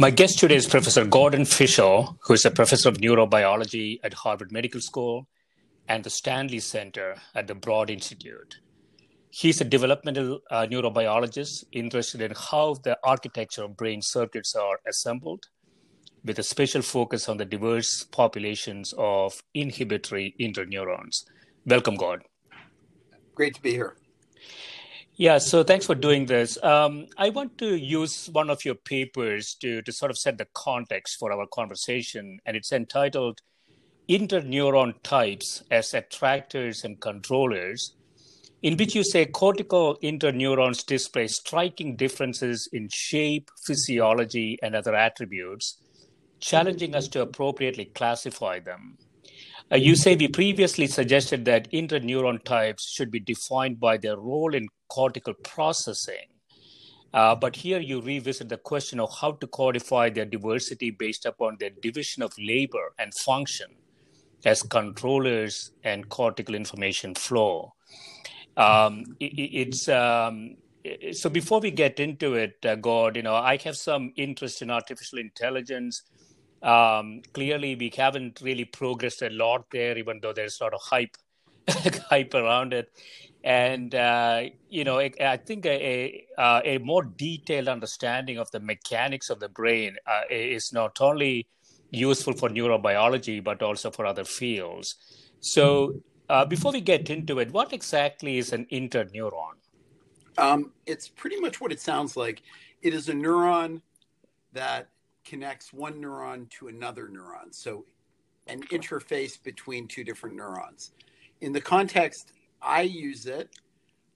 My 0.00 0.10
guest 0.10 0.38
today 0.38 0.54
is 0.54 0.68
Professor 0.68 1.04
Gordon 1.04 1.42
Fishell, 1.42 2.18
who 2.22 2.34
is 2.34 2.44
a 2.44 2.52
professor 2.52 2.88
of 2.88 2.98
neurobiology 2.98 3.98
at 4.04 4.14
Harvard 4.14 4.52
Medical 4.52 4.80
School 4.80 5.26
and 5.88 6.04
the 6.04 6.08
Stanley 6.08 6.60
Center 6.60 7.16
at 7.34 7.48
the 7.48 7.56
Broad 7.56 7.90
Institute. 7.90 8.60
He's 9.30 9.60
a 9.60 9.64
developmental 9.64 10.38
uh, 10.52 10.68
neurobiologist 10.70 11.64
interested 11.72 12.22
in 12.22 12.32
how 12.36 12.74
the 12.84 12.96
architecture 13.02 13.64
of 13.64 13.76
brain 13.76 14.00
circuits 14.00 14.54
are 14.54 14.78
assembled, 14.88 15.48
with 16.24 16.38
a 16.38 16.44
special 16.44 16.82
focus 16.82 17.28
on 17.28 17.38
the 17.38 17.44
diverse 17.44 18.04
populations 18.04 18.94
of 18.96 19.42
inhibitory 19.52 20.36
interneurons. 20.38 21.24
Welcome, 21.66 21.96
Gordon. 21.96 22.26
Great 23.34 23.56
to 23.56 23.62
be 23.62 23.72
here. 23.72 23.96
Yeah, 25.20 25.38
so 25.38 25.64
thanks 25.64 25.84
for 25.84 25.96
doing 25.96 26.26
this. 26.26 26.62
Um, 26.62 27.06
I 27.16 27.30
want 27.30 27.58
to 27.58 27.74
use 27.74 28.30
one 28.30 28.48
of 28.50 28.64
your 28.64 28.76
papers 28.76 29.56
to, 29.60 29.82
to 29.82 29.90
sort 29.90 30.12
of 30.12 30.16
set 30.16 30.38
the 30.38 30.46
context 30.54 31.16
for 31.18 31.32
our 31.32 31.44
conversation, 31.52 32.38
and 32.46 32.56
it's 32.56 32.70
entitled 32.70 33.40
Interneuron 34.08 34.94
Types 35.02 35.64
as 35.72 35.92
Attractors 35.92 36.84
and 36.84 37.00
Controllers, 37.00 37.96
in 38.62 38.76
which 38.76 38.94
you 38.94 39.02
say 39.02 39.26
cortical 39.26 39.98
interneurons 40.04 40.86
display 40.86 41.26
striking 41.26 41.96
differences 41.96 42.68
in 42.72 42.88
shape, 42.88 43.50
physiology, 43.66 44.56
and 44.62 44.76
other 44.76 44.94
attributes, 44.94 45.78
challenging 46.38 46.94
us 46.94 47.08
to 47.08 47.22
appropriately 47.22 47.86
classify 47.86 48.60
them. 48.60 48.96
Uh, 49.70 49.76
you 49.76 49.94
say 49.94 50.16
we 50.16 50.28
previously 50.28 50.86
suggested 50.86 51.44
that 51.44 51.70
interneuron 51.72 52.42
types 52.42 52.90
should 52.90 53.10
be 53.10 53.20
defined 53.20 53.78
by 53.78 53.98
their 53.98 54.16
role 54.16 54.54
in 54.54 54.66
cortical 54.88 55.34
processing. 55.34 56.28
Uh, 57.12 57.34
but 57.34 57.56
here 57.56 57.78
you 57.78 58.00
revisit 58.00 58.48
the 58.48 58.56
question 58.56 59.00
of 59.00 59.10
how 59.20 59.32
to 59.32 59.46
codify 59.46 60.08
their 60.08 60.24
diversity 60.24 60.90
based 60.90 61.26
upon 61.26 61.56
their 61.58 61.70
division 61.82 62.22
of 62.22 62.32
labor 62.38 62.92
and 62.98 63.12
function 63.14 63.68
as 64.44 64.62
controllers 64.62 65.72
and 65.84 66.08
cortical 66.08 66.54
information 66.54 67.14
flow. 67.14 67.74
Um, 68.56 69.04
it, 69.20 69.32
it's 69.36 69.88
um, 69.88 70.56
so 71.12 71.28
before 71.28 71.60
we 71.60 71.70
get 71.70 72.00
into 72.00 72.34
it, 72.34 72.56
uh, 72.64 72.74
Gord, 72.76 73.16
you 73.16 73.22
know, 73.22 73.34
I 73.34 73.58
have 73.64 73.76
some 73.76 74.12
interest 74.16 74.62
in 74.62 74.70
artificial 74.70 75.18
intelligence 75.18 76.02
um, 76.62 77.22
clearly, 77.32 77.76
we 77.76 77.92
haven't 77.96 78.40
really 78.42 78.64
progressed 78.64 79.22
a 79.22 79.30
lot 79.30 79.66
there, 79.70 79.96
even 79.96 80.20
though 80.20 80.32
there's 80.32 80.60
a 80.60 80.64
lot 80.64 80.74
of 80.74 80.80
hype 80.82 81.16
hype 82.10 82.34
around 82.34 82.72
it. 82.72 82.90
And 83.44 83.94
uh, 83.94 84.44
you 84.68 84.84
know, 84.84 84.98
I, 84.98 85.12
I 85.20 85.36
think 85.36 85.64
a, 85.66 86.24
a, 86.38 86.76
a, 86.76 86.78
more 86.78 87.04
detailed 87.04 87.68
understanding 87.68 88.38
of 88.38 88.50
the 88.50 88.60
mechanics 88.60 89.30
of 89.30 89.38
the 89.38 89.48
brain 89.48 89.96
uh, 90.06 90.22
is 90.28 90.72
not 90.72 91.00
only 91.00 91.46
useful 91.90 92.34
for 92.34 92.50
neurobiology 92.50 93.42
but 93.42 93.62
also 93.62 93.90
for 93.90 94.04
other 94.04 94.24
fields. 94.24 94.96
So, 95.40 96.02
uh, 96.28 96.44
before 96.44 96.72
we 96.72 96.80
get 96.80 97.08
into 97.10 97.38
it, 97.38 97.52
what 97.52 97.72
exactly 97.72 98.38
is 98.38 98.52
an 98.52 98.66
interneuron? 98.72 99.54
Um, 100.36 100.72
it's 100.84 101.08
pretty 101.08 101.40
much 101.40 101.60
what 101.60 101.72
it 101.72 101.80
sounds 101.80 102.16
like. 102.16 102.42
It 102.82 102.92
is 102.92 103.08
a 103.08 103.12
neuron 103.12 103.80
that 104.52 104.88
connects 105.28 105.72
one 105.72 106.00
neuron 106.02 106.48
to 106.50 106.68
another 106.68 107.08
neuron. 107.08 107.52
So, 107.52 107.84
an 108.46 108.62
interface 108.64 109.42
between 109.42 109.86
two 109.86 110.02
different 110.02 110.34
neurons. 110.34 110.92
In 111.42 111.52
the 111.52 111.60
context 111.60 112.32
I 112.62 112.82
use 112.82 113.26
it, 113.26 113.50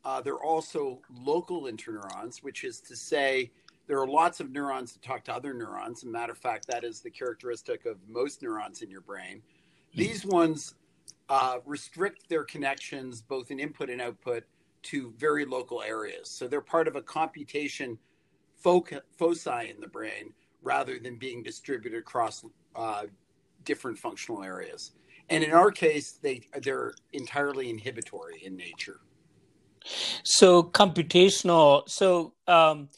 uh, 0.05 0.21
they're 0.23 0.43
also 0.43 1.01
local 1.11 1.65
interneurons, 1.65 2.43
which 2.43 2.65
is 2.65 2.81
to 2.81 2.97
say, 2.97 3.53
there 3.87 4.01
are 4.01 4.07
lots 4.07 4.41
of 4.41 4.51
neurons 4.51 4.95
that 4.95 5.03
talk 5.03 5.25
to 5.25 5.35
other 5.35 5.53
neurons. 5.53 5.99
As 5.99 6.05
a 6.05 6.11
matter 6.11 6.33
of 6.33 6.39
fact, 6.39 6.67
that 6.69 6.83
is 6.83 7.01
the 7.01 7.11
characteristic 7.11 7.85
of 7.85 7.99
most 8.09 8.43
neurons 8.43 8.81
in 8.81 8.91
your 8.91 9.03
brain. 9.03 9.43
These 9.95 10.25
ones 10.25 10.75
uh, 11.29 11.59
restrict 11.67 12.29
their 12.29 12.45
connections, 12.45 13.21
both 13.21 13.51
in 13.51 13.61
input 13.61 13.91
and 13.91 14.01
output, 14.01 14.45
to 14.85 15.13
very 15.19 15.45
local 15.45 15.83
areas. 15.83 16.31
So 16.31 16.49
they're 16.49 16.61
part 16.61 16.89
of 16.89 16.97
a 16.97 17.03
computation 17.03 17.99
foci 18.57 19.71
in 19.71 19.81
the 19.81 19.89
brain 19.89 20.33
rather 20.63 20.99
than 20.99 21.17
being 21.17 21.43
distributed 21.43 21.99
across 21.99 22.45
uh, 22.77 23.05
different 23.65 23.99
functional 23.99 24.43
areas. 24.43 24.93
And 25.29 25.43
in 25.45 25.53
our 25.53 25.71
case, 25.71 26.19
they 26.23 26.43
they're 26.63 26.95
entirely 27.13 27.71
inhibitory 27.71 28.43
in 28.45 28.57
nature. 28.57 29.01
So 30.25 30.63
computational. 30.63 31.89
So 31.89 32.35
um, 32.47 32.89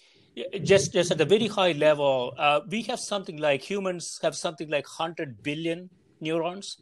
just 0.62 0.92
just 0.92 1.10
at 1.10 1.20
a 1.20 1.24
very 1.24 1.46
high 1.46 1.72
level, 1.72 2.34
uh, 2.38 2.60
we 2.68 2.82
have 2.82 3.00
something 3.00 3.36
like 3.36 3.62
humans 3.62 4.18
have 4.22 4.34
something 4.34 4.68
like 4.68 4.86
hundred 4.86 5.42
billion 5.42 5.90
neurons 6.20 6.78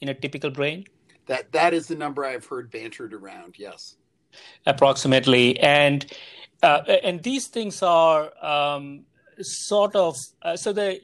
in 0.00 0.08
a 0.08 0.14
typical 0.14 0.50
brain. 0.50 0.84
That 1.26 1.52
that 1.52 1.72
is 1.72 1.86
the 1.86 1.94
number 1.94 2.24
I've 2.24 2.44
heard 2.44 2.70
bantered 2.70 3.14
around. 3.14 3.54
Yes, 3.58 3.96
approximately, 4.66 5.58
and 5.60 6.04
uh, 6.62 6.80
and 7.02 7.22
these 7.22 7.46
things 7.46 7.82
are 7.82 8.32
um, 8.44 9.04
sort 9.42 9.94
of 9.96 10.16
uh, 10.42 10.56
so 10.56 10.72
the 10.72 11.00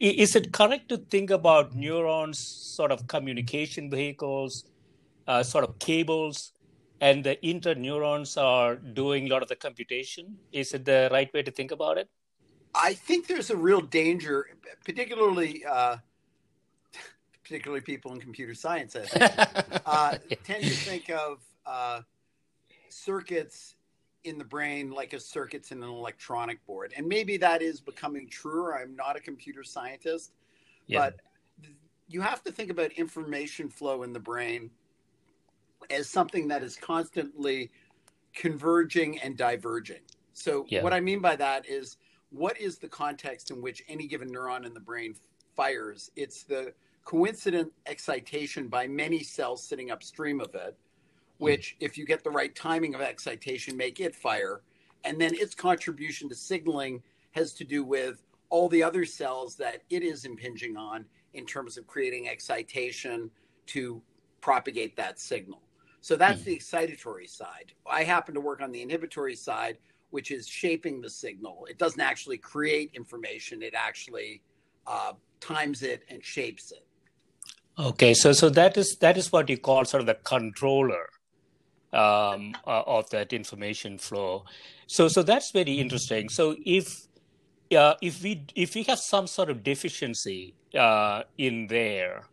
is 0.00 0.36
it 0.36 0.52
correct 0.52 0.88
to 0.88 0.96
think 0.96 1.30
about 1.30 1.74
neurons 1.74 2.38
sort 2.38 2.92
of 2.92 3.06
communication 3.06 3.90
vehicles 3.90 4.64
uh, 5.26 5.42
sort 5.42 5.64
of 5.64 5.78
cables 5.78 6.52
and 7.00 7.24
the 7.24 7.36
interneurons 7.42 8.40
are 8.40 8.76
doing 8.76 9.26
a 9.26 9.28
lot 9.28 9.42
of 9.42 9.48
the 9.48 9.56
computation? 9.56 10.36
Is 10.52 10.72
it 10.72 10.84
the 10.84 11.08
right 11.12 11.32
way 11.34 11.42
to 11.42 11.50
think 11.50 11.70
about 11.70 11.98
it? 11.98 12.08
I 12.74 12.94
think 12.94 13.26
there's 13.26 13.50
a 13.50 13.56
real 13.56 13.80
danger 13.80 14.46
particularly 14.84 15.64
uh, 15.64 15.96
particularly 17.42 17.80
people 17.80 18.12
in 18.12 18.20
computer 18.20 18.54
science 18.54 18.96
I 18.96 19.06
think, 19.06 19.82
uh, 19.86 20.18
tend 20.44 20.64
to 20.64 20.70
think 20.70 21.10
of 21.10 21.42
uh, 21.64 22.00
circuits 22.88 23.76
in 24.26 24.38
the 24.38 24.44
brain 24.44 24.90
like 24.90 25.12
a 25.12 25.20
circuits 25.20 25.72
in 25.72 25.82
an 25.82 25.88
electronic 25.88 26.64
board. 26.66 26.92
And 26.96 27.06
maybe 27.06 27.36
that 27.38 27.62
is 27.62 27.80
becoming 27.80 28.28
truer. 28.28 28.76
I'm 28.76 28.94
not 28.96 29.16
a 29.16 29.20
computer 29.20 29.62
scientist, 29.62 30.32
yeah. 30.86 30.98
but 30.98 31.20
you 32.08 32.20
have 32.20 32.42
to 32.44 32.52
think 32.52 32.70
about 32.70 32.92
information 32.92 33.68
flow 33.68 34.02
in 34.02 34.12
the 34.12 34.20
brain 34.20 34.70
as 35.90 36.08
something 36.08 36.48
that 36.48 36.62
is 36.62 36.76
constantly 36.76 37.70
converging 38.34 39.18
and 39.20 39.36
diverging. 39.36 40.02
So, 40.32 40.66
Yeah. 40.68 40.82
what 40.82 40.92
I 40.92 41.00
mean 41.00 41.20
by 41.20 41.36
that 41.36 41.68
is 41.68 41.96
what 42.30 42.60
is 42.60 42.78
the 42.78 42.88
context 42.88 43.50
in 43.50 43.62
which 43.62 43.82
any 43.88 44.06
given 44.06 44.28
neuron 44.28 44.66
in 44.66 44.74
the 44.74 44.80
brain 44.80 45.14
fires? 45.54 46.10
It's 46.16 46.42
the 46.42 46.74
coincident 47.04 47.72
excitation 47.86 48.68
by 48.68 48.86
many 48.88 49.22
cells 49.22 49.62
sitting 49.62 49.90
upstream 49.90 50.40
of 50.40 50.54
it, 50.54 50.76
which, 51.38 51.76
if 51.80 51.98
you 51.98 52.06
get 52.06 52.24
the 52.24 52.30
right 52.30 52.54
timing 52.54 52.94
of 52.94 53.00
excitation, 53.00 53.76
make 53.76 54.00
it 54.00 54.14
fire. 54.14 54.62
And 55.04 55.20
then 55.20 55.34
its 55.34 55.54
contribution 55.54 56.28
to 56.28 56.34
signaling 56.34 57.02
has 57.32 57.52
to 57.54 57.64
do 57.64 57.84
with 57.84 58.22
all 58.48 58.68
the 58.68 58.82
other 58.82 59.04
cells 59.04 59.56
that 59.56 59.82
it 59.90 60.02
is 60.02 60.24
impinging 60.24 60.76
on 60.76 61.04
in 61.34 61.44
terms 61.44 61.76
of 61.76 61.86
creating 61.86 62.28
excitation 62.28 63.30
to 63.66 64.00
propagate 64.40 64.96
that 64.96 65.18
signal. 65.18 65.60
So 66.00 66.14
that's 66.14 66.42
the 66.42 66.56
excitatory 66.56 67.28
side. 67.28 67.72
I 67.90 68.04
happen 68.04 68.32
to 68.34 68.40
work 68.40 68.62
on 68.62 68.70
the 68.70 68.80
inhibitory 68.80 69.34
side, 69.34 69.78
which 70.10 70.30
is 70.30 70.46
shaping 70.46 71.00
the 71.00 71.10
signal. 71.10 71.66
It 71.68 71.78
doesn't 71.78 72.00
actually 72.00 72.38
create 72.38 72.92
information, 72.94 73.60
it 73.60 73.74
actually 73.76 74.40
uh, 74.86 75.14
times 75.40 75.82
it 75.82 76.04
and 76.08 76.24
shapes 76.24 76.70
it. 76.70 76.86
Okay, 77.78 78.14
so 78.14 78.32
so 78.32 78.48
that 78.50 78.76
is 78.76 78.96
that 78.98 79.18
is 79.18 79.32
what 79.32 79.50
you 79.50 79.58
call 79.58 79.84
sort 79.84 80.00
of 80.00 80.06
the 80.06 80.14
controller 80.14 81.08
um, 81.92 82.54
uh, 82.66 82.82
of 82.86 83.08
that 83.10 83.32
information 83.32 83.98
flow. 83.98 84.44
So 84.86 85.08
so 85.08 85.22
that's 85.22 85.50
very 85.50 85.74
interesting. 85.74 86.28
So 86.28 86.56
if 86.64 87.06
uh, 87.76 87.94
if 88.02 88.22
we 88.22 88.46
if 88.54 88.74
we 88.74 88.82
have 88.84 88.98
some 88.98 89.26
sort 89.26 89.50
of 89.50 89.62
deficiency 89.62 90.54
uh, 90.78 91.22
in 91.38 91.66
there, 91.66 92.24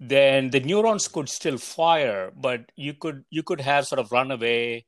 then 0.00 0.50
the 0.50 0.60
neurons 0.60 1.08
could 1.08 1.28
still 1.28 1.58
fire, 1.58 2.32
but 2.36 2.70
you 2.76 2.94
could 2.94 3.24
you 3.30 3.42
could 3.42 3.60
have 3.60 3.86
sort 3.86 3.98
of 3.98 4.10
runaway 4.12 4.84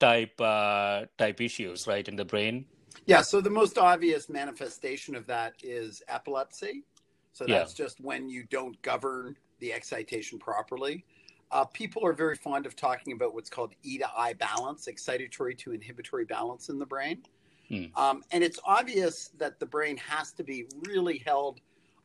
type 0.00 0.40
uh, 0.40 1.06
type 1.18 1.40
issues, 1.40 1.86
right, 1.86 2.06
in 2.08 2.16
the 2.16 2.24
brain. 2.24 2.66
Yeah, 3.06 3.22
so 3.22 3.40
the 3.40 3.50
most 3.50 3.78
obvious 3.78 4.28
manifestation 4.28 5.14
of 5.16 5.26
that 5.26 5.54
is 5.62 6.02
epilepsy. 6.08 6.84
So 7.32 7.46
Yeah. 7.46 7.60
that's 7.60 7.74
just 7.74 8.00
when 8.00 8.28
you 8.28 8.44
don't 8.50 8.80
govern 8.82 9.36
the 9.58 9.72
excitation 9.72 10.38
properly. 10.38 11.04
Uh, 11.52 11.66
people 11.66 12.04
are 12.04 12.14
very 12.14 12.34
fond 12.34 12.64
of 12.64 12.74
talking 12.74 13.12
about 13.12 13.34
what's 13.34 13.50
called 13.50 13.74
E 13.82 13.98
to 13.98 14.08
I 14.16 14.32
balance, 14.32 14.86
excitatory 14.86 15.56
to 15.58 15.72
inhibitory 15.72 16.24
balance 16.24 16.70
in 16.70 16.78
the 16.78 16.86
brain. 16.86 17.22
Hmm. 17.68 17.84
Um, 17.94 18.22
and 18.32 18.42
it's 18.42 18.58
obvious 18.64 19.30
that 19.38 19.60
the 19.60 19.66
brain 19.66 19.98
has 19.98 20.32
to 20.32 20.42
be 20.42 20.66
really 20.86 21.18
held 21.18 21.60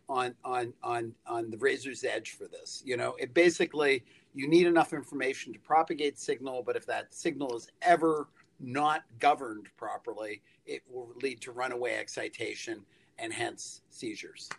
on 0.09 0.35
on 0.44 0.73
on 0.83 1.13
on 1.25 1.49
the 1.49 1.57
razor's 1.57 2.03
edge 2.03 2.31
for 2.31 2.47
this. 2.47 2.81
You 2.85 2.97
know, 2.97 3.15
it 3.19 3.33
basically 3.33 4.03
you 4.33 4.47
need 4.47 4.67
enough 4.67 4.94
information 4.94 5.53
to 5.53 5.59
propagate 5.59 6.19
signal, 6.19 6.61
but 6.61 6.75
if 6.75 6.85
that 6.85 7.13
signal 7.13 7.55
is 7.55 7.69
ever 7.81 8.27
not 8.59 9.03
governed 9.19 9.67
properly, 9.77 10.41
it 10.65 10.83
will 10.89 11.11
lead 11.21 11.41
to 11.41 11.51
runaway 11.51 11.95
excitation 11.95 12.85
and 13.17 13.33
hence 13.33 13.81
seizures. 13.89 14.50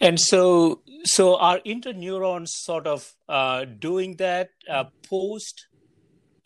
And 0.00 0.20
so, 0.20 0.82
so 1.04 1.36
are 1.36 1.60
interneurons 1.60 2.48
sort 2.48 2.86
of 2.86 3.12
uh, 3.28 3.64
doing 3.64 4.16
that 4.16 4.50
uh, 4.70 4.84
post 5.08 5.66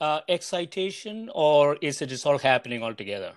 uh, 0.00 0.20
excitation, 0.28 1.30
or 1.34 1.76
is 1.82 2.00
it 2.00 2.06
just 2.06 2.26
all 2.26 2.38
happening 2.38 2.82
all 2.82 2.94
together? 2.94 3.32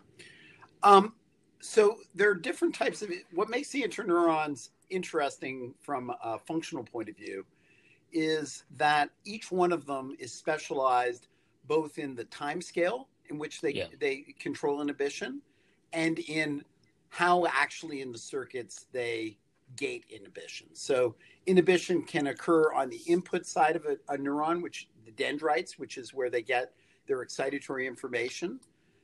Um, 0.82 1.14
so 1.60 1.98
there 2.16 2.30
are 2.30 2.36
different 2.36 2.76
types 2.76 3.02
of 3.02 3.10
what 3.34 3.50
makes 3.50 3.70
the 3.70 3.84
interneurons 3.84 4.70
interesting 4.90 5.74
from 5.82 6.12
a 6.24 6.38
functional 6.38 6.84
point 6.84 7.10
of 7.10 7.16
view 7.18 7.46
is 8.12 8.64
that 8.78 9.10
each 9.26 9.52
one 9.52 9.72
of 9.72 9.86
them 9.86 10.16
is 10.20 10.32
specialized 10.32 11.28
both 11.68 11.98
in 11.98 12.14
the 12.16 12.26
time 12.26 12.62
scale 12.62 13.08
in 13.30 13.40
which 13.40 13.62
they 13.62 13.72
Yeah. 13.72 13.88
they 14.00 14.18
control 14.40 14.82
inhibition 14.82 15.42
and 15.94 16.20
in 16.20 16.64
how 17.14 17.46
actually 17.46 18.02
in 18.02 18.12
the 18.12 18.18
circuits 18.18 18.88
they 18.92 19.38
gate 19.76 20.04
inhibition. 20.10 20.66
So 20.74 21.14
inhibition 21.46 22.02
can 22.02 22.26
occur 22.26 22.74
on 22.74 22.90
the 22.90 23.02
input 23.06 23.46
side 23.46 23.76
of 23.76 23.86
a, 23.86 23.98
a 24.12 24.18
neuron, 24.18 24.64
which 24.64 24.90
the 25.06 25.12
dendrites, 25.12 25.78
which 25.78 26.00
is 26.00 26.12
where 26.12 26.32
they 26.32 26.42
get 26.42 26.74
their 27.08 27.24
excitatory 27.24 27.86
information. 27.86 28.60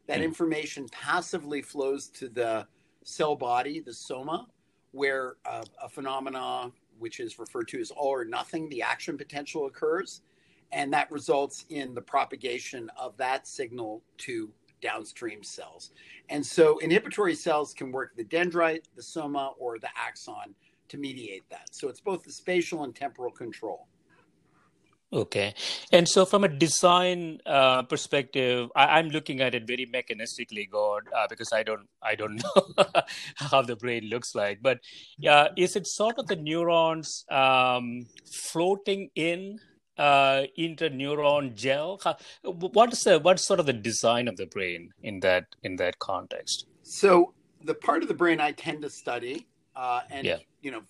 That 0.08 0.18
Hmm. 0.18 0.24
information 0.24 0.90
passively 0.90 1.62
flows 1.62 2.08
to 2.10 2.30
the 2.30 2.68
cell 3.04 3.36
body, 3.36 3.80
the 3.80 3.94
soma, 3.94 4.48
where 4.92 5.36
uh, 5.46 5.66
a 5.80 5.88
phenomena 5.88 6.72
which 6.98 7.20
is 7.20 7.38
referred 7.38 7.68
to 7.68 7.80
as 7.80 7.92
all 7.92 8.08
or 8.10 8.26
nothing, 8.26 8.70
the 8.70 8.82
action 8.82 9.20
potential 9.20 9.68
occurs, 9.68 10.22
and 10.72 10.92
that 10.94 11.12
results 11.12 11.66
in 11.70 11.94
the 11.94 12.02
propagation 12.02 12.90
of 12.98 13.16
that 13.18 13.48
signal 13.48 14.02
to 14.18 14.52
downstream 14.82 15.44
cells. 15.44 15.92
And 16.30 16.46
so 16.46 16.78
inhibitory 16.80 17.36
cells 17.36 17.74
can 17.74 17.92
work 17.92 18.16
the 18.16 18.24
dendrite, 18.24 18.86
the 18.96 19.04
soma, 19.04 19.54
or 19.58 19.80
the 19.80 19.90
axon 19.96 20.56
to 20.90 20.98
mediate 20.98 21.44
that. 21.50 21.70
So 21.72 21.88
it's 21.88 22.02
both 22.02 22.24
the 22.24 22.32
spatial 22.32 22.84
and 22.84 22.96
temporal 22.96 23.32
control. 23.32 23.88
Okay, 25.12 25.56
and 25.92 26.08
so 26.08 26.24
from 26.24 26.44
a 26.44 26.48
design 26.48 27.40
uh, 27.48 27.82
perspective, 27.82 28.70
I, 28.76 29.00
I'm 29.00 29.10
looking 29.10 29.42
at 29.42 29.56
it 29.56 29.66
very 29.66 29.88
mechanistically, 29.88 30.70
Gord, 30.70 31.08
uh, 31.18 31.26
because 31.28 31.52
I 31.52 31.64
don't, 31.64 31.88
I 32.04 32.14
don't 32.14 32.36
know 32.78 32.86
how 33.36 33.64
the 33.64 33.76
brain 33.76 34.04
looks 34.04 34.36
like. 34.36 34.60
But 34.62 34.82
uh, 35.28 35.48
is 35.58 35.76
it 35.76 35.88
sort 35.88 36.20
of 36.20 36.28
the 36.28 36.36
neurons 36.36 37.26
um, 37.32 38.06
floating 38.32 39.10
in 39.16 39.58
uh, 40.00 40.44
interneuron 40.58 41.54
gel? 41.54 42.00
How, 42.04 42.18
what 42.44 42.94
is 42.94 43.04
the 43.04 43.20
what's 43.20 43.44
sort 43.44 43.60
of 43.60 43.66
the 43.66 43.74
design 43.74 44.28
of 44.28 44.38
the 44.38 44.48
brain 44.48 44.92
in 45.04 45.20
that 45.20 45.46
in 45.64 45.76
that 45.76 46.00
context? 46.00 46.66
So 46.84 47.34
the 47.64 47.76
part 47.76 48.02
of 48.02 48.08
the 48.08 48.14
brain 48.14 48.40
I 48.40 48.54
tend 48.54 48.82
to 48.84 48.90
study, 48.90 49.48
uh, 49.76 50.02
and 50.10 50.26
Yeah. 50.26 50.38
you 50.62 50.72
know, 50.72 50.82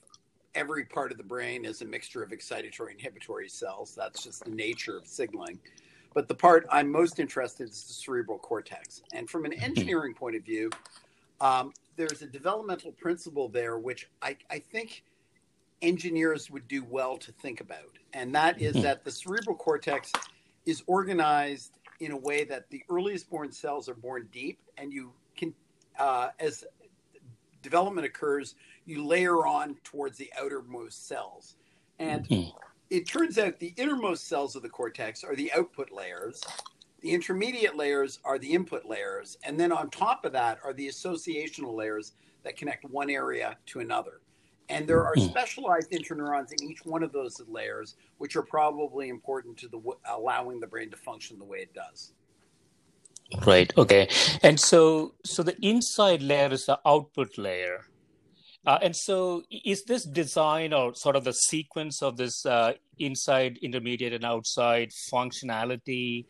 every 0.56 0.86
part 0.86 1.12
of 1.12 1.18
the 1.18 1.24
brain 1.24 1.66
is 1.66 1.82
a 1.82 1.86
mixture 1.86 2.24
of 2.24 2.30
excitatory 2.30 2.92
and 2.92 3.00
inhibitory 3.00 3.50
cells. 3.50 3.96
That's 3.96 4.24
just 4.24 4.46
the 4.46 4.52
nature 4.52 4.98
of 4.98 5.08
signaling. 5.08 5.60
But 6.14 6.28
the 6.28 6.36
part 6.36 6.66
I'm 6.72 6.92
most 6.92 7.20
interested 7.20 7.64
in 7.64 7.70
is 7.70 7.84
the 7.84 7.94
cerebral 7.94 8.40
cortex. 8.40 9.04
And 9.14 9.30
from 9.30 9.46
an 9.46 9.54
engineering 9.54 10.14
point 10.14 10.36
of 10.36 10.44
view, 10.44 10.70
um, 11.42 11.72
there's 11.96 12.22
a 12.22 12.28
developmental 12.28 12.92
principle 12.94 13.48
there 13.48 13.78
which 13.80 14.10
I, 14.22 14.38
I 14.50 14.60
think 14.60 15.04
engineers 15.82 16.50
would 16.50 16.68
do 16.68 16.84
well 16.84 17.18
to 17.18 17.32
think 17.32 17.62
about. 17.62 17.98
And 18.14 18.34
that 18.36 18.62
is 18.62 18.76
Mhm. 18.76 18.82
that 18.84 19.04
the 19.04 19.12
cerebral 19.12 19.56
cortex 19.56 20.12
is 20.66 20.84
organized 20.88 21.80
in 22.00 22.12
a 22.12 22.18
way 22.18 22.44
that 22.46 22.70
the 22.70 22.84
earliest 22.90 23.30
born 23.30 23.52
cells 23.52 23.90
are 23.90 23.96
born 23.96 24.30
deep, 24.32 24.60
and 24.78 24.94
you 24.94 25.14
can, 25.36 25.54
uh, 25.98 26.30
as 26.40 26.64
development 27.62 28.06
occurs, 28.06 28.56
you 28.86 29.06
layer 29.06 29.46
on 29.46 29.76
towards 29.84 30.18
the 30.18 30.32
outermost 30.38 31.08
cells. 31.08 31.58
And 32.00 32.28
Mhm. 32.28 32.54
it 32.90 33.08
turns 33.08 33.38
out 33.38 33.60
the 33.60 33.74
innermost 33.78 34.28
cells 34.28 34.56
of 34.56 34.62
the 34.62 34.70
cortex 34.70 35.24
are 35.24 35.36
the 35.36 35.52
output 35.54 35.92
layers. 35.92 36.42
The 37.02 37.12
intermediate 37.12 37.76
layers 37.76 38.20
are 38.24 38.40
the 38.40 38.52
input 38.54 38.86
layers. 38.86 39.38
And 39.44 39.60
then 39.60 39.72
on 39.72 39.90
top 39.90 40.26
of 40.26 40.32
that 40.34 40.60
are 40.64 40.74
the 40.74 40.88
associational 40.88 41.74
layers 41.74 42.14
that 42.44 42.58
connect 42.58 42.86
one 42.86 43.10
area 43.10 43.58
to 43.68 43.80
another. 43.80 44.22
And 44.70 44.88
there 44.88 45.04
are 45.04 45.16
Mhm. 45.16 45.30
specialized 45.30 45.92
interneurons 45.92 46.52
in 46.52 46.64
each 46.70 46.86
one 46.86 47.04
of 47.04 47.12
those 47.12 47.42
layers, 47.48 47.96
which 48.20 48.36
are 48.36 48.44
probably 48.44 49.10
important 49.10 49.58
to 49.58 49.68
the 49.68 49.82
allowing 50.06 50.60
the 50.60 50.68
brain 50.68 50.92
to 50.92 50.98
function 50.98 51.40
the 51.40 51.46
way 51.46 51.60
it 51.60 51.74
does. 51.74 52.14
Right. 53.46 53.72
Okay. 53.78 54.08
And 54.42 54.60
so, 54.60 55.16
so 55.26 55.44
the 55.44 55.58
inside 55.62 56.22
layer 56.22 56.52
is 56.52 56.66
the 56.66 56.80
output 56.86 57.38
layer. 57.38 57.86
Uh, 58.66 58.78
and 58.82 58.96
so, 58.96 59.44
is 59.66 59.84
this 59.86 60.04
design 60.04 60.74
or 60.74 60.94
sort 60.94 61.16
of 61.16 61.24
the 61.24 61.34
sequence 61.34 62.02
of 62.04 62.18
this 62.18 62.46
uh, 62.46 62.74
inside, 62.98 63.58
intermediate, 63.62 64.14
and 64.14 64.26
outside 64.26 64.90
functionality? 65.12 66.26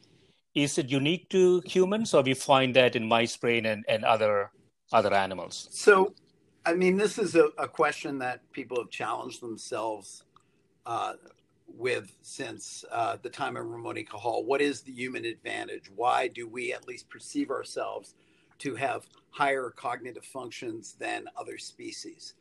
Is 0.53 0.77
it 0.77 0.89
unique 0.89 1.29
to 1.29 1.61
humans, 1.65 2.13
or 2.13 2.21
we 2.21 2.33
find 2.33 2.75
that 2.75 2.95
in 2.95 3.07
mice 3.07 3.37
brain 3.37 3.65
and, 3.65 3.83
and 3.87 4.03
other 4.03 4.51
other 4.91 5.13
animals? 5.13 5.67
So, 5.71 6.13
I 6.65 6.73
mean, 6.73 6.97
this 6.97 7.17
is 7.17 7.35
a, 7.35 7.49
a 7.57 7.67
question 7.67 8.19
that 8.19 8.49
people 8.51 8.77
have 8.77 8.89
challenged 8.89 9.41
themselves 9.41 10.23
uh, 10.85 11.13
with 11.67 12.15
since 12.21 12.83
uh, 12.91 13.17
the 13.21 13.29
time 13.29 13.55
of 13.55 13.65
Ramon 13.65 13.95
y 13.95 14.03
Cajal. 14.03 14.43
What 14.43 14.61
is 14.61 14.81
the 14.81 14.91
human 14.91 15.25
advantage? 15.25 15.89
Why 15.95 16.27
do 16.27 16.47
we 16.47 16.73
at 16.73 16.87
least 16.87 17.09
perceive 17.09 17.49
ourselves 17.49 18.15
to 18.59 18.75
have 18.75 19.07
higher 19.31 19.69
cognitive 19.75 20.25
functions 20.25 20.95
than 20.99 21.25
other 21.37 21.57
species? 21.57 22.33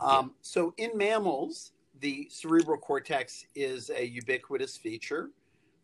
Um, 0.00 0.34
so, 0.42 0.74
in 0.76 0.90
mammals, 0.96 1.72
the 2.00 2.28
cerebral 2.30 2.78
cortex 2.78 3.46
is 3.54 3.90
a 3.90 4.04
ubiquitous 4.04 4.76
feature. 4.76 5.30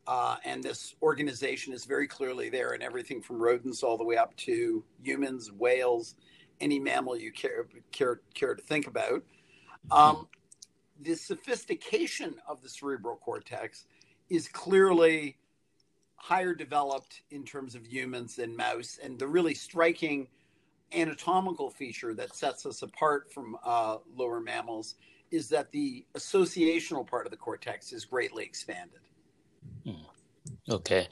Uh, 0.07 0.37
and 0.45 0.63
this 0.63 0.97
organization 1.03 1.73
is 1.73 1.85
very 1.85 2.09
clearly 2.09 2.49
there 2.49 2.75
in 2.75 2.83
everything 2.83 3.23
from 3.23 3.41
rodents 3.41 3.83
all 3.83 3.97
the 3.97 4.05
way 4.05 4.17
up 4.17 4.35
to 4.37 4.83
humans, 5.03 5.53
whales, 5.53 6.17
any 6.61 6.79
mammal 6.79 7.17
you 7.17 7.33
care 7.33 7.67
care, 7.93 8.21
care 8.35 8.55
to 8.55 8.63
think 8.63 8.87
about. 8.87 9.23
Um, 9.91 10.29
the 11.01 11.15
sophistication 11.15 12.35
of 12.47 12.63
the 12.63 12.69
cerebral 12.69 13.17
cortex 13.17 13.87
is 14.29 14.49
clearly 14.49 15.37
higher 16.17 16.55
developed 16.55 17.23
in 17.31 17.45
terms 17.45 17.75
of 17.75 17.87
humans 17.87 18.37
than 18.37 18.55
mouse. 18.55 18.99
And 19.03 19.19
the 19.19 19.27
really 19.27 19.55
striking 19.55 20.29
anatomical 20.93 21.71
feature 21.71 22.15
that 22.15 22.35
sets 22.37 22.67
us 22.67 22.83
apart 22.83 23.33
from 23.33 23.57
uh, 23.65 23.99
lower 24.15 24.41
mammals 24.41 24.97
is 25.31 25.49
that 25.49 25.71
the 25.73 26.05
associational 26.15 27.07
part 27.07 27.27
of 27.27 27.31
the 27.31 27.37
cortex 27.37 27.93
is 27.93 28.05
greatly 28.05 28.45
expanded. 28.45 29.01
Hmm. 29.85 30.03
Okay, 30.69 31.09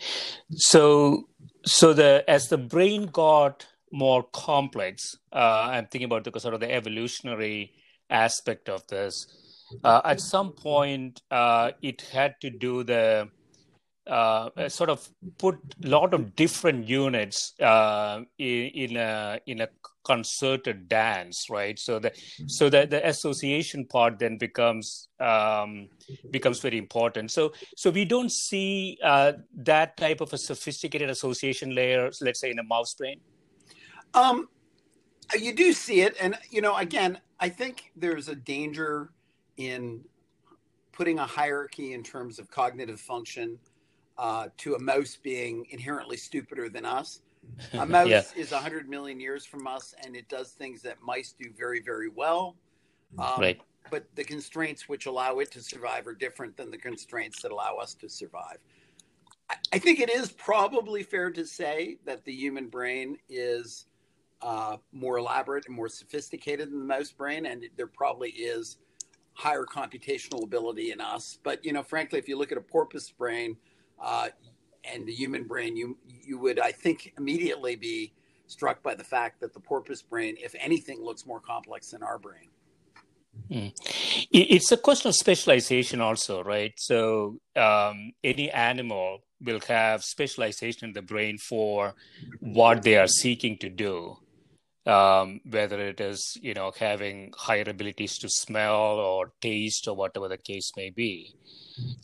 so 0.52 1.28
so 1.64 1.92
the 1.92 2.24
as 2.28 2.48
the 2.48 2.58
brain 2.58 3.06
got 3.06 3.66
more 3.92 4.22
complex, 4.32 5.16
uh, 5.32 5.68
I'm 5.70 5.86
thinking 5.86 6.06
about 6.06 6.24
the 6.24 6.38
sort 6.40 6.54
of 6.54 6.60
the 6.60 6.72
evolutionary 6.72 7.72
aspect 8.10 8.68
of 8.68 8.86
this. 8.88 9.26
Uh, 9.84 10.00
at 10.04 10.20
some 10.20 10.52
point, 10.52 11.20
uh, 11.30 11.72
it 11.82 12.02
had 12.12 12.34
to 12.40 12.50
do 12.50 12.84
the 12.84 13.28
uh, 14.08 14.68
sort 14.68 14.88
of 14.88 15.06
put 15.36 15.56
a 15.84 15.88
lot 15.88 16.14
of 16.14 16.34
different 16.34 16.88
units 16.88 17.52
uh, 17.60 18.22
in, 18.38 18.64
in, 18.74 18.96
a 18.96 19.38
in 19.46 19.60
a 19.60 19.68
concerted 20.04 20.88
dance, 20.88 21.46
right? 21.50 21.78
So 21.78 21.98
the 21.98 22.12
so 22.46 22.70
the, 22.70 22.86
the 22.86 23.06
association 23.06 23.84
part 23.84 24.18
then 24.18 24.38
becomes 24.38 25.08
um, 25.20 25.88
becomes 26.30 26.60
very 26.60 26.78
important. 26.78 27.30
So 27.30 27.52
so 27.76 27.90
we 27.90 28.06
don't 28.06 28.32
see 28.32 28.98
uh, 29.04 29.32
that 29.56 29.96
type 29.98 30.22
of 30.22 30.32
a 30.32 30.38
sophisticated 30.38 31.10
association 31.10 31.74
layer, 31.74 32.10
let's 32.22 32.40
say 32.40 32.50
in 32.50 32.58
a 32.58 32.64
mouse 32.64 32.94
brain. 32.94 33.20
Um, 34.14 34.48
you 35.38 35.54
do 35.54 35.72
see 35.72 36.00
it, 36.00 36.16
and 36.20 36.36
you 36.50 36.60
know, 36.60 36.76
again, 36.76 37.20
I 37.40 37.48
think 37.48 37.92
there's 37.96 38.28
a 38.28 38.34
danger 38.34 39.10
in 39.56 40.04
putting 40.92 41.18
a 41.18 41.26
hierarchy 41.26 41.92
in 41.92 42.02
terms 42.02 42.38
of 42.38 42.50
cognitive 42.50 43.00
function 43.00 43.58
uh, 44.18 44.48
to 44.56 44.74
a 44.74 44.78
mouse 44.78 45.16
being 45.22 45.64
inherently 45.70 46.16
stupider 46.16 46.68
than 46.68 46.84
us. 46.84 47.20
A 47.74 47.86
mouse 47.86 48.08
yeah. 48.08 48.22
is 48.36 48.50
100 48.50 48.88
million 48.88 49.20
years 49.20 49.44
from 49.44 49.66
us, 49.66 49.94
and 50.04 50.16
it 50.16 50.28
does 50.28 50.50
things 50.50 50.82
that 50.82 50.96
mice 51.00 51.34
do 51.38 51.50
very, 51.56 51.80
very 51.80 52.08
well. 52.08 52.56
Um, 53.18 53.40
right. 53.40 53.60
But 53.90 54.04
the 54.16 54.24
constraints 54.24 54.88
which 54.88 55.06
allow 55.06 55.38
it 55.38 55.50
to 55.52 55.62
survive 55.62 56.06
are 56.06 56.14
different 56.14 56.56
than 56.56 56.70
the 56.70 56.76
constraints 56.76 57.42
that 57.42 57.52
allow 57.52 57.76
us 57.76 57.94
to 57.94 58.08
survive. 58.08 58.58
I, 59.48 59.54
I 59.74 59.78
think 59.78 60.00
it 60.00 60.10
is 60.10 60.32
probably 60.32 61.02
fair 61.04 61.30
to 61.30 61.46
say 61.46 61.98
that 62.04 62.24
the 62.24 62.32
human 62.32 62.68
brain 62.68 63.18
is 63.28 63.86
uh, 64.40 64.76
more 64.92 65.18
elaborate 65.18 65.66
and 65.66 65.74
more 65.74 65.88
sophisticated 65.88 66.70
than 66.70 66.78
the 66.78 66.84
mouse 66.84 67.10
brain, 67.10 67.46
and 67.46 67.64
there 67.76 67.86
probably 67.86 68.30
is 68.30 68.78
higher 69.32 69.64
computational 69.64 70.42
ability 70.42 70.92
in 70.92 71.00
us. 71.00 71.38
But 71.42 71.64
you 71.64 71.72
know, 71.72 71.82
frankly, 71.82 72.18
if 72.18 72.28
you 72.28 72.38
look 72.38 72.52
at 72.52 72.58
a 72.58 72.62
porpoise 72.62 73.10
brain, 73.10 73.56
uh, 74.02 74.28
and 74.84 75.06
the 75.06 75.12
human 75.12 75.44
brain, 75.44 75.76
you 75.76 75.96
you 76.06 76.38
would, 76.38 76.58
I 76.58 76.72
think, 76.72 77.12
immediately 77.18 77.76
be 77.76 78.12
struck 78.46 78.82
by 78.82 78.94
the 78.94 79.04
fact 79.04 79.40
that 79.40 79.52
the 79.52 79.60
porpoise 79.60 80.02
brain, 80.02 80.36
if 80.38 80.54
anything, 80.58 81.02
looks 81.02 81.26
more 81.26 81.40
complex 81.40 81.90
than 81.90 82.02
our 82.02 82.18
brain. 82.18 82.48
Mm. 83.50 83.72
It's 84.30 84.72
a 84.72 84.76
question 84.76 85.08
of 85.10 85.14
specialization, 85.14 86.00
also, 86.00 86.42
right? 86.42 86.72
So, 86.76 87.38
um, 87.56 88.12
any 88.24 88.50
animal 88.50 89.20
will 89.40 89.60
have 89.68 90.02
specialization 90.02 90.88
in 90.88 90.92
the 90.92 91.02
brain 91.02 91.38
for 91.38 91.94
what 92.40 92.82
they 92.82 92.96
are 92.96 93.06
seeking 93.06 93.56
to 93.58 93.68
do. 93.68 94.18
Um, 94.88 95.40
whether 95.44 95.78
it 95.78 96.00
is, 96.00 96.38
you 96.40 96.54
know, 96.54 96.72
having 96.78 97.34
higher 97.36 97.64
abilities 97.66 98.16
to 98.20 98.28
smell 98.30 98.98
or 98.98 99.32
taste 99.42 99.86
or 99.86 99.94
whatever 99.94 100.28
the 100.28 100.38
case 100.38 100.72
may 100.78 100.88
be 100.88 101.34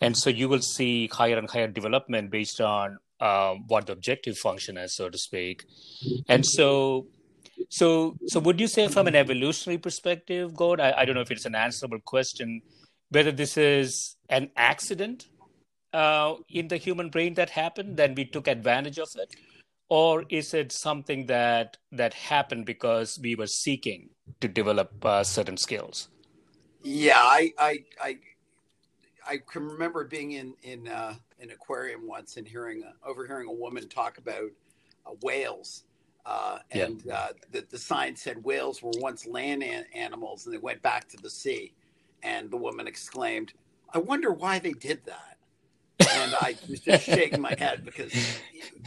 and 0.01 0.17
so 0.17 0.31
you 0.31 0.49
will 0.49 0.61
see 0.61 1.09
higher 1.09 1.39
and 1.39 1.51
higher 1.51 1.69
development 1.69 2.31
based 2.31 2.61
on 2.61 2.99
um, 3.21 3.65
what 3.69 3.87
the 3.87 3.93
objective 3.93 4.37
function 4.37 4.77
is, 4.77 4.95
so 4.95 5.09
to 5.09 5.19
speak. 5.19 5.65
And 6.29 6.45
so, 6.45 7.07
so, 7.69 8.17
so 8.27 8.41
would 8.41 8.61
you 8.61 8.67
say, 8.67 8.89
from 8.89 9.07
an 9.07 9.15
evolutionary 9.15 9.79
perspective, 9.79 10.55
god 10.55 10.81
I, 10.81 10.93
I 10.99 11.05
don't 11.05 11.15
know 11.15 11.23
if 11.23 11.31
it's 11.31 11.47
an 11.47 11.55
answerable 11.55 12.01
question, 12.01 12.63
whether 13.11 13.33
this 13.33 13.57
is 13.57 14.17
an 14.29 14.51
accident 14.57 15.29
uh, 15.93 16.35
in 16.49 16.69
the 16.69 16.77
human 16.77 17.09
brain 17.09 17.35
that 17.35 17.51
happened, 17.51 17.97
then 17.97 18.15
we 18.15 18.25
took 18.25 18.49
advantage 18.49 18.99
of 18.99 19.09
it, 19.17 19.35
or 19.89 20.25
is 20.31 20.55
it 20.55 20.73
something 20.73 21.27
that 21.27 21.77
that 21.93 22.15
happened 22.15 22.67
because 22.67 23.19
we 23.23 23.35
were 23.35 23.47
seeking 23.47 24.11
to 24.41 24.49
develop 24.49 25.05
uh, 25.05 25.23
certain 25.23 25.57
skills? 25.57 26.09
Yeah, 26.83 27.19
I, 27.19 27.53
I, 27.59 27.85
I 28.03 28.19
I 29.27 29.39
can 29.39 29.67
remember 29.67 30.05
being 30.05 30.33
in 30.33 30.55
in 30.63 30.89
uh, 30.89 31.15
an 31.41 31.51
aquarium 31.51 32.07
once 32.07 32.37
and 32.37 32.47
hearing 32.47 32.83
uh, 32.85 32.93
overhearing 33.09 33.49
a 33.49 33.53
woman 33.53 33.89
talk 33.89 34.19
about 34.19 34.51
uh, 35.07 35.13
whales. 35.23 35.85
Uh, 36.27 36.59
and 36.71 37.03
yeah. 37.05 37.15
Uh, 37.15 37.29
the, 37.53 37.67
the 37.71 37.79
sign 37.79 38.17
said 38.17 38.43
whales 38.43 38.83
were 38.83 38.91
once 38.95 39.27
land 39.27 39.63
an- 39.63 39.85
animals 39.95 40.47
and 40.47 40.55
they 40.55 40.59
went 40.59 40.81
back 40.81 41.07
to 41.09 41.19
the 41.19 41.29
sea. 41.29 41.75
And 42.23 42.51
the 42.51 42.57
woman 42.57 42.87
exclaimed, 42.87 43.53
I 43.93 43.99
wonder 43.99 44.33
why 44.33 44.59
they 44.59 44.73
did 44.73 45.05
that. 45.05 45.34
And 46.01 46.35
I 46.35 46.57
was 46.69 46.81
just 46.81 47.05
shaking 47.05 47.41
my 47.41 47.55
head 47.59 47.85
because 47.85 48.13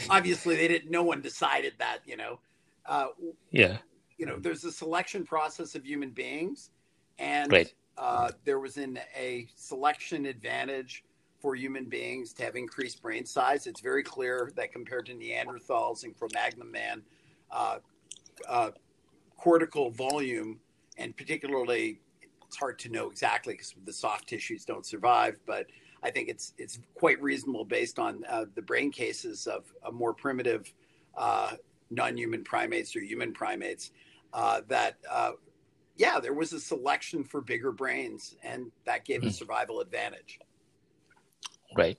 obviously 0.09 0.55
they 0.55 0.67
didn't, 0.67 0.91
no 0.91 1.03
one 1.03 1.21
decided 1.21 1.73
that, 1.79 1.99
you 2.05 2.17
know. 2.17 2.39
Uh, 2.85 3.07
yeah. 3.51 3.77
You 4.17 4.25
know, 4.25 4.37
there's 4.39 4.63
a 4.63 4.71
selection 4.71 5.25
process 5.25 5.75
of 5.75 5.85
human 5.85 6.11
beings. 6.11 6.71
And 7.19 7.51
right. 7.51 7.73
Uh, 7.97 8.29
there 8.45 8.59
was 8.59 8.77
in 8.77 8.99
a 9.15 9.47
selection 9.55 10.27
advantage 10.27 11.03
for 11.39 11.55
human 11.55 11.85
beings 11.85 12.31
to 12.33 12.43
have 12.43 12.55
increased 12.55 13.01
brain 13.01 13.25
size. 13.25 13.65
It's 13.65 13.81
very 13.81 14.03
clear 14.03 14.51
that 14.55 14.71
compared 14.71 15.07
to 15.07 15.13
Neanderthals 15.13 16.03
and 16.03 16.15
Cro-Magnon 16.15 16.71
man, 16.71 17.01
uh, 17.51 17.77
uh, 18.47 18.71
cortical 19.35 19.89
volume, 19.89 20.59
and 20.97 21.15
particularly, 21.15 21.99
it's 22.45 22.55
hard 22.55 22.77
to 22.79 22.89
know 22.89 23.09
exactly 23.09 23.53
because 23.53 23.73
the 23.85 23.93
soft 23.93 24.27
tissues 24.27 24.63
don't 24.63 24.85
survive, 24.85 25.39
but 25.45 25.65
I 26.07 26.11
think 26.11 26.29
it's 26.29 26.53
it's 26.57 26.79
quite 26.95 27.21
reasonable 27.21 27.65
based 27.65 27.99
on 27.99 28.23
uh, 28.29 28.45
the 28.55 28.61
brain 28.61 28.91
cases 28.91 29.47
of, 29.47 29.65
of 29.83 29.93
more 29.93 30.13
primitive 30.13 30.71
uh, 31.17 31.51
non-human 31.89 32.43
primates 32.43 32.95
or 32.95 33.01
human 33.01 33.33
primates 33.33 33.91
that 34.33 34.95
yeah, 35.97 36.19
there 36.19 36.33
was 36.33 36.53
a 36.53 36.59
selection 36.59 37.23
for 37.23 37.41
bigger 37.41 37.71
brains, 37.71 38.35
and 38.43 38.71
that 38.85 39.03
gave 39.03 39.21
mm-hmm. 39.21 39.27
a 39.27 39.31
hmm. 39.31 39.35
survival 39.35 39.81
advantage. 39.81 40.39
Right. 41.75 41.97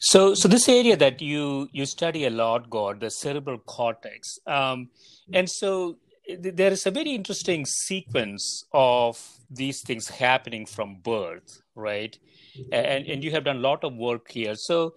So, 0.00 0.34
so 0.34 0.48
this 0.48 0.68
area 0.68 0.96
that 0.96 1.20
you 1.20 1.68
you 1.72 1.86
study 1.86 2.24
a 2.24 2.30
lot, 2.30 2.70
Gord, 2.70 3.00
the 3.00 3.10
cerebral 3.10 3.58
cortex, 3.58 4.38
um, 4.46 4.90
and 5.32 5.48
so 5.48 5.98
there 6.38 6.72
is 6.72 6.86
a 6.86 6.90
very 6.90 7.12
interesting 7.12 7.64
sequence 7.64 8.64
of 8.72 9.18
these 9.50 9.82
things 9.82 10.08
happening 10.08 10.66
from 10.66 10.96
birth, 11.02 11.62
right? 11.74 12.18
And 12.72 13.06
and 13.06 13.24
you 13.24 13.30
have 13.32 13.44
done 13.44 13.56
a 13.56 13.60
lot 13.60 13.84
of 13.84 13.94
work 13.94 14.30
here. 14.30 14.54
So, 14.54 14.94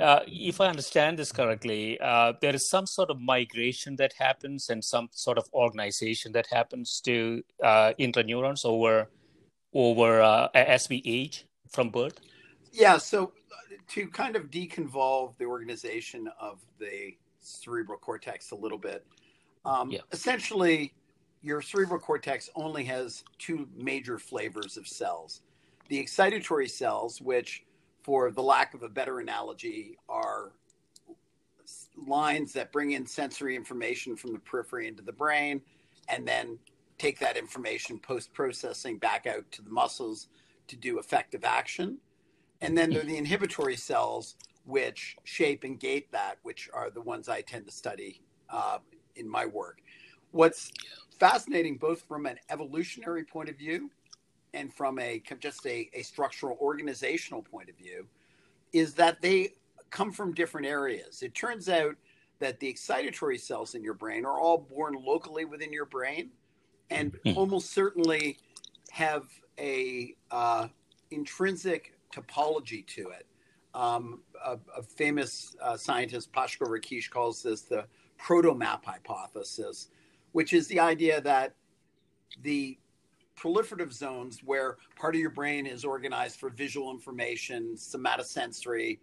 uh, 0.00 0.20
if 0.26 0.60
I 0.60 0.66
understand 0.66 1.18
this 1.18 1.30
correctly, 1.30 1.98
uh, 2.00 2.32
there 2.40 2.54
is 2.54 2.68
some 2.68 2.86
sort 2.86 3.10
of 3.10 3.20
migration 3.20 3.96
that 3.96 4.12
happens 4.18 4.68
and 4.68 4.84
some 4.84 5.08
sort 5.12 5.38
of 5.38 5.48
organization 5.54 6.32
that 6.32 6.46
happens 6.50 7.00
to 7.04 7.42
uh, 7.62 7.92
interneurons 7.98 8.64
over 8.64 9.10
over 9.72 10.20
uh, 10.20 10.48
as 10.54 10.88
we 10.88 11.02
age 11.04 11.46
from 11.70 11.90
birth. 11.90 12.20
Yeah. 12.72 12.98
So 12.98 13.32
uh, 13.52 13.76
to 13.88 14.08
kind 14.08 14.36
of 14.36 14.50
deconvolve 14.50 15.36
the 15.38 15.44
organization 15.44 16.28
of 16.40 16.60
the 16.78 17.16
cerebral 17.40 17.98
cortex 17.98 18.50
a 18.50 18.56
little 18.56 18.78
bit, 18.78 19.06
um, 19.64 19.90
yeah. 19.90 20.00
essentially, 20.12 20.92
your 21.42 21.62
cerebral 21.62 22.00
cortex 22.00 22.50
only 22.56 22.84
has 22.84 23.22
two 23.38 23.68
major 23.76 24.18
flavors 24.18 24.76
of 24.76 24.88
cells: 24.88 25.42
the 25.88 26.02
excitatory 26.02 26.70
cells, 26.70 27.20
which 27.20 27.64
for 28.02 28.30
the 28.30 28.42
lack 28.42 28.74
of 28.74 28.82
a 28.82 28.88
better 28.88 29.20
analogy, 29.20 29.96
are 30.08 30.52
lines 32.06 32.52
that 32.52 32.72
bring 32.72 32.92
in 32.92 33.06
sensory 33.06 33.56
information 33.56 34.16
from 34.16 34.32
the 34.32 34.38
periphery 34.38 34.88
into 34.88 35.02
the 35.02 35.12
brain 35.12 35.60
and 36.08 36.26
then 36.26 36.58
take 36.98 37.18
that 37.18 37.36
information 37.36 37.98
post 37.98 38.32
processing 38.32 38.98
back 38.98 39.26
out 39.26 39.50
to 39.50 39.62
the 39.62 39.70
muscles 39.70 40.28
to 40.68 40.76
do 40.76 40.98
effective 40.98 41.44
action. 41.44 41.98
And 42.60 42.76
then 42.76 42.90
there 42.90 43.02
are 43.02 43.06
the 43.06 43.16
inhibitory 43.16 43.76
cells, 43.76 44.36
which 44.64 45.16
shape 45.24 45.64
and 45.64 45.78
gate 45.78 46.10
that, 46.12 46.38
which 46.42 46.68
are 46.72 46.90
the 46.90 47.00
ones 47.00 47.28
I 47.28 47.42
tend 47.42 47.66
to 47.66 47.72
study 47.72 48.22
uh, 48.48 48.78
in 49.16 49.28
my 49.28 49.46
work. 49.46 49.78
What's 50.30 50.70
fascinating, 51.18 51.76
both 51.76 52.02
from 52.02 52.26
an 52.26 52.38
evolutionary 52.50 53.24
point 53.24 53.48
of 53.48 53.56
view 53.56 53.90
and 54.54 54.72
from 54.72 54.98
a 54.98 55.22
just 55.40 55.66
a, 55.66 55.90
a 55.92 56.02
structural 56.02 56.56
organizational 56.60 57.42
point 57.42 57.68
of 57.68 57.76
view 57.76 58.06
is 58.72 58.94
that 58.94 59.20
they 59.20 59.50
come 59.90 60.10
from 60.10 60.32
different 60.32 60.66
areas. 60.66 61.22
It 61.22 61.34
turns 61.34 61.68
out 61.68 61.96
that 62.38 62.58
the 62.60 62.72
excitatory 62.72 63.38
cells 63.38 63.74
in 63.74 63.82
your 63.82 63.94
brain 63.94 64.24
are 64.24 64.40
all 64.40 64.58
born 64.58 64.96
locally 65.04 65.44
within 65.44 65.72
your 65.72 65.84
brain 65.84 66.30
and 66.90 67.12
mm-hmm. 67.12 67.38
almost 67.38 67.70
certainly 67.70 68.38
have 68.90 69.24
a 69.58 70.14
uh, 70.30 70.68
intrinsic 71.10 71.98
topology 72.12 72.86
to 72.86 73.10
it 73.10 73.26
um, 73.74 74.20
a, 74.44 74.58
a, 74.76 74.82
famous 74.82 75.56
uh, 75.60 75.76
scientist, 75.76 76.32
Pasko 76.32 76.66
Rakic, 76.66 77.10
calls 77.10 77.42
this 77.42 77.62
the 77.62 77.86
proto-map 78.18 78.84
hypothesis, 78.84 79.88
which 80.32 80.52
is 80.52 80.68
the 80.68 80.78
idea 80.78 81.20
that 81.20 81.54
the 82.42 82.78
proliferative 83.36 83.92
zones 83.92 84.40
where 84.44 84.76
part 84.96 85.14
of 85.14 85.20
your 85.20 85.30
brain 85.30 85.66
is 85.66 85.84
organized 85.84 86.38
for 86.38 86.50
visual 86.50 86.90
information, 86.90 87.74
somatosensory, 87.76 88.98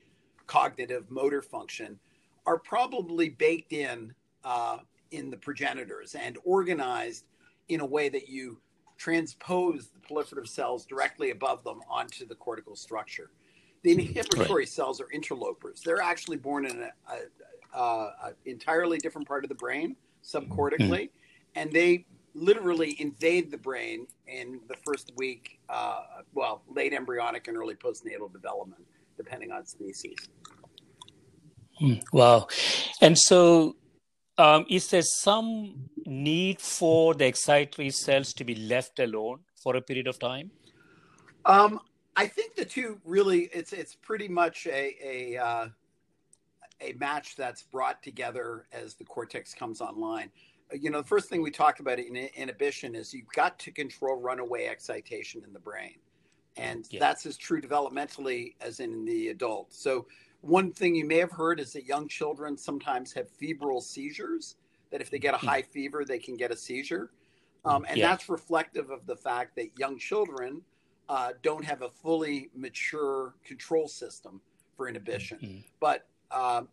cognitive, 0.48 1.10
motor 1.10 1.42
function 1.42 2.00
are 2.46 2.58
probably 2.58 3.30
baked 3.30 3.74
in 3.74 4.14
uh, 4.44 4.80
in 5.12 5.30
the 5.30 5.38
progenitors 5.38 6.16
and 6.16 6.38
organized 6.44 7.26
in 7.70 7.82
a 7.82 7.86
way 7.86 8.10
that 8.10 8.28
you 8.28 8.60
transpose 8.98 9.90
the 9.90 10.00
proliferative 10.00 10.48
cells 10.48 10.86
directly 10.86 11.32
above 11.32 11.64
them 11.64 11.80
onto 11.90 12.26
the 12.26 12.36
cortical 12.36 12.76
structure. 12.76 13.32
The 13.84 13.94
inhibitory 13.94 14.62
right. 14.64 14.70
cells 14.70 15.02
are 15.02 15.08
interlopers. 15.12 15.82
They're 15.82 16.02
actually 16.02 16.38
born 16.38 16.66
in 16.66 16.88
an 17.74 18.34
entirely 18.46 19.00
different 19.00 19.28
part 19.28 19.44
of 19.44 19.50
the 19.50 19.56
brain, 19.56 19.96
subcortically, 20.24 20.80
mm. 20.80 21.10
and 21.56 21.72
they 21.72 22.06
literally 22.34 23.00
invade 23.00 23.52
the 23.52 23.58
brain 23.58 24.08
in 24.28 24.60
the 24.68 24.76
first 24.86 25.12
week, 25.18 25.60
uh, 25.70 26.02
well, 26.34 26.64
late 26.70 26.94
embryonic 26.94 27.48
and 27.48 27.58
early 27.58 27.76
postnatal 27.76 28.32
development, 28.32 28.84
depending 29.18 29.52
on 29.52 29.66
species. 29.66 30.16
Hmm. 31.78 31.96
Wow. 32.14 32.48
And 33.02 33.18
so 33.18 33.76
um, 34.38 34.66
is 34.70 34.88
there 34.90 35.02
some 35.02 35.90
need 36.06 36.60
for 36.60 37.14
the 37.14 37.26
excitatory 37.26 37.94
cells 37.94 38.34
to 38.34 38.44
be 38.44 38.56
left 38.56 39.00
alone 39.00 39.40
for 39.62 39.76
a 39.76 39.82
period 39.82 40.08
of 40.08 40.20
time? 40.20 40.52
Um, 41.46 41.80
I 42.16 42.28
think 42.28 42.56
the 42.56 42.66
two 42.66 43.00
really 43.04 43.50
it's 43.54 43.74
it's 43.74 43.96
pretty 43.96 44.28
much 44.28 44.68
a 44.68 44.96
a 45.04 45.38
uh, 45.38 45.68
a 46.82 46.94
match 46.94 47.36
that's 47.36 47.64
brought 47.64 48.02
together 48.04 48.66
as 48.72 48.96
the 48.96 49.04
cortex 49.04 49.54
comes 49.54 49.82
online. 49.82 50.32
You 50.74 50.90
know, 50.90 51.02
the 51.02 51.08
first 51.08 51.30
thing 51.30 51.42
we 51.42 51.52
talk 51.52 51.80
about 51.80 52.00
in 52.00 52.16
inhibition 52.16 52.96
is 52.96 53.14
you've 53.14 53.32
got 53.36 53.60
to 53.60 53.72
control 53.72 54.16
runaway 54.16 54.66
excitation 54.66 55.44
in 55.46 55.54
the 55.54 55.60
brain, 55.60 55.96
and 56.58 56.86
yeah. 56.90 57.00
that's 57.00 57.26
as 57.26 57.38
true 57.38 57.62
developmentally 57.62 58.56
as 58.62 58.80
in 58.80 59.06
the 59.06 59.30
adult. 59.30 59.74
So 59.74 60.08
one 60.42 60.72
thing 60.72 60.96
you 60.96 61.06
may 61.06 61.18
have 61.18 61.32
heard 61.32 61.60
is 61.60 61.74
that 61.74 61.86
young 61.86 62.08
children 62.08 62.58
sometimes 62.58 63.14
have 63.14 63.30
febrile 63.30 63.82
seizures, 63.82 64.56
that 64.92 65.02
if 65.02 65.10
they 65.10 65.20
get 65.20 65.34
a 65.34 65.38
hmm. 65.38 65.48
high 65.48 65.62
fever, 65.62 66.04
they 66.06 66.20
can 66.20 66.36
get 66.36 66.52
a 66.52 66.58
seizure. 66.58 67.12
Um, 67.64 67.86
and 67.88 67.98
yeah. 67.98 68.10
that's 68.10 68.28
reflective 68.28 68.90
of 68.90 69.06
the 69.06 69.16
fact 69.16 69.56
that 69.58 69.68
young 69.78 70.00
children 70.00 70.62
uh, 71.10 71.34
don't 71.44 71.64
have 71.64 71.84
a 71.84 71.90
fully 71.90 72.50
mature 72.56 73.36
control 73.46 73.88
system 73.88 74.42
for 74.76 74.88
inhibition. 74.88 75.38
Mm-hmm. 75.38 75.60
But 75.80 76.08
uh, 76.32 76.64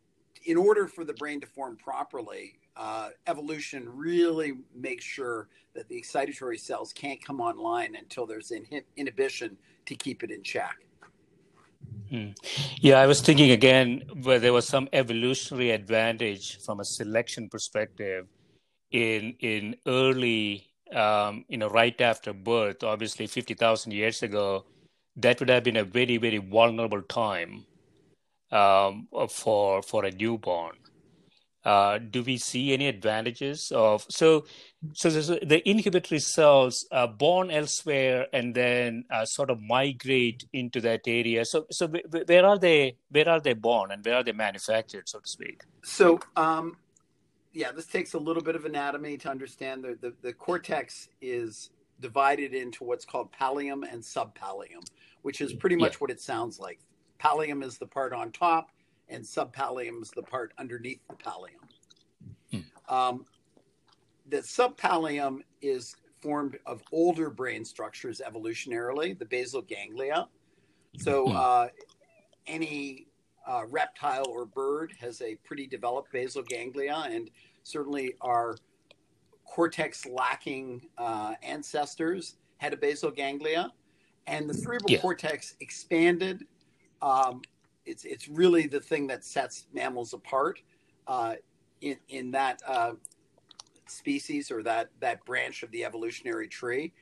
in 0.47 0.57
order 0.57 0.87
for 0.87 1.05
the 1.05 1.13
brain 1.13 1.41
to 1.41 1.47
form 1.47 1.77
properly, 1.77 2.59
uh, 2.79 3.11
evolution 3.27 3.89
really 3.93 4.53
makes 4.75 5.05
sure 5.05 5.49
that 5.75 5.89
the 5.89 6.01
excitatory 6.01 6.59
cells 6.59 6.93
can't 6.93 7.23
come 7.23 7.41
online 7.41 7.97
until 7.97 8.25
there's 8.25 8.53
an 8.53 8.65
inhibition 8.97 9.57
to 9.87 9.95
keep 9.95 10.23
it 10.23 10.31
in 10.31 10.43
check. 10.43 10.77
Hmm. 12.11 12.31
Yeah, 12.81 13.01
I 13.01 13.07
was 13.07 13.21
thinking 13.21 13.51
again 13.51 14.03
where 14.23 14.39
there 14.39 14.53
was 14.53 14.67
some 14.67 14.89
evolutionary 14.93 15.73
advantage 15.73 16.59
from 16.65 16.81
a 16.81 16.85
selection 16.85 17.49
perspective 17.49 18.27
in 18.91 19.35
in 19.41 19.77
early, 19.87 20.71
um, 20.93 21.45
you 21.49 21.59
know, 21.59 21.69
right 21.69 22.01
after 22.01 22.33
birth. 22.33 22.83
Obviously, 22.83 23.27
fifty 23.27 23.55
thousand 23.55 23.93
years 23.93 24.23
ago, 24.23 24.65
that 25.17 25.41
would 25.41 25.51
have 25.51 25.65
been 25.65 25.77
a 25.77 25.85
very 25.85 26.17
very 26.17 26.39
vulnerable 26.39 27.03
time 27.03 27.67
um, 28.51 29.09
for 29.29 29.83
for 29.83 30.05
a 30.05 30.11
newborn. 30.11 30.77
Uh, 31.69 31.99
do 31.99 32.23
we 32.23 32.39
see 32.39 32.73
any 32.73 32.89
advantages 32.89 33.71
of 33.75 34.07
so 34.09 34.47
so 34.95 35.11
the 35.11 35.61
inhibitory 35.69 36.19
cells 36.19 36.87
are 36.91 37.07
born 37.07 37.51
elsewhere 37.51 38.27
and 38.33 38.55
then 38.55 39.05
uh, 39.11 39.27
sort 39.27 39.51
of 39.51 39.61
migrate 39.61 40.47
into 40.55 40.81
that 40.81 41.03
area. 41.07 41.45
So 41.45 41.67
so 41.71 41.87
where 42.27 42.47
are 42.47 42.59
they 42.59 42.97
where 43.11 43.29
are 43.29 43.39
they 43.39 43.53
born 43.53 43.91
and 43.91 44.03
where 44.03 44.15
are 44.15 44.23
they 44.23 44.33
manufactured 44.33 45.11
so 45.11 45.19
to 45.19 45.29
speak? 45.29 45.61
So 45.85 46.21
um, 46.37 46.79
yeah 47.53 47.71
this 47.71 47.85
takes 47.85 48.15
a 48.15 48.19
little 48.19 48.43
bit 48.43 48.57
of 48.57 48.65
anatomy 48.65 49.19
to 49.19 49.29
understand 49.29 49.85
the, 49.85 49.99
the, 50.01 50.15
the 50.23 50.33
cortex 50.33 51.11
is 51.21 51.69
divided 52.01 52.55
into 52.55 52.83
what's 52.83 53.05
called 53.05 53.29
pallium 53.39 53.83
and 53.93 54.03
subpallium 54.03 54.83
which 55.21 55.43
is 55.43 55.53
pretty 55.53 55.77
much 55.77 55.97
yeah. 55.97 55.99
what 55.99 56.11
it 56.11 56.21
sounds 56.21 56.59
like. 56.59 56.79
Pallium 57.21 57.63
is 57.63 57.77
the 57.77 57.87
part 57.87 58.15
on 58.15 58.33
top 58.33 58.71
and 59.09 59.25
subpallium 59.25 60.03
is 60.03 60.11
the 60.11 60.23
part 60.23 60.53
underneath 60.59 61.01
the 61.09 61.17
pallium. 61.17 61.63
Hmm. 62.53 62.95
Um, 62.95 63.25
the 64.29 64.39
subpallium 64.39 65.41
is 65.63 65.97
formed 66.21 66.59
of 66.67 66.83
older 66.93 67.31
brain 67.31 67.65
structures 67.65 68.21
evolutionarily, 68.27 69.19
the 69.19 69.25
basal 69.25 69.63
ganglia. 69.63 70.29
So 70.97 71.27
hmm. 71.27 71.37
uh, 71.37 71.67
any 72.47 73.07
uh, 73.47 73.65
reptile 73.69 74.29
or 74.29 74.45
bird 74.45 74.93
has 75.01 75.23
a 75.23 75.37
pretty 75.37 75.67
developed 75.67 76.13
basal 76.13 76.43
ganglia, 76.43 77.07
and 77.11 77.31
certainly 77.63 78.15
our 78.21 78.57
cortex 79.45 80.07
lacking 80.07 80.83
uh, 80.99 81.35
ancestors 81.43 82.37
had 82.59 82.73
a 82.73 82.77
basal 82.77 83.11
ganglia. 83.11 83.73
And 84.27 84.49
the 84.49 84.55
cerebral 84.55 84.91
yeah. 84.91 85.01
cortex 85.01 85.57
expanded 85.61 86.45
um, 87.01 87.41
it's 87.89 88.05
it's 88.05 88.29
really 88.29 88.67
the 88.67 88.81
thing 88.81 89.07
that 89.09 89.25
sets 89.25 89.67
mammals 89.73 90.13
apart 90.13 90.61
uh, 91.07 91.35
in 91.81 91.97
in 92.09 92.31
that 92.33 92.63
uh, 92.67 92.93
species 93.87 94.51
or 94.51 94.63
that 94.63 94.91
that 95.01 95.25
branch 95.25 95.63
of 95.63 95.71
the 95.71 95.85
evolutionary 95.85 96.49
tree. 96.49 96.93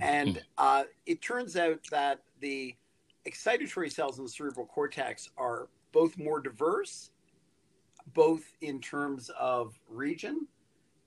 And 0.00 0.36
hmm. 0.36 0.42
uh, 0.56 0.84
it 1.04 1.20
turns 1.20 1.56
out 1.56 1.80
that 1.90 2.20
the 2.40 2.74
excitatory 3.26 3.92
cells 3.92 4.18
in 4.18 4.24
the 4.24 4.30
cerebral 4.30 4.66
cortex 4.66 5.28
are 5.36 5.68
both 5.92 6.16
more 6.16 6.40
diverse, 6.40 7.10
both 8.14 8.44
in 8.60 8.80
terms 8.80 9.30
of 9.38 9.78
region 9.88 10.46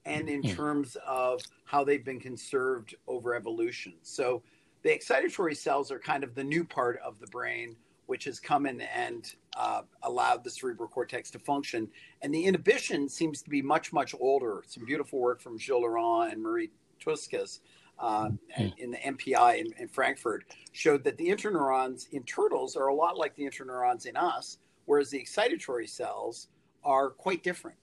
and 0.05 0.27
in 0.27 0.43
hmm. 0.43 0.49
terms 0.49 0.97
of 1.07 1.41
how 1.63 1.85
they've 1.85 2.03
been 2.03 2.19
conserved 2.19 2.93
over 3.07 3.33
evolution. 3.35 3.93
So 4.01 4.43
the 4.83 4.89
excitatory 4.89 5.55
cells 5.55 5.91
are 5.91 5.99
kind 5.99 6.25
of 6.25 6.35
the 6.35 6.43
new 6.43 6.65
part 6.65 6.99
of 6.99 7.19
the 7.19 7.27
brain 7.27 7.77
which 8.05 8.25
has 8.25 8.39
come 8.39 8.65
in 8.65 8.81
and 8.81 9.33
uh, 9.57 9.81
allowed 10.03 10.43
the 10.43 10.49
cerebral 10.49 10.89
cortex 10.89 11.31
to 11.31 11.39
function. 11.39 11.87
And 12.21 12.33
the 12.33 12.43
inhibition 12.45 13.09
seems 13.09 13.41
to 13.41 13.49
be 13.49 13.61
much, 13.61 13.93
much 13.93 14.13
older. 14.19 14.63
Some 14.67 14.85
beautiful 14.85 15.19
work 15.19 15.41
from 15.41 15.57
Gilles 15.57 15.81
Laurent 15.81 16.33
and 16.33 16.41
Marie 16.41 16.69
Tosches 17.03 17.59
uh, 17.99 18.29
hmm. 18.55 18.67
in 18.77 18.91
the 18.91 18.97
MPI 18.97 19.59
in, 19.59 19.73
in, 19.77 19.87
Frankfurt 19.87 20.45
showed 20.71 21.03
that 21.03 21.17
the 21.17 21.27
interneurons 21.27 22.07
in 22.11 22.23
turtles 22.23 22.75
are 22.75 22.87
a 22.87 22.93
lot 22.93 23.17
like 23.17 23.35
the 23.35 23.43
interneurons 23.43 24.05
in 24.05 24.17
us, 24.17 24.57
whereas 24.85 25.09
the 25.09 25.23
excitatory 25.23 25.87
cells 25.87 26.47
are 26.83 27.09
quite 27.09 27.43
different. 27.43 27.77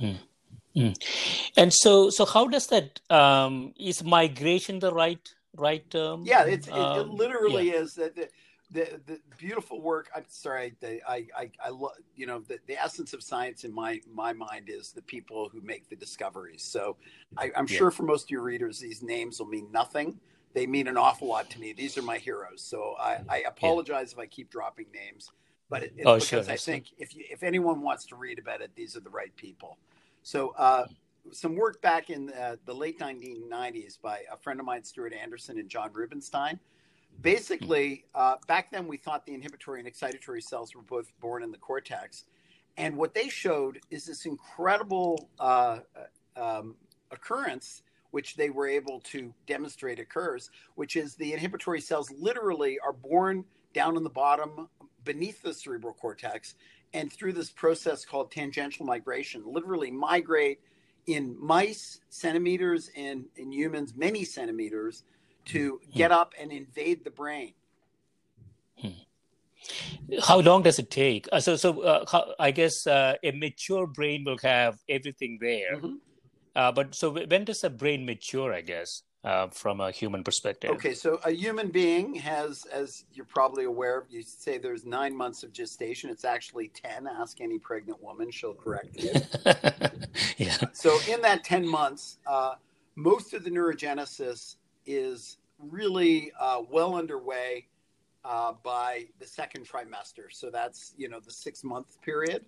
Mm. 0.00 0.18
Mm. 0.76 1.50
And 1.56 1.72
so, 1.72 2.10
so 2.10 2.24
how 2.24 2.46
does 2.46 2.68
that 2.68 3.00
um, 3.10 3.74
is 3.78 4.04
migration 4.04 4.78
the 4.78 4.92
right 4.92 5.26
right 5.56 5.88
term? 5.90 6.22
Yeah, 6.24 6.44
it's, 6.44 6.68
it, 6.68 6.72
um, 6.72 7.00
it 7.00 7.06
literally 7.08 7.68
yeah. 7.68 7.78
is 7.78 7.94
that 7.94 8.14
the 8.14 8.28
the 8.70 9.00
the 9.06 9.20
beautiful 9.36 9.80
work. 9.80 10.10
I'm 10.14 10.24
sorry, 10.28 10.74
the, 10.80 11.00
I 11.08 11.26
I 11.36 11.50
I 11.64 11.68
love 11.70 11.92
you 12.14 12.26
know 12.26 12.40
the, 12.40 12.58
the 12.66 12.80
essence 12.80 13.12
of 13.12 13.22
science 13.22 13.64
in 13.64 13.74
my 13.74 14.00
my 14.12 14.32
mind 14.32 14.68
is 14.68 14.92
the 14.92 15.02
people 15.02 15.48
who 15.48 15.60
make 15.60 15.88
the 15.88 15.96
discoveries. 15.96 16.62
So 16.62 16.96
I, 17.36 17.50
am 17.56 17.66
yeah. 17.68 17.78
sure 17.78 17.90
for 17.90 18.04
most 18.04 18.24
of 18.24 18.30
your 18.30 18.42
readers, 18.42 18.78
these 18.78 19.02
names 19.02 19.40
will 19.40 19.46
mean 19.46 19.68
nothing. 19.72 20.18
They 20.52 20.66
mean 20.66 20.88
an 20.88 20.96
awful 20.96 21.28
lot 21.28 21.50
to 21.50 21.60
me. 21.60 21.72
These 21.72 21.96
are 21.96 22.02
my 22.02 22.18
heroes. 22.18 22.62
So 22.62 22.96
I, 22.98 23.20
I 23.28 23.38
apologize 23.46 24.12
yeah. 24.12 24.22
if 24.22 24.24
I 24.24 24.26
keep 24.26 24.50
dropping 24.50 24.86
names, 24.92 25.30
but 25.68 25.84
it, 25.84 25.92
it's 25.96 26.06
oh, 26.06 26.14
because 26.14 26.46
sure, 26.46 26.52
I 26.52 26.56
think 26.56 26.86
if 26.98 27.14
you, 27.14 27.24
if 27.30 27.44
anyone 27.44 27.82
wants 27.82 28.06
to 28.06 28.16
read 28.16 28.40
about 28.40 28.60
it, 28.60 28.72
these 28.74 28.96
are 28.96 29.00
the 29.00 29.10
right 29.10 29.34
people. 29.36 29.78
So. 30.22 30.54
Uh, 30.56 30.86
some 31.32 31.54
work 31.54 31.82
back 31.82 32.08
in 32.08 32.30
uh, 32.30 32.56
the 32.64 32.74
late 32.74 32.98
1990s 32.98 34.00
by 34.00 34.20
a 34.32 34.38
friend 34.38 34.58
of 34.58 34.64
mine, 34.64 34.82
Stuart 34.82 35.12
Anderson 35.12 35.58
and 35.58 35.68
John 35.68 35.90
Rubenstein, 35.92 36.58
basically, 37.20 38.04
uh, 38.14 38.36
back 38.46 38.70
then 38.70 38.86
we 38.86 38.96
thought 38.96 39.26
the 39.26 39.34
inhibitory 39.34 39.80
and 39.80 39.88
excitatory 39.88 40.42
cells 40.42 40.74
were 40.74 40.82
both 40.82 41.12
born 41.20 41.42
in 41.42 41.50
the 41.50 41.58
cortex. 41.58 42.24
And 42.76 42.96
what 42.96 43.14
they 43.14 43.28
showed 43.28 43.80
is 43.90 44.06
this 44.06 44.24
incredible 44.26 45.28
uh, 45.38 45.80
um, 46.36 46.76
occurrence, 47.10 47.82
which 48.10 48.36
they 48.36 48.50
were 48.50 48.66
able 48.66 49.00
to 49.00 49.32
demonstrate 49.46 49.98
occurs, 49.98 50.50
which 50.74 50.96
is 50.96 51.14
the 51.14 51.32
inhibitory 51.32 51.80
cells 51.80 52.10
literally 52.10 52.78
are 52.80 52.92
born 52.92 53.44
down 53.74 53.96
in 53.96 54.02
the 54.02 54.10
bottom 54.10 54.68
beneath 55.04 55.42
the 55.42 55.54
cerebral 55.54 55.94
cortex. 55.94 56.54
And 56.92 57.12
through 57.12 57.34
this 57.34 57.50
process 57.50 58.04
called 58.04 58.32
tangential 58.32 58.84
migration, 58.84 59.42
literally 59.46 59.90
migrate 59.90 60.60
in 61.06 61.36
mice, 61.40 62.00
centimeters, 62.08 62.90
and 62.96 63.26
in 63.36 63.52
humans, 63.52 63.94
many 63.96 64.24
centimeters 64.24 65.04
to 65.52 65.80
hmm. 65.84 65.98
get 65.98 66.12
up 66.12 66.34
and 66.40 66.52
invade 66.52 67.04
the 67.04 67.10
brain. 67.10 67.52
Hmm. 68.78 68.88
How 70.22 70.40
long 70.40 70.62
does 70.62 70.78
it 70.78 70.90
take? 70.90 71.28
Uh, 71.30 71.40
so, 71.40 71.56
so 71.56 71.82
uh, 71.82 72.04
how, 72.10 72.34
I 72.38 72.50
guess 72.50 72.86
uh, 72.86 73.14
a 73.22 73.30
mature 73.32 73.86
brain 73.86 74.24
will 74.24 74.38
have 74.42 74.78
everything 74.88 75.38
there. 75.40 75.76
Mm-hmm. 75.76 75.94
Uh, 76.56 76.72
but 76.72 76.94
so 76.94 77.10
when 77.10 77.44
does 77.44 77.62
a 77.62 77.70
brain 77.70 78.04
mature? 78.04 78.52
I 78.52 78.60
guess 78.60 79.02
uh, 79.24 79.48
from 79.48 79.80
a 79.80 79.90
human 79.90 80.24
perspective. 80.24 80.70
Okay, 80.70 80.94
so 80.94 81.20
a 81.24 81.30
human 81.30 81.68
being 81.68 82.14
has, 82.16 82.64
as 82.72 83.04
you're 83.12 83.26
probably 83.26 83.64
aware, 83.64 84.04
you 84.08 84.22
say 84.22 84.58
there's 84.58 84.84
nine 84.84 85.16
months 85.16 85.42
of 85.42 85.52
gestation. 85.52 86.10
It's 86.10 86.24
actually 86.24 86.68
ten. 86.68 87.06
Ask 87.06 87.40
any 87.40 87.58
pregnant 87.58 88.02
woman; 88.02 88.30
she'll 88.30 88.54
correct 88.54 88.96
you. 88.96 89.12
yeah. 90.38 90.56
So 90.72 90.98
in 91.08 91.20
that 91.22 91.44
ten 91.44 91.66
months, 91.66 92.18
uh, 92.26 92.54
most 92.96 93.34
of 93.34 93.44
the 93.44 93.50
neurogenesis 93.50 94.56
is 94.86 95.38
really 95.68 96.32
well 96.70 96.94
underway 96.94 97.66
uh, 98.24 98.52
by 98.62 99.06
the 99.18 99.26
second 99.26 99.66
trimester. 99.66 100.30
So 100.30 100.50
that's 100.50 100.94
you 100.96 101.08
know 101.08 101.20
the 101.20 101.32
six 101.32 101.64
month 101.64 102.00
period, 102.02 102.44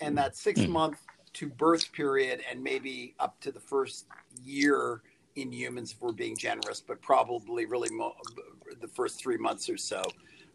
and 0.00 0.16
that 0.18 0.36
six 0.36 0.62
hmm. 0.62 0.72
month 0.72 0.98
to 1.34 1.48
birth 1.48 1.92
period, 1.92 2.42
and 2.50 2.62
maybe 2.62 3.14
up 3.20 3.40
to 3.40 3.52
the 3.52 3.60
first 3.60 4.06
year 4.42 5.02
in 5.36 5.52
humans 5.52 5.92
if 5.92 6.00
we're 6.00 6.12
being 6.12 6.36
generous, 6.36 6.80
but 6.80 7.00
probably 7.00 7.66
really 7.66 7.90
mo- 7.90 8.16
the 8.80 8.88
first 8.88 9.20
three 9.20 9.36
months 9.36 9.68
or 9.68 9.76
so 9.76 10.02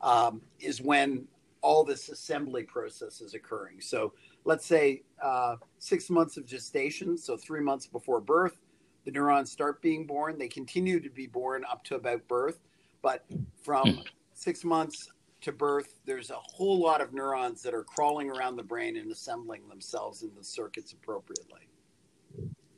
um, 0.01 0.41
is 0.59 0.81
when 0.81 1.25
all 1.61 1.83
this 1.83 2.09
assembly 2.09 2.63
process 2.63 3.21
is 3.21 3.33
occurring. 3.33 3.81
So 3.81 4.13
let's 4.43 4.65
say 4.65 5.03
uh, 5.23 5.55
six 5.79 6.09
months 6.09 6.37
of 6.37 6.45
gestation, 6.45 7.17
so 7.17 7.37
three 7.37 7.61
months 7.61 7.87
before 7.87 8.21
birth, 8.21 8.57
the 9.05 9.11
neurons 9.11 9.51
start 9.51 9.81
being 9.81 10.05
born. 10.05 10.37
They 10.37 10.47
continue 10.47 10.99
to 10.99 11.09
be 11.09 11.27
born 11.27 11.63
up 11.69 11.83
to 11.85 11.95
about 11.95 12.27
birth, 12.27 12.59
but 13.01 13.25
from 13.63 13.95
hmm 13.95 14.01
six 14.37 14.65
months 14.65 15.09
to 15.41 15.51
birth, 15.53 15.99
there's 16.05 16.29
a 16.29 16.35
whole 16.35 16.79
lot 16.79 16.99
of 17.01 17.13
neurons 17.13 17.61
that 17.63 17.73
are 17.73 17.83
crawling 17.83 18.29
around 18.29 18.57
the 18.57 18.63
brain 18.63 18.97
and 18.97 19.11
assembling 19.11 19.67
themselves 19.69 20.23
in 20.23 20.31
the 20.35 20.43
circuits 20.43 20.91
appropriately. 20.91 21.69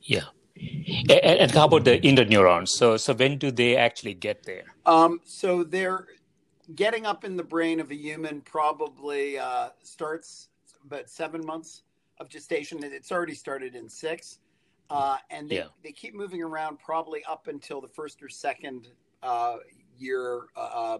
Yeah. 0.04 0.26
And, 1.10 1.40
and 1.42 1.52
how 1.52 1.66
about 1.66 1.86
the 1.86 2.00
interneurons? 2.00 2.70
So, 2.70 2.98
so 2.98 3.14
when 3.14 3.38
do 3.38 3.52
they 3.52 3.76
actually 3.76 4.14
get 4.14 4.44
there? 4.44 4.76
Um, 4.86 5.20
so 5.24 5.64
they're 5.64 6.06
getting 6.76 7.06
up 7.06 7.24
in 7.24 7.38
the 7.38 7.44
brain 7.44 7.80
of 7.80 7.92
a 7.92 7.96
human 7.96 8.42
probably 8.42 9.38
uh, 9.38 9.70
starts 9.84 10.50
about 10.86 11.10
seven 11.10 11.46
months 11.46 11.84
of 12.20 12.30
gestation. 12.30 12.84
It's 12.84 13.12
already 13.12 13.36
started 13.36 13.76
in 13.76 13.90
six. 13.90 14.40
Uh, 14.90 15.18
and 15.30 15.50
they, 15.50 15.58
yeah. 15.58 15.66
they 15.84 15.92
keep 15.92 16.16
moving 16.16 16.42
around 16.42 16.80
probably 16.80 17.24
up 17.26 17.48
until 17.48 17.82
the 17.82 17.88
first 17.88 18.22
or 18.24 18.30
second 18.30 18.88
uh, 19.22 19.58
year 19.98 20.44
uh, 20.56 20.98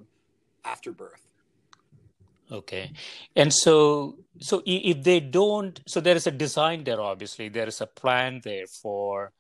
after 0.66 0.92
birth. 0.92 1.28
Okay. 2.52 2.92
And 3.36 3.54
so 3.54 4.18
so 4.40 4.62
if 4.66 5.04
they 5.04 5.20
don't 5.20 5.80
so 5.86 6.00
there 6.00 6.16
is 6.16 6.28
a 6.28 6.32
design 6.32 6.84
there 6.84 7.02
obviously 7.02 7.50
there 7.50 7.68
is 7.68 7.82
a 7.82 7.88
plan 7.88 8.40
there 8.44 8.68
for 8.68 9.34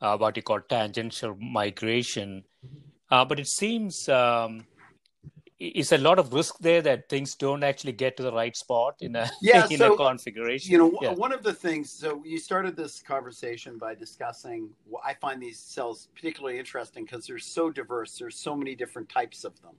uh, 0.00 0.16
what 0.16 0.36
you 0.36 0.42
call 0.42 0.60
tangential 0.60 1.36
migration. 1.40 2.44
Uh, 3.10 3.24
but 3.24 3.38
it 3.38 3.46
seems 3.46 4.08
um, 4.08 4.66
is 5.58 5.92
a 5.92 5.98
lot 5.98 6.18
of 6.18 6.32
risk 6.32 6.58
there 6.58 6.82
that 6.82 7.08
things 7.08 7.34
don't 7.34 7.64
actually 7.64 7.92
get 7.92 8.16
to 8.18 8.22
the 8.22 8.32
right 8.32 8.54
spot 8.54 8.96
in 9.00 9.16
a 9.16 9.30
yeah, 9.40 9.66
in 9.70 9.78
so, 9.78 9.94
a 9.94 9.96
configuration. 9.96 10.70
You 10.70 10.78
know, 10.78 10.98
yeah. 11.00 11.12
one 11.12 11.32
of 11.32 11.42
the 11.42 11.52
things. 11.52 11.90
So 11.90 12.22
you 12.24 12.38
started 12.38 12.76
this 12.76 13.00
conversation 13.00 13.78
by 13.78 13.94
discussing. 13.94 14.70
I 15.04 15.14
find 15.14 15.42
these 15.42 15.58
cells 15.58 16.08
particularly 16.14 16.58
interesting 16.58 17.04
because 17.04 17.26
they're 17.26 17.38
so 17.38 17.70
diverse. 17.70 18.18
There's 18.18 18.36
so 18.36 18.54
many 18.54 18.74
different 18.74 19.08
types 19.08 19.44
of 19.44 19.60
them. 19.62 19.74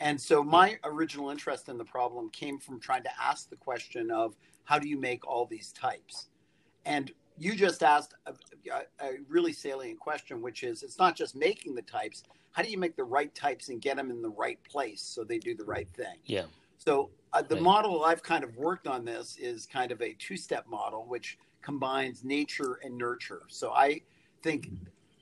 And 0.00 0.20
so 0.20 0.42
my 0.42 0.78
original 0.84 1.30
interest 1.30 1.68
in 1.68 1.76
the 1.76 1.84
problem 1.84 2.30
came 2.30 2.58
from 2.58 2.80
trying 2.80 3.02
to 3.02 3.10
ask 3.20 3.50
the 3.50 3.56
question 3.56 4.10
of 4.10 4.34
how 4.64 4.78
do 4.78 4.88
you 4.88 4.98
make 4.98 5.26
all 5.26 5.46
these 5.46 5.72
types? 5.72 6.28
And 6.84 7.12
you 7.38 7.54
just 7.54 7.82
asked 7.82 8.14
a, 8.26 8.34
a, 9.00 9.12
really 9.28 9.52
salient 9.52 9.98
question, 9.98 10.42
which 10.42 10.62
is 10.62 10.82
it's 10.82 10.98
not 10.98 11.16
just 11.16 11.34
making 11.34 11.74
the 11.74 11.82
types. 11.82 12.22
How 12.52 12.62
do 12.62 12.70
you 12.70 12.78
make 12.78 12.96
the 12.96 13.04
right 13.04 13.34
types 13.34 13.68
and 13.68 13.80
get 13.80 13.96
them 13.96 14.10
in 14.10 14.20
the 14.20 14.30
right 14.30 14.58
place 14.64 15.00
so 15.00 15.24
they 15.24 15.38
do 15.38 15.54
the 15.54 15.64
right 15.64 15.88
thing? 15.94 16.16
Yeah. 16.26 16.44
So 16.78 17.10
uh, 17.32 17.42
the 17.42 17.54
right. 17.54 17.64
model 17.64 18.04
I've 18.04 18.22
kind 18.22 18.44
of 18.44 18.56
worked 18.56 18.86
on 18.86 19.04
this 19.04 19.36
is 19.38 19.66
kind 19.66 19.92
of 19.92 20.02
a 20.02 20.14
two-step 20.14 20.66
model, 20.66 21.06
which 21.08 21.38
combines 21.62 22.24
nature 22.24 22.80
and 22.84 22.96
nurture. 22.96 23.42
So 23.48 23.70
I 23.70 24.02
think 24.42 24.70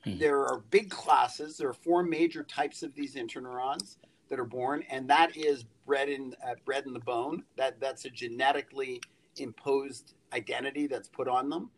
mm-hmm. 0.07 0.19
there 0.19 0.41
are 0.45 0.59
big 0.71 0.91
classes. 0.91 1.57
There 1.57 1.69
are 1.69 1.75
four 1.75 2.03
major 2.03 2.43
types 2.43 2.83
of 2.83 2.95
these 2.95 3.15
interneurons 3.15 3.97
that 4.29 4.39
are 4.39 4.45
born, 4.45 4.85
and 4.91 5.09
that 5.09 5.37
is 5.37 5.65
bred 5.87 6.09
in 6.09 6.35
uh, 6.47 6.55
bred 6.65 6.87
in 6.87 6.93
the 6.93 7.01
bone. 7.01 7.45
That 7.57 7.81
that's 7.81 8.05
a 8.05 8.11
genetically 8.11 9.01
imposed 9.41 10.15
identity 10.33 10.87
that's 10.87 11.09
put 11.09 11.29
on 11.29 11.49
them. 11.49 11.71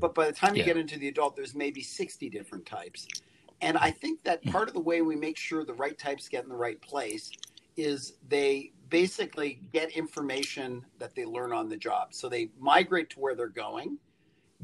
But 0.00 0.14
by 0.14 0.26
the 0.26 0.32
time 0.32 0.54
you 0.54 0.60
yeah. 0.60 0.66
get 0.66 0.76
into 0.78 0.98
the 0.98 1.08
adult, 1.08 1.36
there's 1.36 1.54
maybe 1.54 1.82
60 1.82 2.30
different 2.30 2.64
types. 2.64 3.06
And 3.60 3.76
I 3.78 3.90
think 3.90 4.22
that 4.24 4.42
hmm. 4.42 4.50
part 4.50 4.68
of 4.68 4.74
the 4.74 4.80
way 4.80 5.02
we 5.02 5.16
make 5.16 5.36
sure 5.36 5.64
the 5.64 5.74
right 5.74 5.98
types 5.98 6.28
get 6.28 6.44
in 6.44 6.48
the 6.48 6.56
right 6.56 6.80
place 6.80 7.30
is 7.76 8.14
they 8.28 8.72
basically 8.88 9.60
get 9.72 9.90
information 9.90 10.84
that 10.98 11.14
they 11.14 11.24
learn 11.24 11.52
on 11.52 11.68
the 11.68 11.76
job. 11.76 12.14
So 12.14 12.28
they 12.28 12.50
migrate 12.58 13.10
to 13.10 13.20
where 13.20 13.34
they're 13.34 13.48
going. 13.48 13.98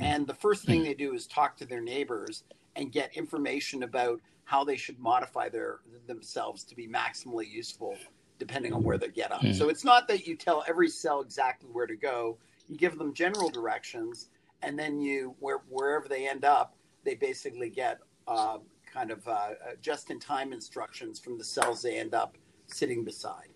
And 0.00 0.26
the 0.26 0.34
first 0.34 0.64
thing 0.64 0.80
hmm. 0.80 0.86
they 0.86 0.94
do 0.94 1.14
is 1.14 1.26
talk 1.26 1.56
to 1.58 1.66
their 1.66 1.82
neighbors 1.82 2.44
and 2.76 2.92
get 2.92 3.16
information 3.16 3.82
about 3.82 4.20
how 4.44 4.64
they 4.64 4.76
should 4.76 4.98
modify 4.98 5.48
their 5.48 5.80
themselves 6.06 6.64
to 6.64 6.74
be 6.74 6.88
maximally 6.88 7.48
useful 7.48 7.96
depending 8.40 8.72
on 8.72 8.82
where 8.82 8.98
they 8.98 9.08
get 9.08 9.30
on. 9.30 9.40
Mm. 9.40 9.54
So 9.54 9.68
it's 9.68 9.84
not 9.84 10.08
that 10.08 10.26
you 10.26 10.34
tell 10.34 10.64
every 10.66 10.88
cell 10.88 11.20
exactly 11.20 11.68
where 11.70 11.86
to 11.86 11.94
go. 11.94 12.38
You 12.68 12.76
give 12.76 12.98
them 12.98 13.14
general 13.14 13.50
directions, 13.50 14.30
and 14.62 14.76
then 14.76 15.00
you 15.00 15.36
where, 15.38 15.58
wherever 15.68 16.08
they 16.08 16.28
end 16.28 16.44
up, 16.44 16.74
they 17.04 17.14
basically 17.14 17.70
get 17.70 17.98
uh, 18.26 18.58
kind 18.92 19.12
of 19.12 19.26
uh, 19.28 19.30
uh 19.30 19.54
just 19.80 20.10
in 20.10 20.18
time 20.18 20.52
instructions 20.52 21.20
from 21.20 21.38
the 21.38 21.44
cells 21.44 21.82
they 21.82 21.98
end 21.98 22.14
up 22.14 22.36
sitting 22.66 23.04
beside. 23.04 23.50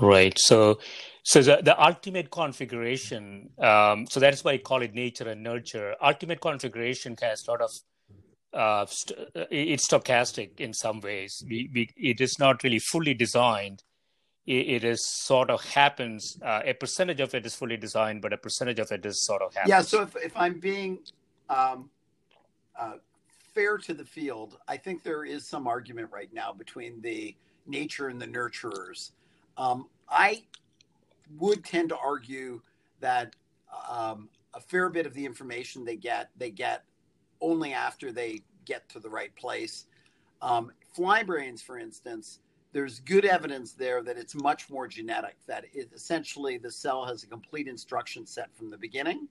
Right. 0.00 0.36
So, 0.38 0.78
so 1.22 1.40
the, 1.40 1.60
the 1.62 1.82
ultimate 1.82 2.30
configuration. 2.30 3.50
Um, 3.58 4.06
so 4.06 4.20
that 4.20 4.34
is 4.34 4.44
why 4.44 4.52
I 4.52 4.58
call 4.58 4.82
it 4.82 4.94
nature 4.94 5.28
and 5.28 5.42
nurture. 5.42 5.94
Ultimate 6.02 6.40
configuration 6.40 7.16
has 7.22 7.46
a 7.46 7.50
lot 7.50 7.62
of 7.62 7.70
uh, 8.56 8.86
st- 8.86 9.18
uh, 9.36 9.44
it's 9.50 9.86
stochastic 9.86 10.60
in 10.60 10.72
some 10.72 11.00
ways. 11.00 11.44
We, 11.48 11.70
we, 11.72 11.90
it 11.96 12.20
is 12.20 12.38
not 12.38 12.62
really 12.64 12.78
fully 12.78 13.14
designed. 13.14 13.82
It, 14.46 14.66
it 14.68 14.84
is 14.84 15.06
sort 15.06 15.50
of 15.50 15.62
happens. 15.64 16.38
Uh, 16.42 16.62
a 16.64 16.72
percentage 16.72 17.20
of 17.20 17.34
it 17.34 17.44
is 17.44 17.54
fully 17.54 17.76
designed, 17.76 18.22
but 18.22 18.32
a 18.32 18.36
percentage 18.38 18.78
of 18.78 18.90
it 18.90 19.04
is 19.04 19.24
sort 19.24 19.42
of 19.42 19.54
happens. 19.54 19.70
Yeah. 19.70 19.82
So 19.82 20.02
if, 20.02 20.16
if 20.16 20.36
I'm 20.36 20.58
being 20.58 21.00
um, 21.50 21.90
uh, 22.78 22.94
fair 23.54 23.78
to 23.78 23.94
the 23.94 24.04
field, 24.04 24.58
I 24.66 24.76
think 24.76 25.02
there 25.02 25.24
is 25.24 25.46
some 25.46 25.66
argument 25.66 26.10
right 26.10 26.32
now 26.32 26.52
between 26.52 27.00
the 27.02 27.34
nature 27.66 28.08
and 28.08 28.20
the 28.20 28.26
nurturers. 28.26 29.10
Um, 29.58 29.88
I 30.08 30.44
would 31.38 31.64
tend 31.64 31.88
to 31.90 31.96
argue 31.98 32.62
that 33.00 33.34
um, 33.88 34.28
a 34.54 34.60
fair 34.60 34.88
bit 34.88 35.06
of 35.06 35.14
the 35.14 35.26
information 35.26 35.84
they 35.84 35.96
get, 35.96 36.30
they 36.36 36.50
get 36.50 36.84
only 37.40 37.72
after 37.72 38.12
they 38.12 38.42
get 38.64 38.88
to 38.90 39.00
the 39.00 39.08
right 39.08 39.34
place. 39.36 39.86
Um, 40.42 40.72
fly 40.94 41.22
brains, 41.22 41.62
for 41.62 41.78
instance, 41.78 42.40
there's 42.72 43.00
good 43.00 43.24
evidence 43.24 43.72
there 43.72 44.02
that 44.02 44.18
it's 44.18 44.34
much 44.34 44.68
more 44.68 44.86
genetic, 44.86 45.36
that 45.46 45.64
it, 45.72 45.88
essentially 45.94 46.58
the 46.58 46.70
cell 46.70 47.06
has 47.06 47.22
a 47.22 47.26
complete 47.26 47.68
instruction 47.68 48.26
set 48.26 48.54
from 48.54 48.70
the 48.70 48.76
beginning 48.76 49.28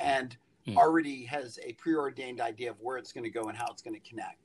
and 0.00 0.36
mm. 0.66 0.76
already 0.76 1.24
has 1.24 1.58
a 1.62 1.72
preordained 1.74 2.40
idea 2.40 2.70
of 2.70 2.80
where 2.80 2.96
it's 2.96 3.12
going 3.12 3.24
to 3.24 3.30
go 3.30 3.44
and 3.44 3.58
how 3.58 3.66
it's 3.70 3.82
going 3.82 3.98
to 4.00 4.08
connect. 4.08 4.38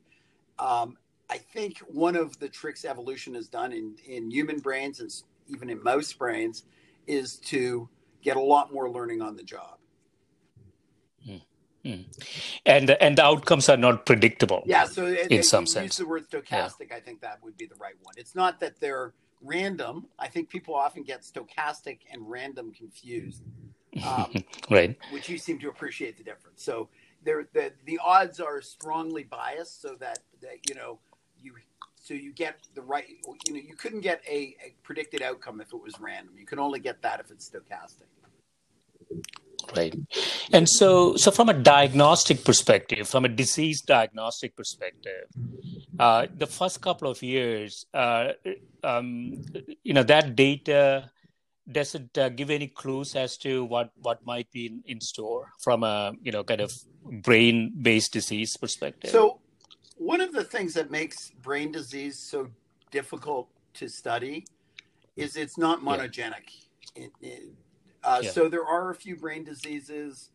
Um, 0.60 0.98
I 1.30 1.38
think 1.38 1.80
one 1.88 2.16
of 2.16 2.38
the 2.40 2.50
tricks 2.50 2.86
evolution 2.86 3.34
has 3.36 3.48
done 3.48 3.72
in, 3.72 3.96
in 4.06 4.30
human 4.30 4.60
brains 4.60 5.00
and 5.00 5.12
even 5.48 5.70
in 5.70 5.82
mouse 5.82 6.12
brains 6.12 6.64
is 7.08 7.38
to 7.38 7.88
get 8.22 8.38
a 8.38 8.42
lot 8.42 8.74
more 8.74 8.90
learning 8.90 9.22
on 9.22 9.36
the 9.36 9.44
job. 9.44 9.78
Mm. 11.28 11.42
And 11.84 12.92
and 12.92 13.18
the 13.18 13.24
outcomes 13.24 13.68
are 13.68 13.78
not 13.78 14.06
predictable. 14.06 14.64
Yeah, 14.66 14.86
so 14.86 15.06
it, 15.06 15.32
in 15.32 15.44
some 15.44 15.66
sense, 15.66 15.86
use 15.86 15.98
the 15.98 16.08
word 16.08 16.30
stochastic. 16.30 16.90
Yeah. 16.90 16.96
I 16.96 17.00
think 17.02 17.22
that 17.22 17.44
would 17.44 17.58
be 17.58 17.66
the 17.66 17.76
right 17.76 17.96
one. 18.02 18.14
It's 18.18 18.36
not 18.36 18.60
that 18.62 18.80
they're 18.80 19.14
random. 19.42 20.08
I 20.18 20.28
think 20.28 20.50
people 20.50 20.76
often 20.76 21.04
get 21.04 21.22
stochastic 21.22 22.00
and 22.12 22.30
random 22.30 22.72
confused. 22.72 23.44
Um, 24.04 24.44
right. 24.72 24.98
Which 25.12 25.30
you 25.30 25.38
seem 25.38 25.60
to 25.60 25.70
appreciate 25.70 26.18
the 26.18 26.24
difference. 26.24 26.64
So 26.64 26.90
there, 27.24 27.48
the 27.54 27.74
the 27.86 28.00
odds 28.04 28.40
are 28.40 28.60
strongly 28.60 29.22
biased, 29.22 29.84
so 29.84 29.96
that 30.00 30.18
that 30.42 30.68
you 30.68 30.74
know 30.74 30.98
you 31.40 31.54
so 32.02 32.16
you 32.16 32.34
get 32.34 32.56
the 32.74 32.82
right. 32.82 33.06
You 33.46 33.54
know, 33.54 33.60
you 33.60 33.76
couldn't 33.76 34.02
get 34.02 34.22
a, 34.28 34.56
a 34.66 34.76
predicted 34.82 35.22
outcome 35.22 35.62
if 35.62 35.74
it 35.74 35.80
was 35.80 36.00
random. 36.00 36.34
You 36.40 36.48
can 36.48 36.58
only 36.58 36.80
get 36.80 37.04
that 37.04 37.20
if 37.20 37.30
it's 37.30 37.48
stochastic. 37.48 38.08
Right. 39.76 39.96
And 40.52 40.68
so, 40.70 41.16
so 41.16 41.32
from 41.32 41.50
a 41.50 41.54
diagnostic 41.54 42.44
perspective, 42.44 43.08
from 43.08 43.26
a 43.26 43.30
disease 43.30 43.82
diagnostic 43.82 44.56
perspective, 44.56 45.26
uh, 46.00 46.28
the 46.36 46.48
first 46.48 46.82
couple 46.82 47.10
of 47.10 47.22
years, 47.24 47.86
uh, 47.94 48.34
um, 48.84 49.42
you 49.84 49.94
know, 49.94 50.04
that 50.04 50.36
data 50.36 51.10
does 51.72 51.96
it 51.96 52.18
uh, 52.18 52.30
give 52.30 52.50
any 52.50 52.68
clues 52.68 53.16
as 53.16 53.38
to 53.38 53.64
what 53.66 53.92
what 54.02 54.26
might 54.26 54.52
be 54.52 54.66
in, 54.66 54.84
in 54.86 55.02
store 55.02 55.52
from 55.62 55.84
a 55.84 56.14
you 56.22 56.32
know 56.32 56.44
kind 56.44 56.62
of 56.62 56.72
brain 57.04 57.74
based 57.82 58.12
disease 58.14 58.58
perspective? 58.58 59.10
So, 59.10 59.40
one 59.98 60.22
of 60.22 60.34
the 60.34 60.44
things 60.44 60.74
that 60.74 60.92
makes 60.92 61.32
brain 61.42 61.72
disease 61.72 62.20
so 62.20 62.50
difficult 62.92 63.48
to 63.76 63.88
study 63.88 64.46
is 65.16 65.36
it's 65.36 65.58
not 65.58 65.82
monogenic. 65.82 66.50
Yeah. 66.96 67.06
It, 67.06 67.12
it, 67.22 67.44
uh, 68.04 68.22
yeah. 68.24 68.32
So 68.32 68.50
there 68.50 68.66
are 68.66 68.90
a 68.92 68.96
few 68.96 69.16
brain 69.16 69.44
diseases 69.44 70.30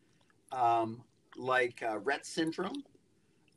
um, 0.51 1.03
like 1.37 1.83
uh, 1.83 1.99
Rett 1.99 2.25
syndrome, 2.25 2.83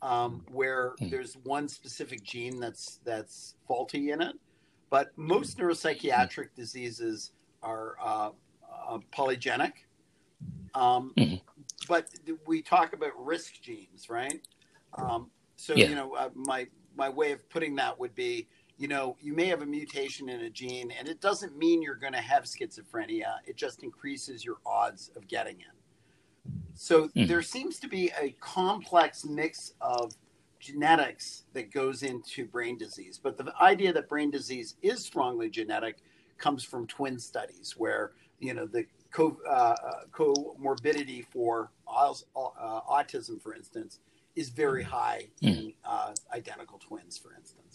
um, 0.02 0.44
where 0.50 0.94
mm. 1.00 1.10
there's 1.10 1.36
one 1.44 1.68
specific 1.68 2.22
gene 2.22 2.60
that's 2.60 3.00
that's 3.04 3.54
faulty 3.66 4.10
in 4.10 4.20
it. 4.20 4.36
But 4.90 5.16
most 5.16 5.58
neuropsychiatric 5.58 6.48
mm. 6.50 6.54
diseases 6.54 7.32
are 7.62 7.96
uh, 8.02 8.30
uh 8.88 8.98
polygenic. 9.16 9.72
Um, 10.74 11.12
mm-hmm. 11.16 11.36
But 11.88 12.08
we 12.46 12.62
talk 12.62 12.92
about 12.92 13.12
risk 13.16 13.60
genes, 13.60 14.08
right? 14.08 14.40
Um, 14.96 15.30
so 15.56 15.74
yeah. 15.74 15.88
you 15.88 15.94
know, 15.94 16.14
uh, 16.14 16.30
my 16.34 16.66
my 16.96 17.08
way 17.08 17.32
of 17.32 17.48
putting 17.48 17.76
that 17.76 17.98
would 17.98 18.14
be 18.14 18.48
you 18.82 18.88
know, 18.88 19.16
you 19.20 19.32
may 19.32 19.46
have 19.46 19.62
a 19.62 19.66
mutation 19.66 20.28
in 20.28 20.40
a 20.40 20.50
gene, 20.50 20.90
and 20.98 21.06
it 21.06 21.20
doesn't 21.20 21.56
mean 21.56 21.82
you're 21.82 21.94
going 21.94 22.14
to 22.14 22.18
have 22.18 22.42
schizophrenia. 22.42 23.36
It 23.46 23.56
just 23.56 23.84
increases 23.84 24.44
your 24.44 24.56
odds 24.66 25.12
of 25.14 25.28
getting 25.28 25.54
it. 25.60 26.50
So 26.74 27.06
mm. 27.10 27.28
there 27.28 27.42
seems 27.42 27.78
to 27.78 27.88
be 27.88 28.10
a 28.20 28.34
complex 28.40 29.24
mix 29.24 29.74
of 29.80 30.12
genetics 30.58 31.44
that 31.52 31.70
goes 31.70 32.02
into 32.02 32.44
brain 32.44 32.76
disease. 32.76 33.20
But 33.22 33.38
the 33.38 33.54
idea 33.60 33.92
that 33.92 34.08
brain 34.08 34.32
disease 34.32 34.74
is 34.82 35.04
strongly 35.04 35.48
genetic 35.48 35.98
comes 36.38 36.64
from 36.64 36.88
twin 36.88 37.20
studies, 37.20 37.76
where 37.78 38.14
you 38.40 38.52
know 38.52 38.66
the 38.66 38.84
co- 39.12 39.38
uh, 39.48 39.76
comorbidity 40.12 41.24
for 41.32 41.70
uh, 41.86 42.14
autism, 42.34 43.40
for 43.40 43.54
instance, 43.54 44.00
is 44.34 44.48
very 44.48 44.82
high 44.82 45.28
mm. 45.40 45.56
in 45.56 45.72
uh, 45.84 46.12
identical 46.34 46.80
twins, 46.80 47.16
for 47.16 47.32
instance. 47.38 47.71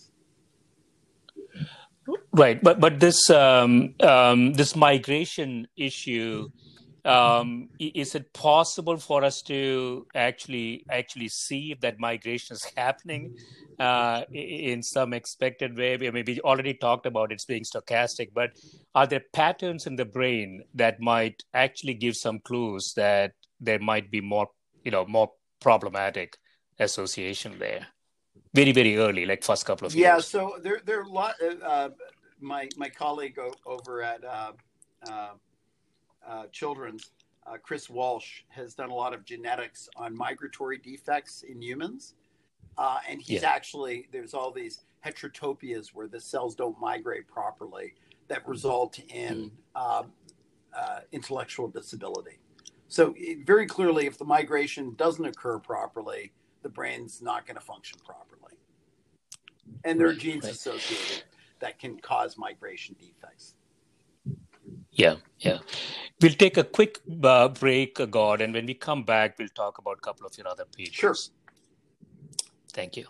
Right, 2.31 2.61
but 2.61 2.79
but 2.79 2.99
this 2.99 3.29
um, 3.29 3.95
um, 3.99 4.53
this 4.53 4.75
migration 4.75 5.67
issue 5.75 6.47
um, 7.07 7.69
is 7.79 8.15
it 8.15 8.33
possible 8.33 8.97
for 8.97 9.23
us 9.23 9.41
to 9.43 10.05
actually 10.13 10.85
actually 10.89 11.29
see 11.29 11.71
if 11.71 11.79
that 11.79 11.99
migration 11.99 12.55
is 12.55 12.65
happening 12.75 13.35
uh, 13.79 14.23
in 14.33 14.83
some 14.83 15.13
expected 15.13 15.77
way? 15.77 15.93
I 15.93 16.11
mean, 16.11 16.25
we 16.27 16.41
already 16.41 16.73
talked 16.73 17.05
about 17.05 17.31
it's 17.31 17.45
being 17.45 17.63
stochastic, 17.63 18.31
but 18.33 18.51
are 18.93 19.07
there 19.07 19.23
patterns 19.33 19.87
in 19.87 19.95
the 19.95 20.05
brain 20.05 20.63
that 20.75 20.99
might 20.99 21.43
actually 21.53 21.93
give 21.93 22.15
some 22.15 22.39
clues 22.39 22.93
that 22.97 23.31
there 23.59 23.79
might 23.79 24.11
be 24.11 24.19
more, 24.19 24.47
you 24.83 24.91
know, 24.91 25.05
more 25.05 25.31
problematic 25.61 26.37
association 26.77 27.57
there? 27.57 27.87
Very 28.53 28.71
very 28.71 28.97
early, 28.97 29.25
like 29.25 29.43
first 29.43 29.65
couple 29.65 29.87
of 29.87 29.95
yeah, 29.95 30.15
years. 30.15 30.33
Yeah, 30.33 30.39
so 30.39 30.57
there 30.61 30.81
there 30.85 30.99
are 30.99 31.03
a 31.03 31.09
lot. 31.09 31.35
Uh, 31.41 31.65
uh, 31.65 31.89
my 32.39 32.67
my 32.77 32.89
colleague 32.89 33.37
over 33.65 34.01
at 34.01 34.23
uh, 34.23 34.51
uh, 35.09 35.29
uh 36.27 36.45
Children's, 36.51 37.11
uh, 37.45 37.57
Chris 37.61 37.89
Walsh, 37.89 38.41
has 38.49 38.73
done 38.73 38.89
a 38.89 38.95
lot 38.95 39.13
of 39.13 39.25
genetics 39.25 39.89
on 39.95 40.15
migratory 40.15 40.77
defects 40.77 41.43
in 41.43 41.61
humans, 41.61 42.15
and 43.09 43.21
he's 43.21 43.41
yeah. 43.41 43.49
actually 43.49 44.07
there's 44.11 44.33
all 44.33 44.51
these 44.51 44.85
heterotopias 45.05 45.89
where 45.93 46.07
the 46.07 46.19
cells 46.19 46.55
don't 46.55 46.79
migrate 46.79 47.27
properly 47.27 47.93
that 48.27 48.45
result 48.47 48.99
in 49.09 49.51
mm. 49.75 50.05
intellectual 51.11 51.67
disability. 51.67 52.39
So 52.89 53.13
it, 53.17 53.45
very 53.45 53.65
clearly, 53.67 54.05
if 54.05 54.17
the 54.17 54.25
migration 54.25 54.93
doesn't 54.95 55.25
occur 55.25 55.59
properly, 55.59 56.31
the 56.67 56.73
brain's 56.73 57.21
not 57.21 57.47
going 57.47 57.55
to 57.55 57.65
function 57.73 57.97
properly. 58.05 58.57
And 59.85 59.97
there 59.97 60.07
are 60.07 60.13
genes 60.13 60.43
right. 60.43 60.51
associated 60.51 61.23
that 61.59 61.79
can 61.79 61.97
cause 61.97 62.37
migration 62.37 62.93
defects. 62.99 63.53
Yeah, 64.91 65.15
yeah. 65.39 65.59
We'll 66.21 66.33
take 66.33 66.57
a 66.57 66.65
quick 66.65 66.99
uh, 67.23 67.47
break, 67.47 68.01
uh, 68.01 68.05
Gord, 68.05 68.41
and 68.41 68.53
when 68.53 68.65
we 68.65 68.73
come 68.73 69.03
back, 69.03 69.39
we'll 69.39 69.55
talk 69.55 69.77
about 69.77 69.99
a 69.99 70.01
couple 70.01 70.25
of 70.25 70.37
your 70.37 70.47
other 70.49 70.65
papers. 70.65 70.93
Sure. 70.93 71.15
Thank 72.73 72.97
you. 72.97 73.05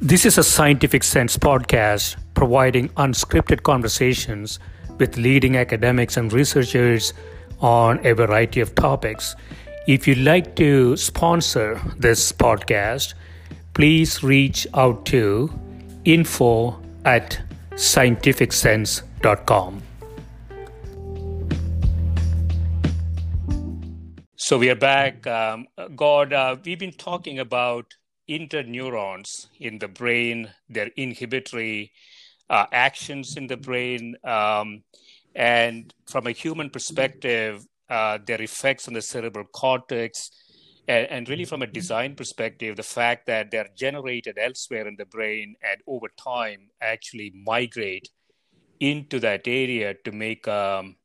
This 0.00 0.26
is 0.26 0.38
a 0.38 0.42
Scientific 0.42 1.04
Sense 1.04 1.36
podcast 1.36 2.16
providing 2.40 2.88
unscripted 3.04 3.62
conversations 3.64 4.58
with 4.96 5.18
leading 5.18 5.58
academics 5.58 6.16
and 6.16 6.32
researchers 6.32 7.12
on 7.60 8.00
a 8.06 8.14
variety 8.14 8.60
of 8.60 8.74
topics. 8.74 9.36
If 9.86 10.08
you'd 10.08 10.24
like 10.24 10.56
to 10.56 10.96
sponsor 10.96 11.78
this 11.98 12.32
podcast, 12.32 13.12
please 13.74 14.22
reach 14.22 14.66
out 14.72 15.04
to 15.12 15.52
info 16.06 16.80
at 17.04 17.38
scientificsense.com. 17.72 19.82
So 24.36 24.56
we 24.56 24.70
are 24.70 24.74
back. 24.74 25.26
Um, 25.26 25.66
Gord, 25.94 26.32
uh, 26.32 26.56
we've 26.64 26.78
been 26.78 26.92
talking 26.92 27.38
about 27.38 27.96
interneurons 28.30 29.48
in 29.58 29.78
the 29.78 29.88
brain, 29.88 30.48
their 30.70 30.88
inhibitory 30.96 31.92
uh, 32.50 32.66
actions 32.72 33.36
in 33.36 33.46
the 33.46 33.56
brain, 33.56 34.16
um, 34.24 34.82
and 35.34 35.94
from 36.06 36.26
a 36.26 36.32
human 36.32 36.68
perspective, 36.68 37.64
uh, 37.88 38.18
their 38.26 38.42
effects 38.42 38.88
on 38.88 38.94
the 38.94 39.02
cerebral 39.02 39.46
cortex. 39.46 40.30
And, 40.88 41.06
and, 41.06 41.28
really, 41.28 41.44
from 41.44 41.62
a 41.62 41.66
design 41.68 42.16
perspective, 42.16 42.76
the 42.76 42.82
fact 42.82 43.26
that 43.26 43.52
they're 43.52 43.68
generated 43.76 44.38
elsewhere 44.40 44.88
in 44.88 44.96
the 44.96 45.04
brain 45.04 45.54
and 45.62 45.80
over 45.86 46.08
time 46.22 46.68
actually 46.80 47.32
migrate 47.46 48.08
into 48.80 49.20
that 49.20 49.46
area 49.46 49.94
to 50.04 50.10
make 50.10 50.48
um, 50.48 50.96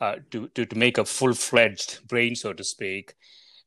uh, 0.00 0.16
to, 0.32 0.48
to, 0.48 0.66
to 0.66 0.76
make 0.76 0.98
a 0.98 1.04
full 1.04 1.34
fledged 1.34 2.00
brain, 2.08 2.34
so 2.34 2.52
to 2.52 2.64
speak. 2.64 3.14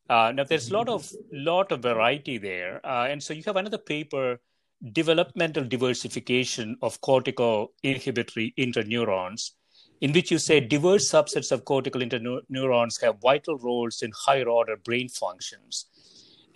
Uh, 0.09 0.33
now, 0.35 0.43
there's 0.43 0.69
a 0.69 0.73
lot 0.73 0.89
of 0.89 1.09
lot 1.31 1.71
of 1.71 1.81
variety 1.81 2.37
there, 2.37 2.85
uh, 2.85 3.07
and 3.09 3.23
so 3.23 3.33
you 3.33 3.41
have 3.45 3.55
another 3.55 3.77
paper, 3.77 4.39
developmental 4.91 5.63
diversification 5.63 6.77
of 6.81 6.99
cortical 7.01 7.73
inhibitory 7.83 8.53
interneurons, 8.57 9.51
in 10.01 10.11
which 10.11 10.31
you 10.31 10.37
say 10.37 10.59
diverse 10.59 11.11
subsets 11.11 11.51
of 11.51 11.65
cortical 11.65 12.01
interneurons 12.01 13.01
have 13.01 13.19
vital 13.21 13.57
roles 13.57 14.01
in 14.01 14.11
higher 14.25 14.47
order 14.47 14.75
brain 14.77 15.09
functions. 15.09 15.87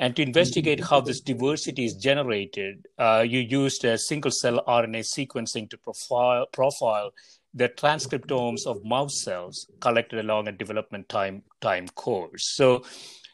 And 0.01 0.15
to 0.15 0.21
investigate 0.21 0.79
how 0.79 1.01
this 1.01 1.19
diversity 1.19 1.84
is 1.84 1.93
generated, 1.95 2.86
uh, 2.97 3.25
you 3.27 3.39
used 3.39 3.86
single 3.99 4.32
cell 4.32 4.63
RNA 4.65 5.01
sequencing 5.01 5.69
to 5.69 5.77
profile, 5.77 6.45
profile 6.53 7.12
the 7.53 7.67
transcriptomes 7.67 8.65
of 8.65 8.84
mouse 8.86 9.21
cells 9.23 9.67
collected 9.79 10.19
along 10.19 10.47
a 10.47 10.51
development 10.51 11.10
time, 11.10 11.43
time 11.62 11.88
course. 11.89 12.55
So, 12.55 12.84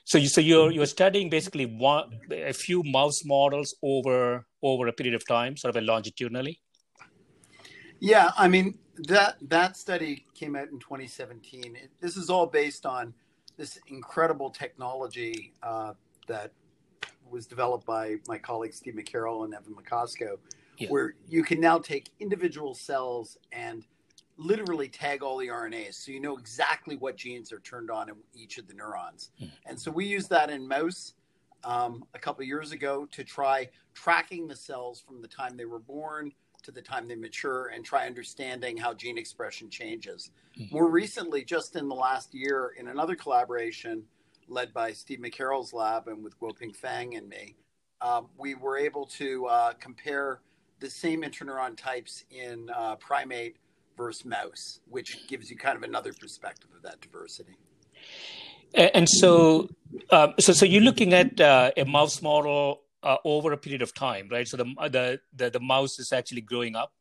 so 0.05 0.17
you 0.17 0.27
so 0.27 0.39
you're 0.39 0.71
you're 0.71 0.85
studying 0.85 1.29
basically 1.29 1.65
one 1.65 2.19
a 2.31 2.53
few 2.53 2.83
mouse 2.83 3.25
models 3.25 3.75
over 3.81 4.45
over 4.73 4.87
a 4.87 4.93
period 4.93 5.15
of 5.15 5.27
time, 5.27 5.55
sort 5.57 5.75
of 5.75 5.81
a 5.81 5.85
longitudinally. 5.85 6.59
Yeah, 7.99 8.31
I 8.37 8.47
mean 8.47 8.77
that 9.07 9.37
that 9.41 9.77
study 9.77 10.25
came 10.33 10.55
out 10.55 10.69
in 10.69 10.79
2017. 10.79 11.75
It, 11.75 11.91
this 12.01 12.17
is 12.17 12.29
all 12.29 12.45
based 12.45 12.85
on 12.85 13.13
this 13.57 13.79
incredible 13.87 14.49
technology 14.49 15.53
uh, 15.63 15.93
that 16.27 16.51
was 17.29 17.47
developed 17.47 17.85
by 17.85 18.17
my 18.27 18.37
colleagues 18.37 18.77
Steve 18.77 18.95
McCarroll 18.95 19.45
and 19.45 19.53
Evan 19.53 19.73
Macosko, 19.73 20.37
yeah. 20.77 20.89
where 20.89 21.15
you 21.27 21.43
can 21.43 21.59
now 21.59 21.79
take 21.79 22.11
individual 22.19 22.73
cells 22.73 23.37
and 23.51 23.85
literally 24.37 24.89
tag 24.89 25.23
all 25.23 25.37
the 25.37 25.47
RNAs. 25.47 25.95
So 25.95 26.11
you 26.11 26.19
know 26.19 26.37
exactly 26.37 26.97
what 26.97 27.15
genes 27.15 27.51
are 27.51 27.59
turned 27.59 27.89
on 27.89 28.09
in 28.09 28.15
each 28.33 28.57
of 28.57 28.67
the 28.67 28.73
neurons. 28.73 29.31
Mm. 29.41 29.51
And 29.65 29.79
so 29.79 29.89
we 29.91 30.05
use 30.05 30.27
that 30.27 30.49
in 30.49 30.67
mouse 30.67 31.13
um, 31.65 32.05
a 32.13 32.19
couple 32.19 32.43
years 32.45 32.71
ago 32.71 33.07
to 33.11 33.23
try 33.23 33.67
tracking 33.93 34.47
the 34.47 34.55
cells 34.55 35.01
from 35.05 35.21
the 35.21 35.27
time 35.27 35.57
they 35.57 35.65
were 35.65 35.79
born 35.79 36.31
to 36.63 36.71
the 36.71 36.81
time 36.81 37.07
they 37.07 37.15
mature 37.15 37.71
and 37.73 37.83
try 37.85 38.05
understanding 38.05 38.77
how 38.77 38.93
gene 38.93 39.17
expression 39.17 39.69
changes. 39.69 40.31
Mm. 40.59 40.71
More 40.71 40.89
recently, 40.89 41.43
just 41.43 41.75
in 41.75 41.87
the 41.87 41.95
last 41.95 42.33
year, 42.33 42.73
in 42.79 42.87
another 42.87 43.15
collaboration 43.15 44.03
led 44.47 44.73
by 44.73 44.91
Steve 44.91 45.19
McCarroll's 45.19 45.73
lab 45.73 46.07
and 46.07 46.23
with 46.23 46.39
Guoping 46.39 46.75
Feng 46.75 47.15
and 47.15 47.27
me, 47.27 47.55
um, 48.01 48.27
we 48.37 48.55
were 48.55 48.77
able 48.77 49.05
to 49.05 49.45
uh, 49.47 49.73
compare 49.73 50.41
the 50.79 50.89
same 50.89 51.23
interneuron 51.23 51.77
types 51.77 52.23
in 52.29 52.69
uh, 52.75 52.95
primate 52.97 53.57
versus 53.97 54.25
mouse, 54.25 54.81
which 54.89 55.27
gives 55.27 55.49
you 55.49 55.57
kind 55.57 55.77
of 55.77 55.83
another 55.83 56.13
perspective 56.13 56.69
of 56.75 56.81
that 56.83 56.99
diversity. 57.01 57.57
And 58.73 59.07
so, 59.07 59.69
um, 60.15 60.33
so, 60.39 60.53
so 60.53 60.65
you're 60.65 60.81
looking 60.81 61.13
at 61.13 61.39
uh, 61.39 61.71
a 61.75 61.85
mouse 61.85 62.21
model 62.21 62.81
uh, 63.03 63.17
over 63.23 63.51
a 63.51 63.57
period 63.57 63.81
of 63.81 63.93
time, 63.93 64.27
right? 64.31 64.47
So 64.47 64.57
the, 64.57 64.63
the 64.89 65.19
the 65.35 65.49
the 65.51 65.59
mouse 65.59 65.99
is 65.99 66.11
actually 66.11 66.41
growing 66.41 66.75
up. 66.75 66.93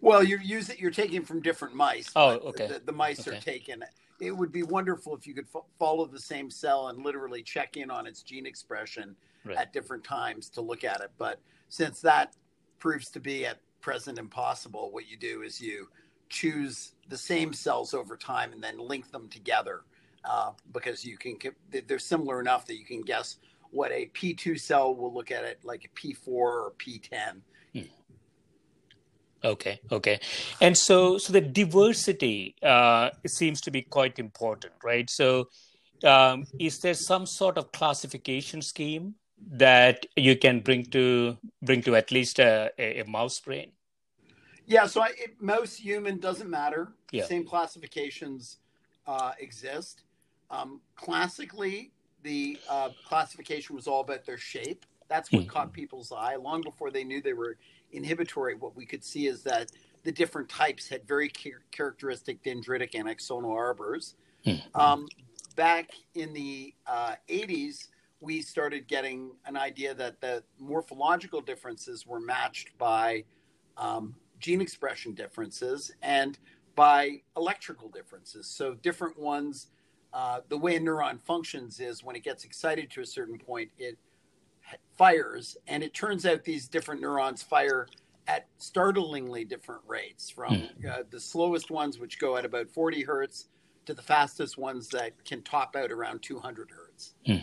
Well, 0.00 0.22
you're 0.22 0.42
using 0.42 0.76
you're 0.78 0.90
taking 0.90 1.22
from 1.22 1.40
different 1.40 1.74
mice. 1.74 2.10
Oh, 2.14 2.32
okay. 2.50 2.66
The, 2.66 2.80
the 2.84 2.92
mice 2.92 3.26
okay. 3.26 3.36
are 3.36 3.40
taken. 3.40 3.84
It 4.20 4.30
would 4.30 4.52
be 4.52 4.62
wonderful 4.62 5.14
if 5.14 5.26
you 5.26 5.34
could 5.34 5.48
fo- 5.48 5.66
follow 5.78 6.06
the 6.06 6.20
same 6.20 6.50
cell 6.50 6.88
and 6.88 7.04
literally 7.04 7.42
check 7.42 7.76
in 7.76 7.90
on 7.90 8.06
its 8.06 8.22
gene 8.22 8.46
expression 8.46 9.14
right. 9.44 9.56
at 9.56 9.72
different 9.72 10.04
times 10.04 10.48
to 10.50 10.60
look 10.60 10.84
at 10.84 11.00
it. 11.00 11.10
But 11.18 11.38
since 11.68 12.00
that 12.00 12.34
proves 12.78 13.10
to 13.10 13.20
be 13.20 13.46
at 13.46 13.58
present 13.80 14.18
impossible, 14.18 14.90
what 14.90 15.08
you 15.08 15.16
do 15.16 15.42
is 15.42 15.60
you 15.60 15.88
choose 16.28 16.92
the 17.08 17.18
same 17.18 17.52
cells 17.52 17.94
over 17.94 18.16
time 18.16 18.52
and 18.52 18.62
then 18.62 18.78
link 18.78 19.10
them 19.12 19.28
together 19.28 19.82
uh, 20.28 20.50
because 20.72 21.04
you 21.04 21.16
can 21.16 21.36
they're 21.86 21.98
similar 21.98 22.40
enough 22.40 22.66
that 22.66 22.76
you 22.76 22.84
can 22.84 23.02
guess 23.02 23.36
what 23.70 23.92
a 23.92 24.06
P2 24.14 24.58
cell 24.58 24.94
will 24.94 25.12
look 25.12 25.30
at 25.30 25.44
it 25.44 25.60
like 25.64 25.84
a 25.84 25.88
P4 25.88 26.28
or 26.28 26.72
P10. 26.78 27.40
Hmm. 27.72 27.80
Okay, 29.44 29.80
okay, 29.92 30.20
and 30.60 30.76
so 30.76 31.18
so 31.18 31.32
the 31.32 31.40
diversity 31.40 32.56
uh, 32.62 33.10
seems 33.26 33.60
to 33.62 33.70
be 33.70 33.82
quite 33.82 34.18
important, 34.18 34.72
right? 34.82 35.08
So, 35.08 35.48
um, 36.04 36.46
is 36.58 36.78
there 36.80 36.94
some 36.94 37.26
sort 37.26 37.58
of 37.58 37.70
classification 37.72 38.62
scheme 38.62 39.14
that 39.52 40.06
you 40.16 40.36
can 40.36 40.60
bring 40.60 40.86
to 40.86 41.36
bring 41.62 41.82
to 41.82 41.94
at 41.96 42.10
least 42.10 42.38
a, 42.38 42.70
a, 42.78 43.00
a 43.00 43.04
mouse 43.06 43.38
brain? 43.40 43.72
Yeah, 44.66 44.86
so 44.86 45.00
I, 45.02 45.08
it, 45.16 45.40
mouse 45.40 45.76
human 45.76 46.18
doesn't 46.18 46.50
matter. 46.50 46.92
Yeah. 47.12 47.24
Same 47.24 47.44
classifications 47.44 48.58
uh, 49.06 49.32
exist. 49.38 50.02
Um, 50.50 50.80
classically, 50.94 51.92
the 52.22 52.58
uh, 52.68 52.90
classification 53.06 53.76
was 53.76 53.86
all 53.86 54.00
about 54.00 54.24
their 54.24 54.38
shape. 54.38 54.84
That's 55.08 55.30
what 55.30 55.42
mm-hmm. 55.42 55.50
caught 55.50 55.72
people's 55.72 56.12
eye. 56.12 56.36
Long 56.36 56.62
before 56.62 56.90
they 56.90 57.04
knew 57.04 57.22
they 57.22 57.32
were 57.32 57.56
inhibitory, 57.92 58.54
what 58.54 58.76
we 58.76 58.84
could 58.84 59.04
see 59.04 59.26
is 59.26 59.42
that 59.44 59.70
the 60.02 60.12
different 60.12 60.48
types 60.48 60.88
had 60.88 61.06
very 61.06 61.28
char- 61.28 61.62
characteristic 61.70 62.42
dendritic 62.42 62.94
and 62.94 63.08
axonal 63.08 63.52
arbors. 63.52 64.14
Mm-hmm. 64.44 64.80
Um, 64.80 65.08
back 65.56 65.90
in 66.14 66.32
the 66.32 66.74
uh, 66.86 67.14
80s, 67.28 67.88
we 68.20 68.40
started 68.42 68.88
getting 68.88 69.32
an 69.46 69.56
idea 69.56 69.94
that 69.94 70.20
the 70.20 70.42
morphological 70.58 71.40
differences 71.40 72.06
were 72.06 72.20
matched 72.20 72.76
by 72.78 73.24
um, 73.76 74.14
gene 74.38 74.60
expression 74.60 75.12
differences 75.12 75.92
and 76.02 76.38
by 76.74 77.20
electrical 77.36 77.88
differences. 77.88 78.46
So 78.46 78.74
different 78.74 79.18
ones 79.18 79.68
uh, 80.12 80.40
the 80.48 80.56
way 80.56 80.76
a 80.76 80.80
neuron 80.80 81.20
functions 81.20 81.80
is 81.80 82.02
when 82.02 82.16
it 82.16 82.24
gets 82.24 82.44
excited 82.44 82.90
to 82.92 83.00
a 83.00 83.06
certain 83.06 83.38
point, 83.38 83.70
it 83.78 83.98
fires, 84.96 85.56
and 85.66 85.82
it 85.82 85.94
turns 85.94 86.26
out 86.26 86.44
these 86.44 86.68
different 86.68 87.00
neurons 87.00 87.42
fire 87.42 87.86
at 88.26 88.46
startlingly 88.58 89.44
different 89.44 89.82
rates 89.86 90.30
from 90.30 90.54
hmm. 90.54 90.88
uh, 90.88 91.02
the 91.10 91.20
slowest 91.20 91.70
ones, 91.70 91.98
which 91.98 92.18
go 92.18 92.36
at 92.36 92.44
about 92.44 92.68
40 92.70 93.02
hertz, 93.02 93.48
to 93.86 93.94
the 93.94 94.02
fastest 94.02 94.58
ones 94.58 94.88
that 94.88 95.12
can 95.24 95.42
top 95.42 95.76
out 95.76 95.92
around 95.92 96.22
200 96.22 96.70
hertz. 96.70 97.14
Hmm. 97.24 97.36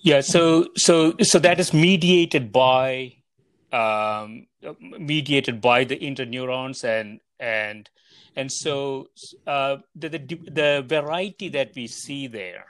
Yeah, 0.00 0.20
so 0.20 0.68
so 0.76 1.14
so 1.20 1.38
that 1.40 1.58
is 1.58 1.72
mediated 1.74 2.52
by 2.52 3.14
um, 3.72 4.46
mediated 4.80 5.60
by 5.60 5.84
the 5.84 5.96
interneurons 5.96 6.84
and 6.84 7.20
and 7.40 7.90
and 8.38 8.50
so 8.50 9.08
uh, 9.48 9.78
the, 9.96 10.08
the, 10.08 10.18
the 10.18 10.84
variety 10.86 11.48
that 11.48 11.72
we 11.74 11.88
see 11.88 12.28
there 12.28 12.66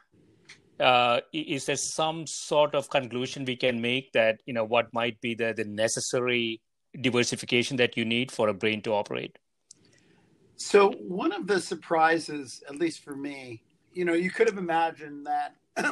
uh, 0.81 1.20
is 1.33 1.66
there 1.66 1.76
some 1.76 2.26
sort 2.26 2.74
of 2.74 2.88
conclusion 2.88 3.44
we 3.44 3.54
can 3.57 3.81
make 3.81 4.11
that 4.12 4.40
you 4.46 4.54
know 4.54 4.64
what 4.64 4.92
might 4.92 5.20
be 5.20 5.35
the, 5.35 5.52
the 5.57 5.64
necessary 5.64 6.61
diversification 7.00 7.76
that 7.76 7.96
you 7.96 8.04
need 8.04 8.33
for 8.33 8.48
a 8.48 8.54
brain 8.54 8.81
to 8.81 8.92
operate 8.92 9.37
so 10.57 10.90
one 11.07 11.33
of 11.33 11.46
the 11.46 11.61
surprises 11.61 12.62
at 12.68 12.76
least 12.76 13.04
for 13.04 13.14
me 13.14 13.62
you 13.92 14.04
know 14.04 14.14
you 14.14 14.31
could 14.31 14.48
have 14.48 14.59
imagined 14.59 15.26
that 15.26 15.54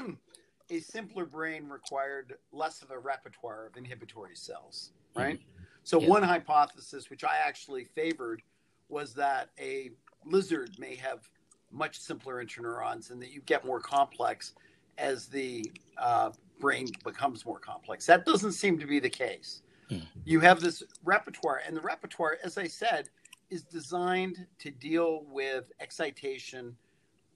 a 0.71 0.81
simpler 0.81 1.27
brain 1.27 1.69
required 1.69 2.35
less 2.51 2.81
of 2.81 2.91
a 2.91 2.99
repertoire 2.99 3.67
of 3.67 3.77
inhibitory 3.77 4.35
cells 4.35 4.93
right 5.15 5.39
mm-hmm. 5.39 5.65
so 5.85 6.01
yeah. 6.01 6.09
one 6.09 6.23
hypothesis 6.23 7.11
which 7.11 7.25
i 7.25 7.37
actually 7.45 7.85
favored 7.85 8.43
was 8.89 9.15
that 9.15 9.51
a 9.59 9.91
lizard 10.25 10.77
may 10.79 10.95
have 10.95 11.29
much 11.71 11.99
simpler 11.99 12.43
interneurons 12.43 13.11
and 13.11 13.21
that 13.21 13.31
you 13.31 13.41
get 13.43 13.65
more 13.65 13.81
complex 13.81 14.53
as 14.99 15.27
the 15.27 15.71
uh, 15.99 16.31
brain 16.61 16.87
becomes 17.05 17.45
more 17.45 17.59
complex. 17.59 18.07
That 18.07 18.25
doesn't 18.25 18.53
seem 18.53 18.79
to 18.79 18.87
be 18.87 18.99
the 18.99 19.11
case. 19.11 19.63
Hmm. 19.89 19.99
You 20.25 20.41
have 20.41 20.61
this 20.61 20.83
repertoire, 21.05 21.63
and 21.67 21.77
the 21.77 21.81
repertoire, 21.81 22.39
as 22.43 22.59
I 22.59 22.67
said, 22.67 23.09
is 23.51 23.63
designed 23.63 24.47
to 24.59 24.71
deal 24.71 25.25
with 25.31 25.71
excitation 25.81 26.77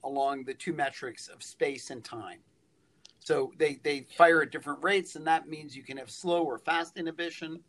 along 0.02 0.44
the 0.44 0.54
two 0.54 0.72
metrics 0.72 1.28
of 1.28 1.42
space 1.42 1.90
and 1.90 2.02
time. 2.02 2.38
So 3.20 3.52
they, 3.58 3.78
they 3.84 4.06
fire 4.16 4.42
at 4.42 4.50
different 4.50 4.82
rates, 4.82 5.14
and 5.14 5.26
that 5.26 5.48
means 5.48 5.76
you 5.76 5.82
can 5.82 5.98
have 5.98 6.10
slow 6.10 6.42
or 6.42 6.58
fast 6.58 6.96
inhibition. 6.96 7.60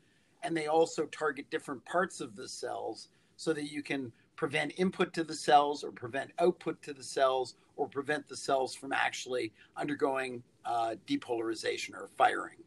And 0.44 0.58
they 0.58 0.68
also 0.68 1.06
target 1.06 1.52
different 1.52 1.86
parts 1.86 2.20
of 2.22 2.36
the 2.36 2.48
cells 2.48 3.10
so 3.42 3.54
that 3.54 3.72
you 3.72 3.82
can 3.82 4.12
prevent 4.36 4.72
input 4.78 5.14
to 5.14 5.24
the 5.24 5.34
cells 5.34 5.84
or 5.84 5.92
prevent 5.92 6.30
output 6.38 6.80
to 6.84 6.94
the 6.94 7.04
cells 7.04 7.56
or 7.76 7.88
prevent 7.88 8.30
the 8.30 8.38
cells 8.38 8.76
from 8.76 8.94
actually 8.94 9.52
undergoing 9.76 10.44
uh, 10.64 10.94
depolarization 11.08 11.96
or 11.96 12.08
firing. 12.16 12.60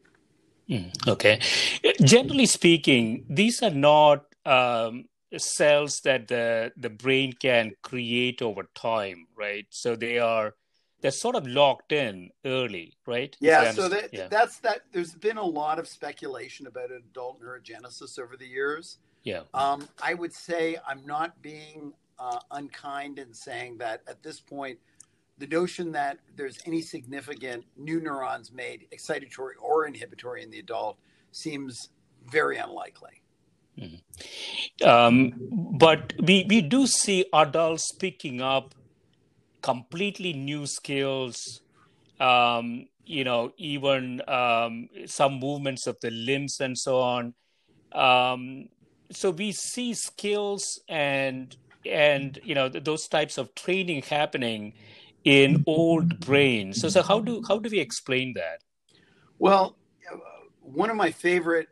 Mm, 0.68 0.90
okay. 1.06 1.38
Generally 2.02 2.46
speaking, 2.46 3.24
these 3.30 3.62
are 3.62 3.70
not 3.70 4.24
um, 4.44 5.04
cells 5.37 6.00
that 6.00 6.26
the, 6.26 6.72
the 6.76 6.90
brain 6.90 7.32
can 7.34 7.70
create 7.82 8.42
over 8.42 8.64
time, 8.74 9.28
right? 9.37 9.66
So 9.70 9.94
they 9.94 10.18
are 10.18 10.54
they're 11.02 11.12
sort 11.12 11.37
of 11.37 11.46
locked 11.46 11.92
in 11.92 12.30
early, 12.44 12.96
right? 13.06 13.37
Yeah. 13.38 13.70
So 13.72 13.88
that, 13.90 14.08
yeah. 14.12 14.26
that's 14.28 14.58
that. 14.60 14.80
There's 14.90 15.14
been 15.14 15.37
a 15.37 15.44
lot 15.44 15.78
of 15.78 15.87
speculation 15.87 16.66
about 16.66 16.90
adult 16.90 17.40
neurogenesis 17.42 18.18
over 18.18 18.37
the 18.37 18.46
years. 18.46 18.98
Yeah. 19.24 19.40
Um, 19.54 19.88
I 20.02 20.14
would 20.14 20.32
say 20.32 20.76
I'm 20.87 21.04
not 21.06 21.40
being 21.42 21.92
uh, 22.18 22.38
unkind 22.50 23.18
in 23.18 23.34
saying 23.34 23.78
that 23.78 24.02
at 24.06 24.22
this 24.22 24.38
point, 24.40 24.78
the 25.38 25.46
notion 25.48 25.90
that 25.92 26.18
there's 26.37 26.58
any 26.66 26.80
significant 26.80 27.64
new 27.76 28.00
neurons 28.00 28.52
made 28.52 28.87
excitatory 28.94 29.54
or 29.60 29.87
inhibitory 29.87 30.42
in 30.42 30.50
the 30.50 30.60
adult 30.60 30.96
seems 31.32 31.88
very 32.30 32.58
unlikely. 32.58 33.22
Mm-hmm. 33.78 34.88
Um, 34.88 35.32
but 35.76 36.12
we, 36.22 36.46
we 36.48 36.60
do 36.60 36.87
see 36.87 37.24
adults 37.32 37.90
picking 37.92 38.40
up 38.40 38.74
completely 39.62 40.32
new 40.32 40.66
skills, 40.66 41.62
um, 42.20 42.87
you 43.04 43.24
know, 43.24 43.52
even 43.56 44.22
um, 44.28 44.88
some 45.06 45.40
movements 45.40 45.87
of 45.88 45.98
the 46.00 46.10
limbs 46.10 46.60
and 46.60 46.78
so 46.78 47.00
on. 47.00 47.34
So 49.16 49.31
we 49.31 49.53
see 49.53 49.94
skills 49.94 50.81
and 50.88 51.57
and 51.87 52.38
you 52.42 52.55
know 52.55 52.68
those 52.68 53.09
types 53.09 53.38
of 53.38 53.55
training 53.55 54.03
happening 54.03 54.74
in 55.24 55.64
old 55.66 56.20
brains. 56.20 56.81
So 56.81 56.88
so 56.88 57.03
how 57.03 57.20
do 57.20 57.42
how 57.46 57.59
do 57.59 57.68
we 57.70 57.81
explain 57.81 58.35
that? 58.35 58.62
Well 59.38 59.77
one 60.61 60.90
of 60.90 60.96
my 60.96 61.11
favorite 61.11 61.68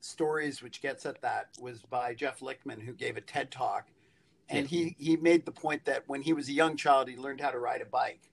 stories 0.00 0.62
which 0.62 0.80
gets 0.80 1.04
at 1.04 1.20
that 1.20 1.48
was 1.60 1.82
by 1.82 2.14
jeff 2.14 2.40
lichtman 2.40 2.80
who 2.80 2.92
gave 2.92 3.16
a 3.16 3.20
ted 3.20 3.50
talk. 3.50 3.88
And 4.48 4.68
he 4.68 4.94
he 4.98 5.16
made 5.16 5.44
the 5.44 5.52
point 5.52 5.84
that 5.86 6.04
when 6.06 6.22
he 6.22 6.32
was 6.32 6.48
a 6.48 6.52
young 6.52 6.76
child 6.76 7.08
he 7.08 7.16
learned 7.16 7.40
how 7.40 7.50
to 7.50 7.58
ride 7.58 7.82
a 7.82 7.86
bike. 7.86 8.30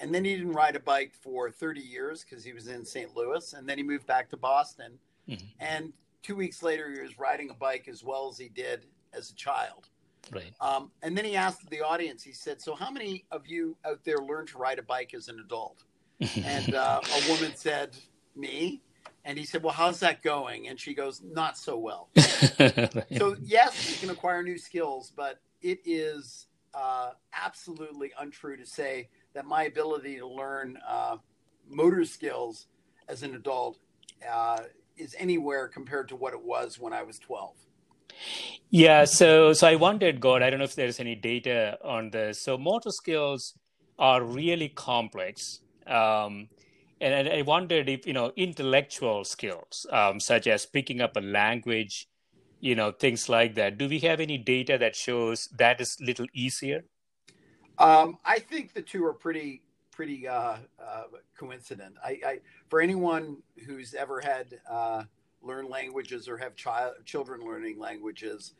And 0.00 0.14
then 0.14 0.24
he 0.24 0.34
didn't 0.34 0.52
ride 0.52 0.74
a 0.74 0.80
bike 0.80 1.12
for 1.12 1.50
30 1.50 1.82
years 1.82 2.24
because 2.24 2.42
he 2.42 2.54
was 2.54 2.66
in 2.66 2.84
st 2.84 3.14
louis. 3.14 3.52
And 3.52 3.68
then 3.68 3.76
he 3.76 3.84
moved 3.84 4.06
back 4.06 4.30
to 4.30 4.36
boston. 4.36 4.98
Mm-hmm. 5.28 5.46
and 5.60 5.92
two 6.22 6.36
weeks 6.36 6.62
later, 6.62 6.90
he 6.90 7.00
was 7.00 7.18
riding 7.18 7.50
a 7.50 7.54
bike 7.54 7.88
as 7.88 8.04
well 8.04 8.28
as 8.30 8.38
he 8.38 8.48
did 8.48 8.86
as 9.12 9.30
a 9.30 9.34
child. 9.34 9.88
Right. 10.30 10.52
Um, 10.60 10.90
and 11.02 11.16
then 11.16 11.24
he 11.24 11.36
asked 11.36 11.68
the 11.70 11.80
audience, 11.80 12.22
he 12.22 12.32
said, 12.32 12.60
So, 12.60 12.74
how 12.74 12.90
many 12.90 13.24
of 13.30 13.46
you 13.46 13.76
out 13.84 14.00
there 14.04 14.18
learned 14.18 14.48
to 14.48 14.58
ride 14.58 14.78
a 14.78 14.82
bike 14.82 15.14
as 15.14 15.28
an 15.28 15.40
adult? 15.40 15.84
and 16.44 16.74
uh, 16.74 17.00
a 17.02 17.30
woman 17.30 17.52
said, 17.54 17.96
Me. 18.36 18.82
And 19.24 19.38
he 19.38 19.44
said, 19.44 19.62
Well, 19.62 19.72
how's 19.72 20.00
that 20.00 20.22
going? 20.22 20.68
And 20.68 20.78
she 20.78 20.94
goes, 20.94 21.22
Not 21.24 21.56
so 21.56 21.78
well. 21.78 22.10
so, 22.16 23.36
yes, 23.42 23.90
you 23.90 23.96
can 23.98 24.10
acquire 24.10 24.42
new 24.42 24.58
skills, 24.58 25.12
but 25.14 25.40
it 25.62 25.80
is 25.84 26.46
uh, 26.74 27.10
absolutely 27.32 28.12
untrue 28.18 28.56
to 28.56 28.66
say 28.66 29.08
that 29.34 29.46
my 29.46 29.64
ability 29.64 30.18
to 30.18 30.26
learn 30.26 30.78
uh, 30.86 31.16
motor 31.68 32.04
skills 32.04 32.66
as 33.08 33.22
an 33.22 33.34
adult 33.34 33.78
uh, 34.30 34.60
is 35.00 35.16
anywhere 35.18 35.68
compared 35.68 36.08
to 36.08 36.16
what 36.16 36.32
it 36.32 36.42
was 36.42 36.78
when 36.78 36.92
I 36.92 37.02
was 37.02 37.18
12. 37.18 37.54
Yeah, 38.70 39.04
so 39.04 39.52
so 39.52 39.66
I 39.66 39.76
wondered, 39.76 40.20
God, 40.20 40.42
I 40.42 40.50
don't 40.50 40.58
know 40.58 40.64
if 40.64 40.74
there's 40.74 41.00
any 41.00 41.14
data 41.14 41.78
on 41.82 42.10
this. 42.10 42.40
So 42.40 42.58
motor 42.58 42.90
skills 42.90 43.54
are 43.98 44.22
really 44.22 44.68
complex, 44.68 45.60
um, 45.86 46.48
and 47.00 47.28
I 47.28 47.42
wondered 47.42 47.88
if 47.88 48.06
you 48.06 48.12
know 48.12 48.32
intellectual 48.36 49.24
skills, 49.24 49.86
um, 49.90 50.20
such 50.20 50.46
as 50.46 50.66
picking 50.66 51.00
up 51.00 51.16
a 51.16 51.20
language, 51.20 52.08
you 52.60 52.74
know, 52.74 52.92
things 52.92 53.28
like 53.28 53.54
that. 53.54 53.78
Do 53.78 53.88
we 53.88 53.98
have 54.00 54.20
any 54.20 54.38
data 54.38 54.78
that 54.78 54.94
shows 54.94 55.48
that 55.58 55.80
is 55.80 55.96
a 56.00 56.04
little 56.04 56.26
easier? 56.32 56.84
Um, 57.78 58.18
I 58.24 58.38
think 58.38 58.74
the 58.74 58.82
two 58.82 59.04
are 59.06 59.14
pretty 59.14 59.62
pretty 60.00 60.26
uh, 60.26 60.56
uh, 60.82 61.02
coincident. 61.38 61.94
I, 62.02 62.18
I, 62.24 62.38
for 62.70 62.80
anyone 62.80 63.36
who's 63.66 63.92
ever 63.92 64.18
had 64.18 64.46
uh, 64.66 65.02
learn 65.42 65.68
languages 65.68 66.26
or 66.26 66.38
have 66.38 66.56
child 66.56 66.94
children 67.04 67.42
learning 67.44 67.78
languages, 67.78 68.54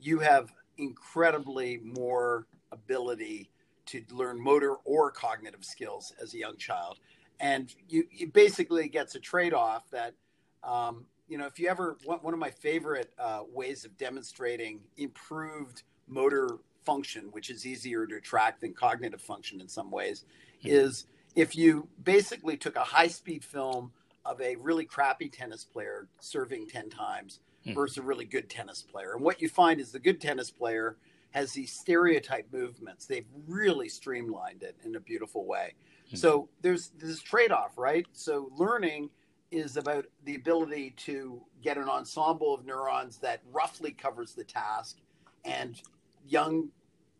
you 0.00 0.20
have 0.20 0.52
incredibly 0.78 1.80
more 1.82 2.46
ability 2.70 3.50
to 3.86 4.04
learn 4.12 4.40
motor 4.40 4.76
or 4.84 5.10
cognitive 5.10 5.64
skills 5.64 6.12
as 6.22 6.32
a 6.34 6.38
young 6.38 6.56
child, 6.58 7.00
and 7.40 7.74
you 7.88 8.04
it 8.12 8.32
basically 8.32 8.88
gets 8.88 9.16
a 9.16 9.20
trade 9.20 9.52
off 9.52 9.90
that. 9.90 10.14
Um, 10.62 11.06
you 11.26 11.38
know, 11.38 11.46
if 11.46 11.58
you 11.58 11.68
ever 11.68 11.96
one 12.04 12.34
of 12.34 12.38
my 12.38 12.50
favorite 12.50 13.12
uh, 13.18 13.40
ways 13.52 13.84
of 13.84 13.98
demonstrating 13.98 14.78
improved 14.96 15.82
motor 16.06 16.58
function, 16.84 17.24
which 17.32 17.50
is 17.50 17.66
easier 17.66 18.06
to 18.06 18.20
track 18.20 18.60
than 18.60 18.72
cognitive 18.74 19.20
function 19.20 19.60
in 19.60 19.68
some 19.68 19.90
ways. 19.90 20.24
Is 20.64 21.06
if 21.34 21.56
you 21.56 21.88
basically 22.02 22.56
took 22.56 22.76
a 22.76 22.84
high 22.84 23.08
speed 23.08 23.44
film 23.44 23.92
of 24.24 24.40
a 24.40 24.56
really 24.56 24.84
crappy 24.84 25.28
tennis 25.28 25.64
player 25.64 26.08
serving 26.20 26.66
10 26.68 26.90
times 26.90 27.40
mm. 27.66 27.74
versus 27.74 27.98
a 27.98 28.02
really 28.02 28.24
good 28.24 28.48
tennis 28.48 28.82
player. 28.82 29.12
And 29.14 29.22
what 29.22 29.42
you 29.42 29.48
find 29.48 29.80
is 29.80 29.92
the 29.92 29.98
good 29.98 30.20
tennis 30.20 30.50
player 30.50 30.96
has 31.32 31.52
these 31.52 31.72
stereotype 31.72 32.46
movements. 32.52 33.06
They've 33.06 33.26
really 33.46 33.88
streamlined 33.88 34.62
it 34.62 34.76
in 34.84 34.94
a 34.96 35.00
beautiful 35.00 35.46
way. 35.46 35.74
Mm. 36.12 36.18
So 36.18 36.48
there's 36.62 36.90
this 36.98 37.20
trade 37.20 37.52
off, 37.52 37.76
right? 37.76 38.06
So 38.12 38.50
learning 38.56 39.10
is 39.50 39.76
about 39.76 40.06
the 40.24 40.34
ability 40.34 40.94
to 40.96 41.42
get 41.62 41.76
an 41.76 41.88
ensemble 41.88 42.54
of 42.54 42.64
neurons 42.64 43.18
that 43.18 43.40
roughly 43.52 43.92
covers 43.92 44.32
the 44.32 44.44
task. 44.44 44.98
And 45.44 45.80
young 46.26 46.70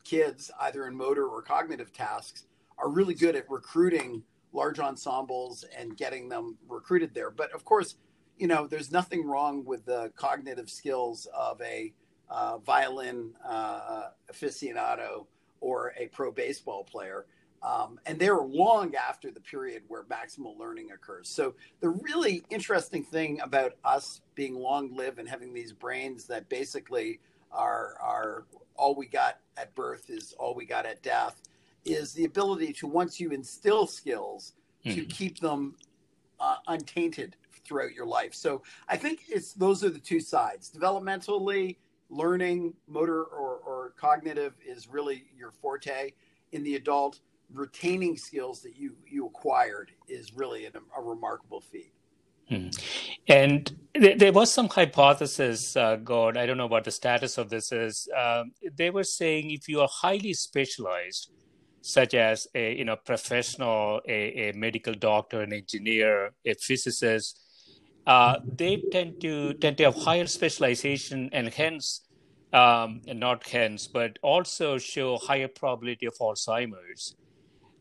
kids, 0.05 0.51
either 0.61 0.87
in 0.87 0.97
motor 0.97 1.27
or 1.27 1.43
cognitive 1.43 1.93
tasks, 1.93 2.47
are 2.79 2.89
really 2.89 3.15
good 3.15 3.37
at 3.37 3.49
recruiting 3.51 4.23
large 4.53 4.79
ensembles 4.79 5.65
and 5.77 5.97
getting 5.97 6.29
them 6.29 6.57
recruited 6.69 7.13
there. 7.13 7.31
But 7.31 7.53
of 7.53 7.65
course, 7.65 7.97
you 8.39 8.47
know, 8.47 8.67
there's 8.67 8.91
nothing 8.91 9.27
wrong 9.27 9.65
with 9.65 9.85
the 9.85 10.13
cognitive 10.17 10.71
skills 10.71 11.27
of 11.37 11.61
a 11.61 11.93
uh, 12.31 12.59
violin 12.59 13.33
uh, 13.47 14.09
aficionado 14.33 15.27
or 15.61 15.93
a 15.99 16.07
pro 16.09 16.33
baseball 16.33 16.85
player. 16.85 17.27
Um, 17.63 17.99
and 18.05 18.19
they're 18.19 18.43
long 18.43 18.95
after 18.95 19.31
the 19.31 19.41
period 19.41 19.85
where 19.89 20.05
maximal 20.05 20.59
learning 20.59 20.91
occurs. 20.93 21.31
So, 21.31 21.55
the 21.81 21.89
really 21.89 22.45
interesting 22.51 23.03
thing 23.03 23.41
about 23.41 23.73
us 23.85 24.21
being 24.35 24.55
long 24.55 24.95
lived 24.95 25.19
and 25.19 25.27
having 25.27 25.55
these 25.55 25.73
brains 25.73 26.27
that 26.27 26.47
basically 26.51 27.21
are, 27.51 27.97
are 28.03 28.45
all 28.77 28.95
we 28.95 29.07
got 29.07 29.39
at 29.57 29.75
birth 29.75 30.11
is 30.11 30.35
all 30.39 30.55
we 30.55 30.67
got 30.67 30.85
at 30.85 31.03
death 31.03 31.41
is 31.85 32.13
the 32.13 32.25
ability 32.25 32.73
to 32.75 32.87
once 32.87 33.21
you 33.21 33.31
instill 33.31 33.87
skills 33.87 34.55
mm. 34.85 34.95
to 34.95 35.03
hmm. 35.03 35.09
keep 35.09 35.41
them 35.41 35.77
uh, 36.41 36.57
untainted 36.69 37.37
throughout 37.65 37.93
your 37.93 38.07
life. 38.07 38.35
So 38.35 38.63
I 38.89 38.97
think 38.97 39.25
it's 39.29 39.53
those 39.53 39.85
are 39.85 39.91
the 39.91 39.99
two 39.99 40.21
sides. 40.21 40.71
Developmentally, 40.71 41.77
learning, 42.11 42.75
motor 42.87 43.25
or, 43.25 43.59
or 43.67 43.95
cognitive 43.97 44.55
is 44.67 44.89
really 44.89 45.25
your 45.37 45.51
forte. 45.51 46.13
In 46.53 46.63
the 46.63 46.77
adult, 46.77 47.21
retaining 47.53 48.17
skills 48.17 48.61
that 48.63 48.77
you 48.77 48.95
you 49.09 49.27
acquired 49.27 49.93
is 50.09 50.35
really 50.35 50.67
a, 50.67 50.71
a 50.97 51.03
remarkable 51.03 51.61
feat. 51.61 51.93
Hmm. 52.49 52.69
And 53.27 53.75
th- 53.95 54.19
there 54.19 54.33
was 54.33 54.53
some 54.53 54.69
hypothesis, 54.69 55.77
uh, 55.77 55.97
God, 55.97 56.37
I 56.37 56.45
don't 56.45 56.59
know 56.59 56.67
what 56.67 56.85
the 56.85 56.91
status 56.91 57.39
of 57.39 57.49
this 57.49 57.73
is. 57.73 58.07
Um, 58.15 58.53
they 58.77 58.91
were 58.91 59.05
saying 59.05 59.51
if 59.51 59.67
you 59.67 59.81
are 59.81 59.89
highly 59.91 60.35
specialized, 60.35 61.31
such 61.85 62.15
as 62.15 62.49
a 62.55 62.75
you 62.75 62.85
know 62.85 62.97
professional, 62.97 64.01
a, 64.09 64.49
a 64.49 64.53
medical 64.55 64.95
doctor, 64.95 65.43
an 65.43 65.53
engineer, 65.53 66.33
a 66.47 66.55
physicist, 66.55 67.39
uh, 68.07 68.37
they 68.57 68.83
tend 68.91 69.21
to 69.21 69.53
tend 69.55 69.77
to 69.77 69.85
have 69.85 69.95
higher 69.95 70.27
specialization 70.27 71.29
and 71.33 71.49
hence, 71.49 72.01
um, 72.55 73.03
not 73.07 73.47
hence, 73.47 73.87
but 73.87 74.19
also 74.23 74.79
show 74.79 75.19
higher 75.19 75.49
probability 75.49 76.07
of 76.07 76.15
Alzheimer's. 76.15 77.17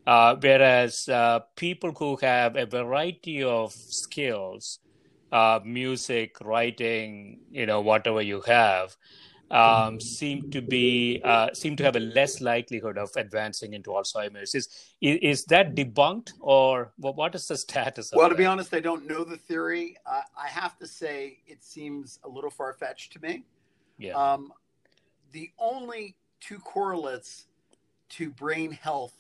Uh, 0.05 0.35
whereas 0.41 1.07
uh, 1.07 1.39
people 1.55 1.93
who 1.93 2.17
have 2.17 2.57
a 2.57 2.65
variety 2.65 3.41
of 3.41 3.71
skills, 3.71 4.79
uh, 5.31 5.61
music, 5.63 6.35
writing, 6.41 7.39
you 7.49 7.65
know, 7.65 7.79
whatever 7.79 8.21
you 8.21 8.41
have, 8.41 8.97
um, 9.53 9.99
seem 9.99 10.49
to 10.49 10.61
be 10.61 11.21
uh, 11.23 11.53
seem 11.53 11.75
to 11.75 11.83
have 11.83 11.95
a 11.95 11.99
less 11.99 12.41
likelihood 12.41 12.97
of 12.97 13.11
advancing 13.15 13.73
into 13.73 13.91
Alzheimer's. 13.91 14.55
Is 14.55 14.67
is 14.99 15.45
that 15.45 15.75
debunked, 15.75 16.33
or 16.39 16.91
what 16.97 17.35
is 17.35 17.47
the 17.47 17.57
status? 17.67 18.11
Well, 18.13 18.29
to 18.29 18.35
be 18.35 18.45
honest, 18.45 18.73
I 18.73 18.79
don't 18.79 19.07
know 19.07 19.23
the 19.23 19.37
theory. 19.37 19.97
Uh, 20.05 20.21
I 20.37 20.47
have 20.47 20.77
to 20.79 20.87
say 20.87 21.37
it 21.45 21.63
seems 21.63 22.19
a 22.23 22.29
little 22.29 22.49
far 22.49 22.73
fetched 22.73 23.13
to 23.13 23.21
me. 23.21 23.43
Yeah. 23.99 24.13
Um, 24.13 24.51
the 25.31 25.51
only 25.59 26.15
two 26.39 26.59
correlates 26.59 27.45
to 28.09 28.31
brain 28.31 28.71
health 28.71 29.13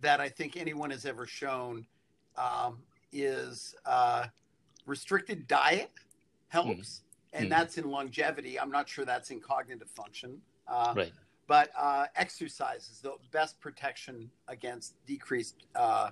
that 0.00 0.20
I 0.20 0.28
think 0.28 0.56
anyone 0.56 0.90
has 0.90 1.06
ever 1.06 1.26
shown 1.26 1.86
um, 2.36 2.78
is 3.12 3.76
uh, 3.86 4.26
restricted 4.86 5.46
diet 5.46 5.90
helps. 6.48 6.70
Mm 6.70 7.00
and 7.32 7.46
mm. 7.46 7.50
that's 7.50 7.78
in 7.78 7.90
longevity. 7.90 8.58
I'm 8.58 8.70
not 8.70 8.88
sure 8.88 9.04
that's 9.04 9.30
in 9.30 9.40
cognitive 9.40 9.90
function. 9.90 10.38
Uh, 10.66 10.94
right. 10.96 11.12
But 11.46 11.70
uh, 11.76 12.06
exercise 12.14 12.88
is 12.90 13.00
the 13.00 13.14
best 13.32 13.60
protection 13.60 14.30
against 14.46 14.94
decreased 15.06 15.66
uh, 15.74 16.10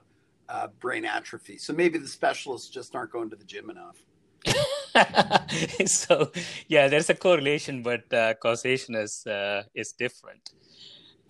uh, 0.49 0.69
brain 0.81 1.05
atrophy. 1.05 1.59
So 1.59 1.73
maybe 1.73 1.99
the 1.99 2.09
specialists 2.09 2.69
just 2.69 2.95
aren't 2.97 3.13
going 3.13 3.31
to 3.31 3.37
the 3.37 3.45
gym 3.45 3.71
enough. 3.71 3.99
so 5.87 6.33
yeah, 6.69 6.89
there's 6.89 7.11
a 7.11 7.15
correlation, 7.15 7.83
but 7.83 8.13
uh, 8.13 8.35
causation 8.35 8.95
is 8.95 9.27
uh, 9.27 9.63
is 9.75 9.93
different. 9.93 10.51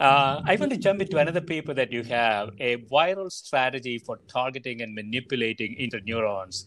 Uh, 0.00 0.40
I 0.44 0.54
want 0.56 0.70
to 0.70 0.78
jump 0.78 1.00
into 1.02 1.18
another 1.18 1.40
paper 1.40 1.74
that 1.74 1.90
you 1.90 2.04
have 2.04 2.50
a 2.60 2.76
viral 2.76 3.32
strategy 3.32 3.98
for 3.98 4.20
targeting 4.28 4.80
and 4.80 4.94
manipulating 4.94 5.74
interneurons 5.76 6.66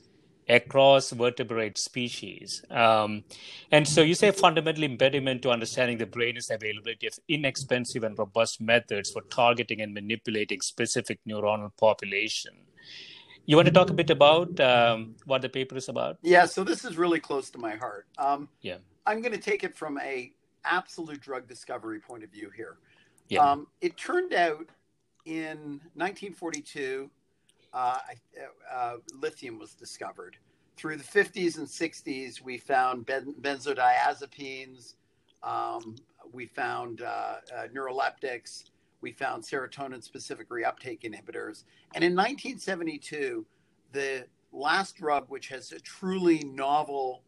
across 0.50 1.12
vertebrate 1.12 1.78
species. 1.78 2.64
Um, 2.70 3.24
and 3.72 3.88
so 3.88 4.02
you 4.02 4.16
say 4.16 4.32
fundamental 4.32 4.84
impediment 4.84 5.42
to 5.44 5.52
understanding 5.52 5.98
the 5.98 6.06
brain 6.06 6.38
is 6.38 6.48
the 6.48 6.56
availability 6.56 7.08
of 7.08 7.14
inexpensive 7.28 8.04
and 8.04 8.18
robust 8.18 8.60
methods 8.62 9.12
for 9.12 9.22
targeting 9.24 9.82
and 9.82 9.94
manipulating 9.94 10.62
specific 10.62 11.20
neuronal 11.28 11.72
population. 11.78 12.54
You 13.46 13.56
want 13.56 13.68
to 13.68 13.74
talk 13.74 13.90
a 13.90 13.94
bit 13.94 14.10
about 14.10 14.60
um, 14.60 15.16
what 15.26 15.42
the 15.42 15.50
paper 15.50 15.76
is 15.76 15.90
about? 15.90 16.18
Yeah, 16.22 16.46
so 16.46 16.64
this 16.64 16.86
is 16.86 16.98
really 16.98 17.20
close 17.20 17.50
to 17.52 17.58
my 17.58 17.76
heart. 17.76 18.06
Um, 18.18 18.50
yeah, 18.62 18.78
I'm 19.06 19.22
going 19.22 19.34
to 19.34 19.40
take 19.40 19.64
it 19.64 19.76
from 19.76 19.98
a 20.00 20.32
absolute 20.64 21.22
drug 21.22 21.48
discovery 21.48 22.00
point 22.00 22.24
of 22.24 22.30
view 22.30 22.52
here. 22.56 22.78
Yeah. 23.30 23.50
Um, 23.50 23.68
it 23.82 23.98
turned 23.98 24.34
out 24.34 24.68
in 25.26 25.82
1942 25.96 27.10
uh, 27.74 27.98
uh, 28.72 28.96
lithium 29.20 29.60
was 29.60 29.74
discovered. 29.74 30.38
Through 30.78 30.98
the 30.98 31.04
50s 31.04 31.58
and 31.58 31.68
60s, 31.68 32.42
we 32.42 32.58
found 32.58 33.06
ben- 33.06 33.36
benzodiazepines, 33.42 34.96
um, 35.44 35.96
we 36.32 36.46
found 36.46 37.02
uh, 37.02 37.36
uh, 37.56 37.68
neuroleptics, 37.74 38.66
we 39.02 39.12
found 39.12 39.44
serotonin 39.44 40.04
specific 40.04 40.50
reuptake 40.50 41.02
inhibitors. 41.02 41.64
And 41.96 42.04
in 42.04 42.16
1972, 42.16 43.46
the 43.92 44.26
last 44.52 44.98
drug, 44.98 45.26
which 45.28 45.48
has 45.50 45.72
a 45.72 45.80
truly 45.80 46.40
novel 46.40 47.24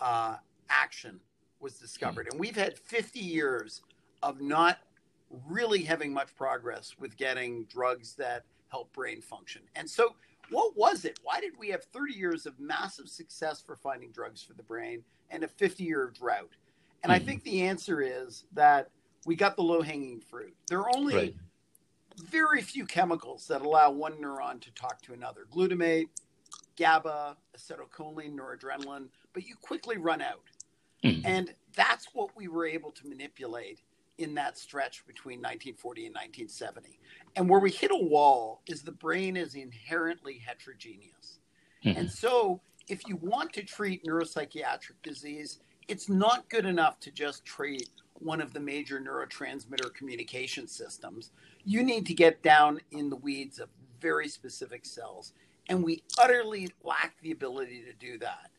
uh, 0.00 0.36
action, 0.68 1.20
was 1.60 1.74
discovered. 1.74 2.26
Mm. 2.26 2.32
And 2.32 2.40
we've 2.40 2.56
had 2.56 2.78
50 2.78 3.20
years 3.20 3.82
of 4.22 4.40
not 4.40 4.78
really 5.46 5.82
having 5.82 6.12
much 6.12 6.34
progress 6.36 6.94
with 6.98 7.16
getting 7.16 7.64
drugs 7.64 8.14
that 8.14 8.44
help 8.68 8.92
brain 8.92 9.20
function. 9.20 9.62
And 9.74 9.88
so, 9.88 10.14
what 10.50 10.76
was 10.76 11.04
it? 11.04 11.18
Why 11.22 11.40
did 11.40 11.52
we 11.58 11.68
have 11.68 11.84
30 11.84 12.14
years 12.14 12.46
of 12.46 12.58
massive 12.58 13.08
success 13.08 13.60
for 13.60 13.76
finding 13.76 14.10
drugs 14.12 14.42
for 14.42 14.54
the 14.54 14.62
brain 14.62 15.02
and 15.30 15.44
a 15.44 15.48
50 15.48 15.84
year 15.84 16.12
drought? 16.18 16.56
And 17.02 17.12
mm-hmm. 17.12 17.22
I 17.22 17.24
think 17.24 17.44
the 17.44 17.62
answer 17.62 18.00
is 18.00 18.44
that 18.52 18.90
we 19.26 19.36
got 19.36 19.56
the 19.56 19.62
low 19.62 19.82
hanging 19.82 20.20
fruit. 20.20 20.54
There 20.68 20.80
are 20.80 20.96
only 20.96 21.14
right. 21.14 21.36
very 22.16 22.62
few 22.62 22.86
chemicals 22.86 23.46
that 23.48 23.60
allow 23.60 23.90
one 23.90 24.14
neuron 24.14 24.60
to 24.62 24.70
talk 24.72 25.02
to 25.02 25.12
another 25.12 25.46
glutamate, 25.52 26.08
GABA, 26.78 27.36
acetylcholine, 27.56 28.34
noradrenaline, 28.34 29.08
but 29.34 29.44
you 29.46 29.54
quickly 29.60 29.98
run 29.98 30.22
out. 30.22 30.40
Mm. 31.04 31.22
And 31.24 31.54
that's 31.76 32.08
what 32.14 32.36
we 32.36 32.48
were 32.48 32.66
able 32.66 32.90
to 32.92 33.06
manipulate 33.06 33.80
in 34.18 34.34
that 34.34 34.58
stretch 34.58 35.06
between 35.06 35.38
1940 35.38 36.06
and 36.06 36.14
1970. 36.14 36.98
And 37.36 37.48
where 37.48 37.60
we 37.60 37.70
hit 37.70 37.90
a 37.92 37.96
wall 37.96 38.62
is 38.66 38.82
the 38.82 38.92
brain 38.92 39.36
is 39.36 39.54
inherently 39.54 40.42
heterogeneous. 40.44 41.38
Mm-hmm. 41.84 41.98
And 41.98 42.10
so, 42.10 42.60
if 42.88 43.06
you 43.06 43.16
want 43.16 43.52
to 43.52 43.62
treat 43.62 44.04
neuropsychiatric 44.04 45.02
disease, 45.02 45.60
it's 45.88 46.08
not 46.08 46.48
good 46.48 46.66
enough 46.66 46.98
to 47.00 47.10
just 47.10 47.44
treat 47.44 47.90
one 48.14 48.40
of 48.40 48.52
the 48.52 48.60
major 48.60 49.00
neurotransmitter 49.00 49.94
communication 49.94 50.66
systems. 50.66 51.30
You 51.64 51.82
need 51.82 52.06
to 52.06 52.14
get 52.14 52.42
down 52.42 52.80
in 52.90 53.10
the 53.10 53.16
weeds 53.16 53.58
of 53.58 53.68
very 54.00 54.28
specific 54.28 54.84
cells. 54.84 55.32
And 55.68 55.84
we 55.84 56.02
utterly 56.18 56.70
lack 56.82 57.20
the 57.20 57.30
ability 57.30 57.82
to 57.82 57.92
do 57.92 58.18
that. 58.18 58.50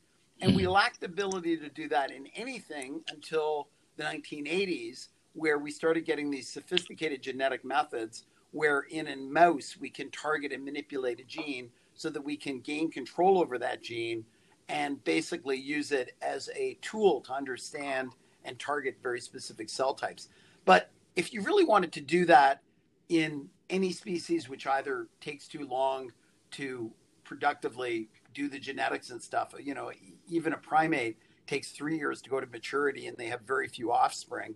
And 0.41 0.55
we 0.55 0.63
mm-hmm. 0.63 0.71
lack 0.71 0.99
the 0.99 1.07
ability 1.07 1.57
to 1.57 1.69
do 1.69 1.89
that 1.89 2.11
in 2.11 2.27
anything 2.35 3.01
until 3.11 3.67
the 3.97 4.03
1980s, 4.03 5.09
where 5.33 5.59
we 5.59 5.71
started 5.71 6.05
getting 6.05 6.29
these 6.29 6.49
sophisticated 6.49 7.21
genetic 7.21 7.63
methods 7.63 8.25
where 8.51 8.81
in 8.89 9.07
a 9.07 9.15
mouse 9.15 9.77
we 9.79 9.89
can 9.89 10.09
target 10.11 10.51
and 10.51 10.65
manipulate 10.65 11.19
a 11.19 11.23
gene 11.23 11.69
so 11.93 12.09
that 12.09 12.23
we 12.23 12.35
can 12.35 12.59
gain 12.59 12.89
control 12.89 13.39
over 13.39 13.57
that 13.57 13.83
gene 13.83 14.25
and 14.69 15.03
basically 15.03 15.57
use 15.57 15.91
it 15.91 16.15
as 16.21 16.49
a 16.55 16.77
tool 16.81 17.21
to 17.21 17.33
understand 17.33 18.11
and 18.45 18.57
target 18.59 18.97
very 19.01 19.19
specific 19.19 19.69
cell 19.69 19.93
types. 19.93 20.29
But 20.65 20.91
if 21.15 21.33
you 21.33 21.41
really 21.41 21.65
wanted 21.65 21.91
to 21.93 22.01
do 22.01 22.25
that 22.25 22.61
in 23.09 23.49
any 23.69 23.91
species 23.91 24.47
which 24.47 24.65
either 24.65 25.07
takes 25.21 25.47
too 25.47 25.67
long 25.67 26.11
to 26.51 26.91
productively 27.23 28.09
do 28.33 28.47
the 28.47 28.59
genetics 28.59 29.09
and 29.09 29.21
stuff, 29.21 29.53
you 29.59 29.73
know, 29.73 29.91
even 30.27 30.53
a 30.53 30.57
primate 30.57 31.17
takes 31.47 31.71
three 31.71 31.97
years 31.97 32.21
to 32.21 32.29
go 32.29 32.39
to 32.39 32.47
maturity 32.47 33.07
and 33.07 33.17
they 33.17 33.27
have 33.27 33.41
very 33.41 33.67
few 33.67 33.91
offspring. 33.91 34.55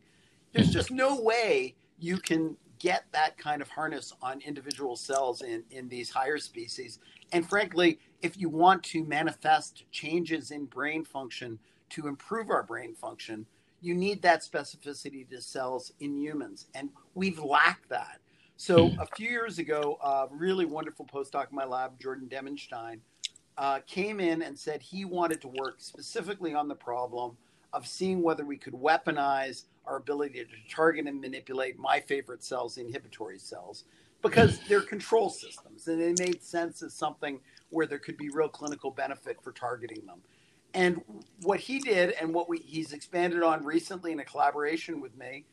There's 0.53 0.71
just 0.71 0.91
no 0.91 1.19
way 1.19 1.75
you 1.99 2.17
can 2.17 2.55
get 2.79 3.05
that 3.13 3.37
kind 3.37 3.61
of 3.61 3.69
harness 3.69 4.13
on 4.21 4.41
individual 4.41 4.95
cells 4.95 5.41
in, 5.41 5.63
in 5.71 5.87
these 5.87 6.09
higher 6.09 6.37
species. 6.37 6.99
And 7.31 7.47
frankly, 7.47 7.99
if 8.21 8.37
you 8.37 8.49
want 8.49 8.83
to 8.83 9.03
manifest 9.03 9.85
changes 9.91 10.51
in 10.51 10.65
brain 10.65 11.05
function 11.05 11.59
to 11.91 12.07
improve 12.07 12.49
our 12.49 12.63
brain 12.63 12.93
function, 12.93 13.45
you 13.81 13.95
need 13.95 14.21
that 14.21 14.41
specificity 14.41 15.27
to 15.29 15.41
cells 15.41 15.91
in 15.99 16.17
humans. 16.17 16.67
And 16.75 16.89
we've 17.15 17.39
lacked 17.39 17.89
that. 17.89 18.19
So 18.57 18.89
hmm. 18.89 18.99
a 18.99 19.05
few 19.15 19.29
years 19.29 19.59
ago, 19.59 19.97
a 20.03 20.27
really 20.31 20.65
wonderful 20.65 21.05
postdoc 21.05 21.49
in 21.49 21.55
my 21.55 21.65
lab, 21.65 21.99
Jordan 21.99 22.27
Demenstein, 22.29 22.99
uh, 23.57 23.79
came 23.85 24.19
in 24.19 24.41
and 24.41 24.57
said 24.57 24.81
he 24.81 25.05
wanted 25.05 25.41
to 25.41 25.47
work 25.47 25.75
specifically 25.79 26.53
on 26.53 26.67
the 26.67 26.75
problem 26.75 27.37
of 27.73 27.87
seeing 27.87 28.21
whether 28.21 28.45
we 28.45 28.57
could 28.57 28.73
weaponize 28.73 29.63
our 29.85 29.97
ability 29.97 30.43
to 30.43 30.73
target 30.73 31.07
and 31.07 31.19
manipulate 31.19 31.77
my 31.77 31.99
favorite 31.99 32.43
cells, 32.43 32.75
the 32.75 32.81
inhibitory 32.81 33.39
cells, 33.39 33.85
because 34.21 34.59
they're 34.69 34.81
control 34.81 35.29
systems 35.29 35.87
and 35.87 35.99
they 35.99 36.23
made 36.23 36.41
sense 36.41 36.81
as 36.83 36.93
something 36.93 37.39
where 37.69 37.87
there 37.87 37.99
could 37.99 38.17
be 38.17 38.29
real 38.29 38.47
clinical 38.47 38.91
benefit 38.91 39.41
for 39.41 39.51
targeting 39.51 40.05
them. 40.05 40.19
And 40.75 41.01
what 41.41 41.59
he 41.59 41.79
did 41.79 42.11
and 42.21 42.33
what 42.33 42.47
we, 42.49 42.59
he's 42.59 42.93
expanded 42.93 43.43
on 43.43 43.63
recently 43.63 44.11
in 44.11 44.19
a 44.19 44.25
collaboration 44.25 45.01
with 45.01 45.15
me 45.17 45.45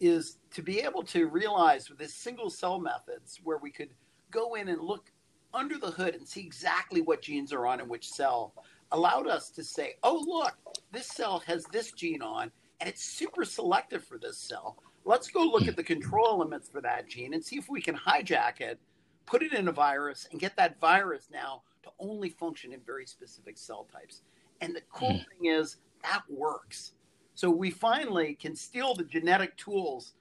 is 0.00 0.36
to 0.52 0.62
be 0.62 0.80
able 0.80 1.02
to 1.02 1.26
realize 1.28 1.88
with 1.88 1.98
this 1.98 2.14
single 2.14 2.50
cell 2.50 2.78
methods 2.78 3.40
where 3.44 3.58
we 3.58 3.70
could 3.70 3.88
go 4.30 4.54
in 4.54 4.68
and 4.68 4.82
look 4.82 5.10
under 5.54 5.78
the 5.78 5.90
hood 5.90 6.14
and 6.14 6.26
see 6.26 6.40
exactly 6.40 7.00
what 7.00 7.22
genes 7.22 7.52
are 7.52 7.66
on 7.66 7.80
in 7.80 7.88
which 7.88 8.08
cell 8.08 8.52
allowed 8.92 9.26
us 9.26 9.50
to 9.50 9.64
say, 9.64 9.96
oh, 10.02 10.22
look, 10.26 10.54
this 10.92 11.08
cell 11.08 11.42
has 11.46 11.64
this 11.66 11.92
gene 11.92 12.22
on 12.22 12.50
and 12.80 12.88
it's 12.88 13.02
super 13.02 13.44
selective 13.44 14.04
for 14.04 14.18
this 14.18 14.38
cell. 14.38 14.76
Let's 15.04 15.28
go 15.28 15.44
look 15.44 15.68
at 15.68 15.76
the 15.76 15.84
control 15.84 16.26
elements 16.26 16.68
for 16.68 16.80
that 16.82 17.08
gene 17.08 17.34
and 17.34 17.44
see 17.44 17.56
if 17.56 17.68
we 17.68 17.80
can 17.80 17.96
hijack 17.96 18.60
it, 18.60 18.78
put 19.24 19.42
it 19.42 19.52
in 19.52 19.68
a 19.68 19.72
virus, 19.72 20.28
and 20.30 20.40
get 20.40 20.56
that 20.56 20.80
virus 20.80 21.28
now 21.32 21.62
to 21.84 21.90
only 21.98 22.28
function 22.28 22.72
in 22.72 22.80
very 22.80 23.06
specific 23.06 23.56
cell 23.56 23.86
types. 23.92 24.22
And 24.60 24.74
the 24.74 24.82
cool 24.92 25.12
mm. 25.12 25.24
thing 25.28 25.50
is 25.50 25.76
that 26.02 26.22
works. 26.28 26.92
So 27.34 27.50
we 27.50 27.70
finally 27.70 28.34
can 28.34 28.56
steal 28.56 28.94
the 28.94 29.04
genetic 29.04 29.56
tools 29.56 30.14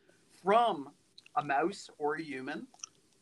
from 0.43 0.89
a 1.35 1.43
mouse 1.43 1.89
or 1.97 2.15
a 2.15 2.21
human, 2.21 2.67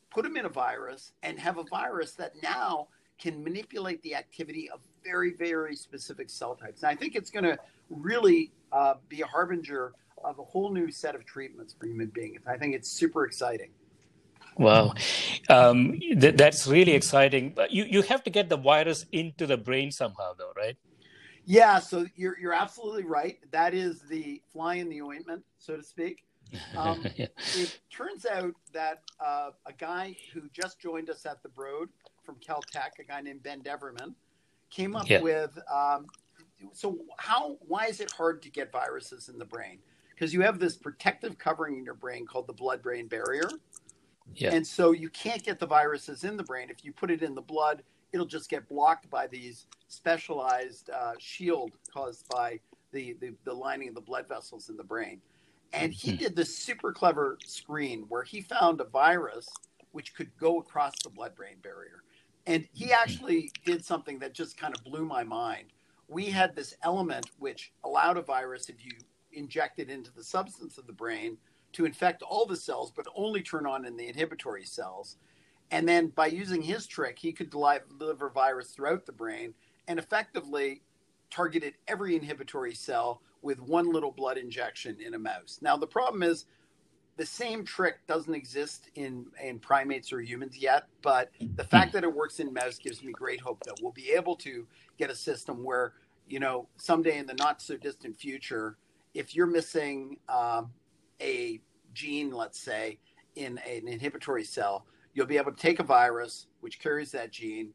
put 0.09 0.23
them 0.23 0.37
in 0.37 0.45
a 0.45 0.49
virus, 0.49 1.13
and 1.23 1.39
have 1.39 1.57
a 1.57 1.63
virus 1.63 2.13
that 2.13 2.33
now 2.41 2.87
can 3.19 3.43
manipulate 3.43 4.01
the 4.01 4.15
activity 4.15 4.69
of 4.69 4.81
very, 5.03 5.33
very 5.33 5.75
specific 5.75 6.29
cell 6.29 6.55
types. 6.55 6.83
And 6.83 6.89
I 6.89 6.95
think 6.95 7.15
it's 7.15 7.29
going 7.29 7.45
to 7.45 7.57
really 7.89 8.51
uh, 8.71 8.95
be 9.09 9.21
a 9.21 9.27
harbinger 9.27 9.93
of 10.23 10.39
a 10.39 10.43
whole 10.43 10.71
new 10.71 10.91
set 10.91 11.15
of 11.15 11.25
treatments 11.25 11.75
for 11.77 11.85
human 11.85 12.07
beings. 12.07 12.41
I 12.47 12.57
think 12.57 12.75
it's 12.75 12.89
super 12.89 13.25
exciting. 13.25 13.69
Wow, 14.57 14.93
um, 15.49 15.99
th- 15.99 16.35
that's 16.35 16.67
really 16.67 16.91
exciting. 16.91 17.53
But 17.55 17.71
you 17.71 17.85
you 17.85 18.03
have 18.03 18.23
to 18.23 18.29
get 18.29 18.49
the 18.49 18.57
virus 18.57 19.05
into 19.11 19.47
the 19.47 19.57
brain 19.57 19.91
somehow, 19.91 20.33
though, 20.37 20.51
right? 20.55 20.77
Yeah, 21.45 21.79
so 21.79 22.05
you're 22.15 22.37
you're 22.39 22.53
absolutely 22.53 23.03
right. 23.03 23.39
That 23.51 23.73
is 23.73 24.01
the 24.01 24.41
fly 24.51 24.75
in 24.75 24.89
the 24.89 25.01
ointment, 25.01 25.43
so 25.57 25.75
to 25.75 25.83
speak. 25.83 26.23
Um, 26.77 27.03
yeah. 27.15 27.27
It 27.55 27.79
turns 27.89 28.25
out 28.25 28.53
that 28.73 29.01
uh, 29.19 29.51
a 29.65 29.73
guy 29.73 30.15
who 30.33 30.41
just 30.53 30.79
joined 30.79 31.09
us 31.09 31.25
at 31.25 31.41
the 31.41 31.49
Broad 31.49 31.89
from 32.23 32.35
Caltech, 32.35 32.99
a 32.99 33.03
guy 33.03 33.21
named 33.21 33.43
Ben 33.43 33.61
Deverman, 33.61 34.13
came 34.73 34.95
up 34.95 35.09
yeah. 35.09 35.21
with. 35.21 35.57
Um, 35.73 36.07
so 36.73 36.97
how 37.17 37.57
why 37.67 37.85
is 37.85 37.99
it 37.99 38.11
hard 38.11 38.41
to 38.43 38.49
get 38.49 38.71
viruses 38.71 39.29
in 39.29 39.37
the 39.37 39.45
brain? 39.45 39.79
Because 40.09 40.33
you 40.33 40.41
have 40.41 40.59
this 40.59 40.75
protective 40.75 41.37
covering 41.37 41.77
in 41.77 41.83
your 41.83 41.95
brain 41.95 42.25
called 42.25 42.47
the 42.47 42.53
blood-brain 42.53 43.07
barrier. 43.07 43.49
Yeah. 44.35 44.53
And 44.53 44.65
so 44.65 44.91
you 44.91 45.09
can't 45.09 45.43
get 45.43 45.59
the 45.59 45.65
viruses 45.65 46.23
in 46.23 46.37
the 46.37 46.43
brain. 46.43 46.69
If 46.69 46.85
you 46.85 46.93
put 46.93 47.11
it 47.11 47.23
in 47.23 47.35
the 47.35 47.41
blood, 47.41 47.83
it'll 48.13 48.25
just 48.25 48.49
get 48.49 48.69
blocked 48.69 49.09
by 49.09 49.27
these 49.27 49.65
specialized 49.87 50.89
uh, 50.91 51.13
shield 51.17 51.71
caused 51.91 52.29
by 52.29 52.59
the, 52.91 53.17
the, 53.19 53.33
the 53.43 53.53
lining 53.53 53.89
of 53.89 53.95
the 53.95 54.01
blood 54.01 54.27
vessels 54.29 54.69
in 54.69 54.77
the 54.77 54.83
brain. 54.83 55.19
And 55.73 55.91
he 55.91 56.11
hmm. 56.11 56.17
did 56.17 56.35
this 56.35 56.55
super 56.55 56.93
clever 56.93 57.37
screen 57.45 58.05
where 58.07 58.23
he 58.23 58.41
found 58.41 58.79
a 58.79 58.85
virus 58.85 59.49
which 59.91 60.13
could 60.13 60.29
go 60.37 60.59
across 60.59 60.93
the 61.03 61.09
blood 61.09 61.35
brain 61.35 61.55
barrier. 61.61 62.03
And 62.45 62.67
he 62.73 62.87
hmm. 62.87 62.93
actually 62.93 63.51
did 63.65 63.83
something 63.85 64.19
that 64.19 64.33
just 64.33 64.57
kind 64.57 64.75
of 64.75 64.83
blew 64.83 65.05
my 65.05 65.23
mind. 65.23 65.67
We 66.07 66.25
had 66.25 66.55
this 66.55 66.75
element 66.83 67.31
which 67.39 67.71
allowed 67.83 68.17
a 68.17 68.21
virus, 68.21 68.69
if 68.69 68.83
you 68.83 68.91
inject 69.31 69.79
it 69.79 69.89
into 69.89 70.13
the 70.13 70.23
substance 70.23 70.77
of 70.77 70.85
the 70.85 70.93
brain, 70.93 71.37
to 71.73 71.85
infect 71.85 72.21
all 72.21 72.45
the 72.45 72.55
cells, 72.55 72.91
but 72.95 73.07
only 73.15 73.41
turn 73.41 73.65
on 73.65 73.85
in 73.85 73.97
the 73.97 74.07
inhibitory 74.07 74.63
cells. 74.63 75.17
And 75.71 75.87
then 75.87 76.07
by 76.09 76.27
using 76.27 76.61
his 76.61 76.85
trick, 76.85 77.17
he 77.17 77.31
could 77.31 77.49
deliver 77.49 78.29
virus 78.29 78.71
throughout 78.71 79.05
the 79.05 79.11
brain 79.11 79.55
and 79.87 79.97
effectively 79.97 80.83
targeted 81.31 81.73
every 81.87 82.15
inhibitory 82.15 82.75
cell 82.75 83.21
with 83.41 83.59
one 83.59 83.91
little 83.91 84.11
blood 84.11 84.37
injection 84.37 84.97
in 85.01 85.15
a 85.15 85.19
mouse. 85.19 85.59
Now, 85.61 85.75
the 85.75 85.87
problem 85.87 86.21
is 86.21 86.45
the 87.15 87.25
same 87.25 87.63
trick 87.63 87.95
doesn't 88.07 88.33
exist 88.33 88.89
in, 88.95 89.25
in 89.41 89.59
primates 89.59 90.11
or 90.11 90.21
humans 90.21 90.57
yet, 90.57 90.87
but 91.01 91.29
the 91.55 91.63
fact 91.63 91.93
that 91.93 92.03
it 92.03 92.13
works 92.13 92.39
in 92.39 92.51
mouse 92.51 92.77
gives 92.79 93.03
me 93.03 93.11
great 93.11 93.39
hope 93.39 93.63
that 93.63 93.75
we'll 93.81 93.91
be 93.91 94.11
able 94.11 94.35
to 94.37 94.65
get 94.97 95.11
a 95.11 95.15
system 95.15 95.63
where, 95.63 95.93
you 96.27 96.39
know, 96.39 96.67
someday 96.77 97.17
in 97.19 97.27
the 97.27 97.35
not 97.35 97.61
so 97.61 97.77
distant 97.77 98.17
future, 98.17 98.77
if 99.13 99.35
you're 99.35 99.47
missing 99.47 100.17
um, 100.27 100.71
a 101.21 101.61
gene, 101.93 102.31
let's 102.31 102.59
say, 102.59 102.97
in 103.35 103.59
an 103.59 103.87
inhibitory 103.87 104.43
cell, 104.43 104.85
you'll 105.13 105.27
be 105.27 105.37
able 105.37 105.51
to 105.51 105.61
take 105.61 105.79
a 105.79 105.83
virus 105.83 106.47
which 106.61 106.79
carries 106.79 107.11
that 107.11 107.31
gene, 107.31 107.73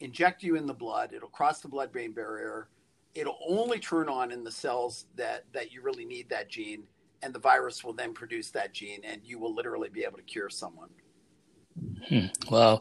inject 0.00 0.42
you 0.42 0.54
in 0.54 0.66
the 0.66 0.74
blood, 0.74 1.12
it'll 1.12 1.28
cross 1.28 1.60
the 1.60 1.68
blood 1.68 1.90
brain 1.90 2.12
barrier, 2.12 2.68
it'll 3.14 3.38
only 3.48 3.80
turn 3.80 4.08
on 4.08 4.30
in 4.30 4.44
the 4.44 4.52
cells 4.52 5.06
that, 5.16 5.44
that 5.52 5.72
you 5.72 5.82
really 5.82 6.04
need 6.04 6.28
that 6.28 6.48
gene, 6.48 6.84
and 7.22 7.34
the 7.34 7.38
virus 7.38 7.84
will 7.84 7.92
then 7.92 8.12
produce 8.12 8.50
that 8.50 8.72
gene, 8.72 9.00
and 9.04 9.20
you 9.24 9.38
will 9.38 9.54
literally 9.54 9.88
be 9.88 10.04
able 10.04 10.18
to 10.18 10.22
cure 10.22 10.50
someone. 10.50 10.88
Hmm. 12.08 12.26
Uh, 12.50 12.78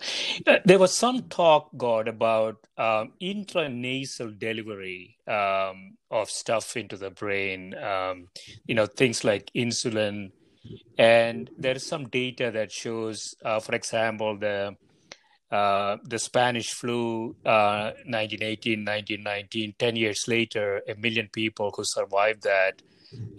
there 0.66 0.80
was 0.80 0.98
some 0.98 1.24
talk, 1.24 1.70
God, 1.78 2.08
about 2.08 2.56
um, 2.78 3.14
intranasal 3.22 4.40
delivery 4.40 5.18
um, 5.28 5.98
of 6.10 6.30
stuff 6.30 6.78
into 6.78 6.98
the 6.98 7.12
brain. 7.12 7.76
Um, 7.78 8.28
you 8.66 8.76
know, 8.76 8.86
things 8.86 9.24
like 9.24 9.52
insulin, 9.56 10.32
and 10.98 11.50
there 11.58 11.76
is 11.76 11.86
some 11.86 12.08
data 12.08 12.52
that 12.52 12.72
shows, 12.72 13.36
uh, 13.44 13.60
for 13.60 13.76
example, 13.76 14.38
the 14.38 14.76
uh, 15.52 15.98
the 16.04 16.20
Spanish 16.20 16.74
flu, 16.74 17.36
uh, 17.46 17.92
1918, 18.06 18.84
1919, 18.84 19.76
10 19.80 19.96
years 19.96 20.26
later, 20.28 20.82
a 20.90 20.96
million 20.96 21.30
people 21.32 21.74
who 21.76 21.84
survived 21.86 22.44
that 22.44 22.82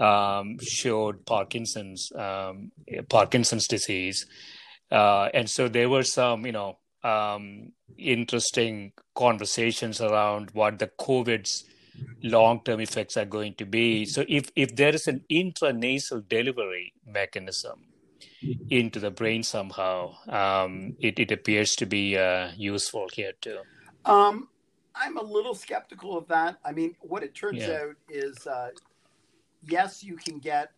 um, 0.01 0.59
showed 0.63 1.25
Parkinson's, 1.27 2.11
um, 2.17 2.73
Parkinson's 3.09 3.67
disease. 3.67 4.27
Uh, 4.91 5.29
and 5.35 5.49
so 5.51 5.69
there 5.69 5.89
were 5.89 6.05
some, 6.05 6.47
you 6.47 6.53
know, 6.53 6.79
um, 7.05 7.73
interesting 7.97 8.93
conversations 9.15 10.01
around 10.01 10.51
what 10.53 10.79
the 10.79 10.91
COVID's 10.99 11.65
long-term 12.23 12.81
effects 12.81 13.17
are 13.17 13.25
going 13.25 13.55
to 13.55 13.67
be. 13.67 14.05
So 14.05 14.25
if 14.29 14.51
if 14.55 14.77
there 14.77 14.95
is 14.95 15.07
an 15.07 15.25
intranasal 15.31 16.29
delivery 16.29 16.93
mechanism 17.05 17.85
into 18.71 19.01
the 19.01 19.11
brain 19.11 19.43
somehow, 19.43 20.15
um, 20.29 20.97
it, 21.01 21.19
it 21.19 21.33
appears 21.33 21.75
to 21.77 21.87
be 21.87 22.17
uh, 22.17 22.51
useful 22.57 23.09
here 23.13 23.33
too. 23.41 23.59
Um, 24.05 24.49
I'm 24.95 25.17
a 25.19 25.23
little 25.23 25.55
skeptical 25.55 26.17
of 26.17 26.27
that. 26.29 26.59
I 26.65 26.73
mean, 26.73 26.95
what 27.01 27.23
it 27.23 27.35
turns 27.35 27.59
yeah. 27.59 27.81
out 27.83 27.97
is, 28.09 28.47
uh, 28.47 28.71
yes, 29.63 30.03
you 30.03 30.17
can 30.17 30.39
get 30.39 30.73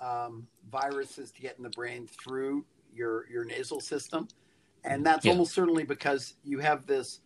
um, 0.00 0.46
viruses 0.70 1.30
to 1.32 1.40
get 1.40 1.56
in 1.56 1.62
the 1.62 1.70
brain 1.70 2.06
through 2.06 2.64
your 2.94 3.28
your 3.30 3.44
nasal 3.44 3.80
system, 3.80 4.28
and 4.84 5.04
that's 5.04 5.24
yeah. 5.24 5.32
almost 5.32 5.52
certainly 5.52 5.84
because 5.84 6.34
you 6.44 6.58
have 6.58 6.86
this 6.86 7.20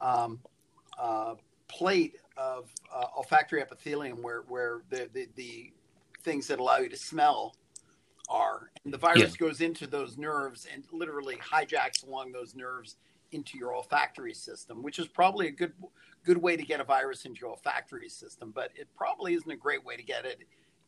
um, 0.00 0.40
uh, 0.98 1.34
plate 1.68 2.16
of 2.36 2.70
uh, 2.94 3.06
olfactory 3.16 3.60
epithelium 3.60 4.22
where 4.22 4.42
where 4.48 4.82
the, 4.90 5.08
the, 5.12 5.28
the 5.36 5.72
things 6.22 6.46
that 6.46 6.58
allow 6.58 6.78
you 6.78 6.88
to 6.88 6.96
smell 6.96 7.54
are, 8.28 8.70
and 8.84 8.92
the 8.92 8.98
virus 8.98 9.32
yeah. 9.40 9.46
goes 9.46 9.60
into 9.60 9.86
those 9.86 10.18
nerves 10.18 10.66
and 10.72 10.84
literally 10.92 11.36
hijacks 11.36 12.06
along 12.06 12.32
those 12.32 12.54
nerves 12.54 12.96
into 13.32 13.58
your 13.58 13.74
olfactory 13.74 14.34
system, 14.34 14.82
which 14.82 14.98
is 14.98 15.06
probably 15.06 15.48
a 15.48 15.50
good 15.50 15.72
good 16.24 16.38
way 16.38 16.56
to 16.56 16.62
get 16.62 16.80
a 16.80 16.84
virus 16.84 17.24
into 17.24 17.40
your 17.40 17.50
olfactory 17.50 18.08
system, 18.08 18.52
but 18.54 18.70
it 18.74 18.88
probably 18.94 19.34
isn't 19.34 19.50
a 19.50 19.56
great 19.56 19.84
way 19.84 19.96
to 19.96 20.02
get 20.02 20.24
it 20.24 20.40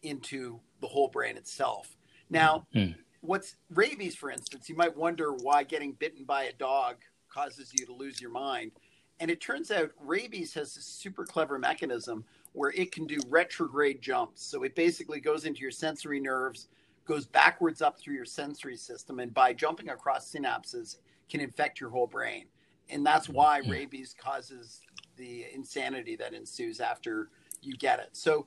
into 0.03 0.61
the 0.81 0.87
whole 0.87 1.09
brain 1.09 1.37
itself. 1.37 1.97
Now, 2.31 2.66
mm. 2.74 2.95
what's 3.20 3.57
rabies, 3.70 4.14
for 4.14 4.31
instance, 4.31 4.68
you 4.68 4.76
might 4.76 4.97
wonder 4.97 5.33
why 5.33 5.64
getting 5.64 5.93
bitten 5.93 6.24
by 6.24 6.45
a 6.45 6.53
dog 6.53 6.97
causes 7.28 7.72
you 7.78 7.87
to 7.87 7.93
lose 7.93 8.20
your 8.20 8.31
mind. 8.31 8.72
And 9.20 9.31
it 9.31 9.41
turns 9.41 9.70
out 9.70 9.91
rabies 10.01 10.55
has 10.55 10.74
this 10.74 10.87
super 10.87 11.24
clever 11.24 11.59
mechanism 11.59 12.24
where 12.53 12.72
it 12.72 12.91
can 12.91 13.07
do 13.07 13.18
retrograde 13.28 14.01
jumps. 14.01 14.45
So 14.45 14.62
it 14.62 14.74
basically 14.74 15.20
goes 15.20 15.45
into 15.45 15.61
your 15.61 15.70
sensory 15.70 16.20
nerves, 16.20 16.68
goes 17.05 17.26
backwards 17.26 17.83
up 17.83 18.01
through 18.01 18.14
your 18.14 18.24
sensory 18.24 18.76
system, 18.76 19.20
and 19.20 19.33
by 19.33 19.53
jumping 19.53 19.91
across 19.91 20.33
synapses, 20.33 20.97
can 21.28 21.41
infect 21.41 21.81
your 21.81 21.91
whole 21.91 22.07
brain. 22.07 22.47
And 22.89 23.07
that's 23.07 23.28
why 23.28 23.61
hmm. 23.61 23.70
rabies 23.70 24.14
causes 24.18 24.81
the 25.20 25.46
insanity 25.54 26.16
that 26.16 26.34
ensues 26.34 26.80
after 26.80 27.28
you 27.62 27.76
get 27.76 28.00
it. 28.00 28.10
So 28.12 28.46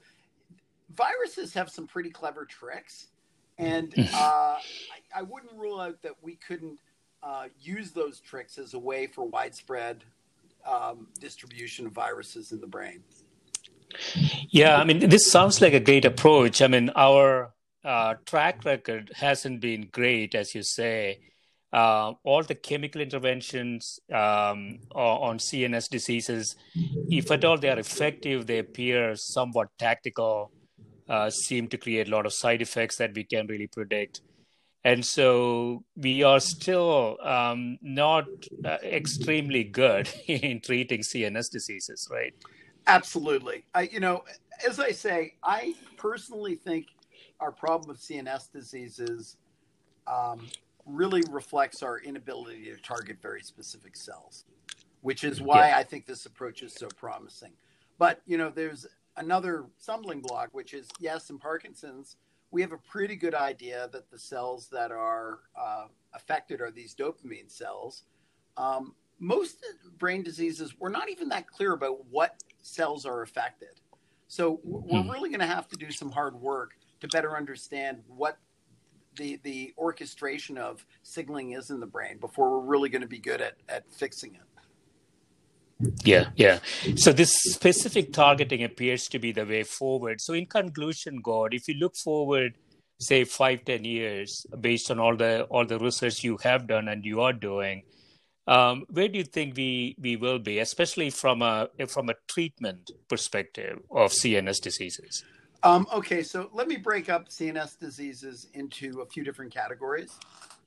viruses 0.94 1.54
have 1.54 1.70
some 1.70 1.88
pretty 1.88 2.10
clever 2.10 2.46
tricks. 2.46 3.08
And 3.58 3.94
uh, 3.98 4.58
I, 4.58 4.60
I, 5.16 5.22
wouldn't 5.22 5.54
rule 5.54 5.80
out 5.80 6.02
that 6.02 6.16
we 6.22 6.36
couldn't 6.36 6.80
uh, 7.22 7.46
use 7.62 7.92
those 7.92 8.20
tricks 8.20 8.58
as 8.58 8.74
a 8.74 8.80
way 8.80 9.06
for 9.08 9.26
widespread 9.26 10.04
um, 10.66 11.08
distribution 11.20 11.86
of 11.86 11.94
viruses 11.94 12.52
in 12.52 12.60
the 12.60 12.68
brain. 12.68 13.04
Yeah, 14.50 14.78
I 14.78 14.84
mean, 14.84 15.08
this 15.08 15.30
sounds 15.30 15.62
like 15.62 15.74
a 15.74 15.80
great 15.80 16.06
approach. 16.06 16.62
I 16.62 16.68
mean, 16.68 16.90
our 16.96 17.54
uh, 17.86 18.16
track 18.26 18.66
record 18.66 19.12
hasn't 19.16 19.62
been 19.62 19.90
great, 19.92 20.34
as 20.34 20.56
you 20.56 20.64
say. 20.64 21.20
Uh, 21.74 22.14
all 22.24 22.44
the 22.44 22.54
chemical 22.54 23.02
interventions 23.02 24.00
um, 24.14 24.78
on 24.94 25.40
CNS 25.40 25.90
diseases, 25.90 26.56
if 27.10 27.32
at 27.32 27.44
all 27.44 27.58
they 27.58 27.70
are 27.70 27.80
effective, 27.80 28.46
they 28.46 28.60
appear 28.60 29.16
somewhat 29.16 29.70
tactical, 29.80 30.52
uh, 31.10 31.30
seem 31.30 31.68
to 31.68 31.78
create 31.78 32.08
a 32.08 32.12
lot 32.12 32.28
of 32.28 32.34
side 32.34 32.62
effects 32.62 32.98
that 32.98 33.14
we 33.16 33.24
can't 33.24 33.50
really 33.50 33.68
predict 33.68 34.22
and 34.86 35.06
so 35.06 35.84
we 35.96 36.24
are 36.24 36.40
still 36.40 37.18
um, 37.22 37.78
not 37.82 38.26
uh, 38.66 38.78
extremely 38.84 39.64
good 39.64 40.10
in 40.28 40.60
treating 40.60 41.02
CNS 41.02 41.50
diseases, 41.50 42.10
right? 42.12 42.34
Absolutely. 42.88 43.64
I, 43.74 43.84
you 43.84 44.02
know, 44.02 44.26
as 44.68 44.80
I 44.80 44.92
say, 44.92 45.36
I 45.42 45.74
personally 45.96 46.56
think 46.56 46.88
our 47.40 47.52
problem 47.52 47.88
with 47.88 48.00
CNS 48.02 48.52
diseases 48.52 49.38
um, 50.06 50.48
really 50.86 51.24
reflects 51.30 51.82
our 51.84 52.00
inability 52.00 52.66
to 52.66 52.78
target 52.78 53.18
very 53.22 53.42
specific 53.42 53.96
cells, 53.96 54.46
which 55.02 55.24
is 55.24 55.42
why 55.42 55.70
yeah. 55.70 55.78
I 55.78 55.84
think 55.84 56.06
this 56.06 56.26
approach 56.26 56.62
is 56.62 56.74
so 56.74 56.88
promising. 56.98 57.54
But 57.98 58.22
you 58.26 58.38
know, 58.38 58.50
there's 58.50 58.86
another 59.18 59.66
stumbling 59.78 60.22
block, 60.22 60.50
which 60.52 60.74
is 60.74 60.88
yes, 61.00 61.30
in 61.30 61.38
Parkinson's 61.38 62.18
we 62.54 62.62
have 62.62 62.72
a 62.72 62.78
pretty 62.78 63.16
good 63.16 63.34
idea 63.34 63.90
that 63.92 64.12
the 64.12 64.20
cells 64.20 64.70
that 64.72 64.92
are 64.92 65.40
uh, 65.60 65.86
affected 66.14 66.62
are 66.62 66.70
these 66.70 66.94
dopamine 66.94 67.52
cells. 67.52 68.04
Um, 68.58 68.94
most 69.20 69.66
brain 69.98 70.22
diseases, 70.22 70.76
we're 70.80 70.90
not 70.90 71.10
even 71.10 71.30
that 71.30 71.48
clear 71.48 71.74
about 71.74 72.06
what 72.12 72.36
cells 72.62 73.08
are 73.08 73.24
affected. 73.24 73.82
So 74.28 74.60
we're 74.64 75.02
hmm. 75.02 75.10
really 75.10 75.30
going 75.30 75.40
to 75.40 75.48
have 75.48 75.68
to 75.70 75.76
do 75.76 75.92
some 75.92 76.12
hard 76.12 76.36
work 76.36 76.76
to 77.02 77.08
better 77.08 77.36
understand 77.36 78.04
what 78.08 78.38
the 79.16 79.40
the 79.44 79.74
orchestration 79.78 80.58
of 80.58 80.86
signaling 81.04 81.52
is 81.52 81.70
in 81.70 81.80
the 81.80 81.88
brain 81.88 82.18
before 82.18 82.52
we're 82.52 82.66
really 82.66 82.90
going 82.90 83.02
to 83.02 83.08
be 83.08 83.20
good 83.20 83.42
at, 83.42 83.56
at 83.70 83.84
fixing 83.92 84.36
it. 84.36 84.42
Yeah, 86.04 86.30
yeah. 86.36 86.60
So 86.96 87.12
this 87.12 87.34
specific 87.34 88.14
targeting 88.14 88.64
appears 88.64 89.08
to 89.10 89.20
be 89.20 89.32
the 89.32 89.46
way 89.46 89.64
forward. 89.64 90.22
So 90.22 90.34
in 90.34 90.46
conclusion, 90.46 91.22
god 91.22 91.54
if 91.54 91.68
you 91.68 91.76
look 91.76 91.96
forward, 91.96 92.56
say 93.00 93.24
five, 93.24 93.66
ten 93.66 93.84
years, 93.84 94.46
based 94.60 94.92
on 94.92 95.00
all 95.00 95.16
the 95.16 95.44
all 95.44 95.66
the 95.66 95.80
research 95.80 96.24
you 96.24 96.38
have 96.44 96.68
done 96.68 96.88
and 96.88 97.06
you 97.06 97.22
are 97.22 97.34
doing, 97.34 97.84
um, 98.48 98.86
where 98.90 99.08
do 99.08 99.18
you 99.18 99.24
think 99.24 99.56
we 99.58 99.96
we 100.00 100.16
will 100.16 100.40
be, 100.40 100.60
especially 100.60 101.10
from 101.10 101.42
a 101.42 101.70
from 101.88 102.10
a 102.10 102.16
treatment 102.28 102.92
perspective 103.10 103.80
of 103.92 104.12
CNS 104.12 104.62
diseases? 104.62 105.24
Um, 105.64 105.88
okay, 105.94 106.24
so 106.24 106.50
let 106.54 106.68
me 106.68 106.76
break 106.76 107.10
up 107.10 107.30
CNS 107.30 107.80
diseases 107.80 108.48
into 108.54 109.00
a 109.00 109.06
few 109.06 109.24
different 109.24 109.54
categories. 109.54 110.20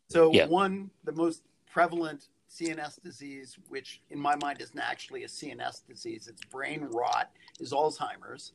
So 0.09 0.33
yeah. 0.33 0.47
one, 0.47 0.91
the 1.05 1.13
most 1.13 1.43
prevalent 1.71 2.29
CNS 2.51 3.03
disease, 3.03 3.59
which 3.69 4.01
in 4.11 4.19
my 4.19 4.35
mind 4.37 4.63
isn't 4.63 4.79
actually 4.79 5.25
a 5.25 5.29
CNS 5.29 5.87
disease, 5.87 6.29
it's 6.29 6.43
brain 6.47 6.89
rot, 6.91 7.31
is 7.61 7.73
Alzheimer's. 7.73 8.53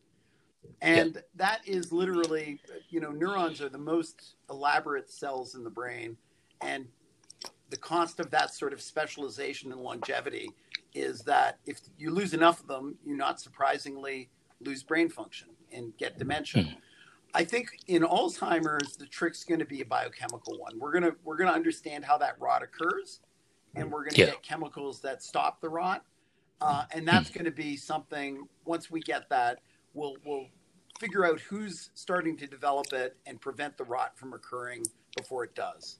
And 0.81 1.15
yeah. 1.15 1.21
that 1.35 1.61
is 1.67 1.91
literally, 1.91 2.59
you 2.89 2.99
know, 2.99 3.11
neurons 3.11 3.61
are 3.61 3.69
the 3.69 3.77
most 3.77 4.35
elaborate 4.49 5.11
cells 5.11 5.53
in 5.53 5.63
the 5.63 5.69
brain. 5.69 6.17
And 6.61 6.87
the 7.69 7.77
cost 7.77 8.19
of 8.19 8.31
that 8.31 8.53
sort 8.53 8.73
of 8.73 8.81
specialization 8.81 9.71
and 9.71 9.81
longevity 9.81 10.49
is 10.93 11.21
that 11.21 11.59
if 11.65 11.79
you 11.97 12.11
lose 12.11 12.33
enough 12.33 12.59
of 12.61 12.67
them, 12.67 12.95
you 13.05 13.15
not 13.15 13.39
surprisingly 13.39 14.29
lose 14.59 14.83
brain 14.83 15.09
function 15.09 15.49
and 15.73 15.95
get 15.97 16.17
dementia. 16.17 16.63
Mm. 16.63 16.75
I 17.33 17.43
think 17.43 17.69
in 17.87 18.03
Alzheimer's, 18.03 18.97
the 18.97 19.05
trick's 19.05 19.43
going 19.43 19.59
to 19.59 19.65
be 19.65 19.81
a 19.81 19.85
biochemical 19.85 20.59
one. 20.59 20.77
We're 20.77 20.91
gonna 20.91 21.15
we're 21.23 21.37
gonna 21.37 21.51
understand 21.51 22.03
how 22.03 22.17
that 22.17 22.35
rot 22.39 22.61
occurs, 22.63 23.21
and 23.75 23.91
we're 23.91 24.01
going 24.01 24.15
to 24.15 24.19
yeah. 24.21 24.25
get 24.27 24.43
chemicals 24.43 24.99
that 25.01 25.23
stop 25.23 25.61
the 25.61 25.69
rot. 25.69 26.03
Uh, 26.59 26.85
and 26.91 27.07
that's 27.07 27.31
mm. 27.31 27.35
going 27.35 27.45
to 27.45 27.51
be 27.51 27.75
something. 27.75 28.47
Once 28.65 28.91
we 28.91 28.99
get 28.99 29.29
that, 29.29 29.59
we'll 29.93 30.15
we'll 30.25 30.45
figure 30.99 31.25
out 31.25 31.39
who's 31.39 31.89
starting 31.95 32.37
to 32.37 32.45
develop 32.45 32.93
it 32.93 33.17
and 33.25 33.41
prevent 33.41 33.77
the 33.77 33.83
rot 33.83 34.15
from 34.17 34.33
occurring 34.33 34.83
before 35.17 35.43
it 35.43 35.55
does. 35.55 35.97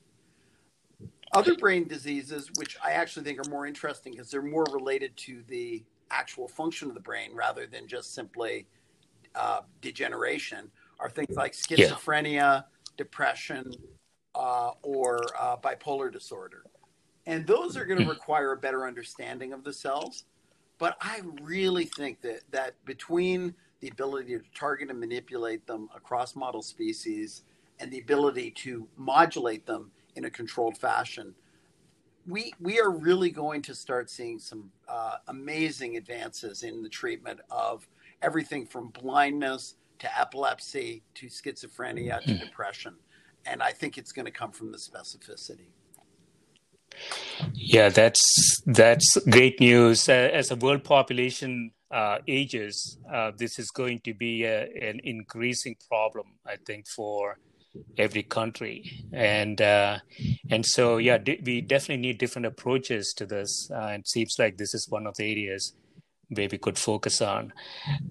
Other 1.34 1.56
brain 1.56 1.88
diseases, 1.88 2.52
which 2.58 2.78
I 2.84 2.92
actually 2.92 3.24
think 3.24 3.40
are 3.40 3.50
more 3.50 3.66
interesting 3.66 4.14
because 4.14 4.30
they're 4.30 4.42
more 4.42 4.66
related 4.72 5.16
to 5.18 5.44
the 5.48 5.84
actual 6.12 6.48
function 6.48 6.90
of 6.90 6.94
the 6.94 7.00
brain 7.00 7.32
rather 7.34 7.66
than 7.66 7.88
just 7.88 8.14
simply 8.14 8.68
uh, 9.36 9.62
degeneration, 9.82 10.72
are 11.00 11.10
things 11.10 11.36
like 11.36 11.54
schizophrenia, 11.54 12.34
yeah. 12.34 12.62
depression, 12.98 13.74
uh, 14.36 14.72
or 14.84 15.20
uh, 15.40 15.58
bipolar 15.58 16.12
disorder. 16.12 16.64
And 17.26 17.46
those 17.46 17.78
are 17.78 17.86
going 17.86 18.00
to 18.00 18.06
hmm. 18.06 18.12
require 18.12 18.54
a 18.54 18.58
better 18.58 18.88
understanding 18.88 19.54
of 19.54 19.64
the 19.64 19.74
cells. 19.74 20.26
But 20.78 20.98
I 21.00 21.22
really 21.42 21.86
think 21.86 22.22
that, 22.22 22.42
that 22.52 22.74
between 22.86 23.54
the 23.82 23.90
ability 23.90 24.38
to 24.38 24.44
target 24.56 24.90
and 24.90 25.00
manipulate 25.00 25.68
them 25.68 25.90
across 25.96 26.36
model 26.36 26.64
species 26.64 27.44
and 27.80 27.92
the 27.92 28.00
ability 28.00 28.52
to 28.52 28.88
modulate 28.98 29.66
them 29.66 29.92
in 30.16 30.26
a 30.26 30.30
controlled 30.30 30.78
fashion, 30.78 31.36
we, 32.28 32.54
we 32.60 32.80
are 32.80 32.90
really 32.90 33.30
going 33.30 33.62
to 33.64 33.76
start 33.76 34.10
seeing 34.10 34.40
some 34.40 34.72
uh, 34.88 35.18
amazing 35.28 35.98
advances 35.98 36.64
in 36.64 36.82
the 36.82 36.90
treatment 36.90 37.40
of 37.50 37.88
everything 38.22 38.66
from 38.66 38.90
blindness 38.90 39.76
to 40.00 40.20
epilepsy 40.20 41.04
to 41.16 41.28
schizophrenia 41.28 42.22
to 42.22 42.34
hmm. 42.34 42.40
depression. 42.40 42.96
And 43.46 43.62
I 43.62 43.72
think 43.72 43.98
it's 43.98 44.12
going 44.12 44.26
to 44.26 44.32
come 44.32 44.52
from 44.52 44.72
the 44.72 44.78
specificity. 44.78 45.70
Yeah, 47.54 47.90
that's 47.90 48.62
that's 48.66 49.18
great 49.30 49.60
news. 49.60 50.10
Uh, 50.10 50.30
as 50.34 50.50
the 50.50 50.56
world 50.56 50.84
population 50.84 51.72
uh, 51.90 52.18
ages, 52.28 52.98
uh, 53.12 53.32
this 53.38 53.58
is 53.58 53.70
going 53.72 54.00
to 54.00 54.14
be 54.14 54.44
a, 54.44 54.64
an 54.64 55.00
increasing 55.04 55.76
problem, 55.88 56.28
I 56.46 56.58
think, 56.66 56.88
for 56.88 57.38
every 57.98 58.24
country, 58.24 59.06
and 59.14 59.62
uh, 59.62 60.00
and 60.50 60.66
so 60.66 60.98
yeah, 60.98 61.18
d- 61.18 61.42
we 61.44 61.62
definitely 61.62 62.02
need 62.02 62.18
different 62.18 62.46
approaches 62.46 63.14
to 63.18 63.26
this. 63.26 63.70
Uh, 63.74 63.96
it 64.00 64.08
seems 64.08 64.36
like 64.38 64.58
this 64.58 64.74
is 64.74 64.88
one 64.90 65.08
of 65.08 65.16
the 65.18 65.32
areas 65.32 65.74
where 66.34 66.48
we 66.52 66.58
could 66.58 66.78
focus 66.78 67.22
on. 67.22 67.54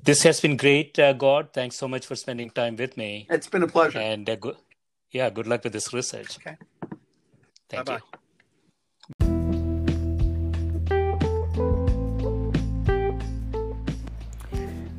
This 0.05 0.23
has 0.23 0.41
been 0.41 0.57
great, 0.57 0.99
uh, 0.99 1.13
Gord. 1.15 1.53
Thanks 1.53 1.77
so 1.77 1.89
much 1.89 2.07
for 2.07 2.15
spending 2.17 2.51
time 2.51 2.77
with 2.77 2.97
me. 2.97 3.27
It's 3.31 3.49
been 3.49 3.63
a 3.63 3.69
pleasure. 3.69 3.99
And 3.99 4.29
uh, 4.29 4.37
go- 4.37 4.57
yeah, 5.11 5.31
good 5.31 5.47
luck 5.47 5.65
with 5.65 5.73
this 5.73 5.93
research. 5.93 6.37
Okay. 6.39 6.57
Thank 7.69 7.87
Bye-bye. 7.87 7.99
you. 7.99 8.21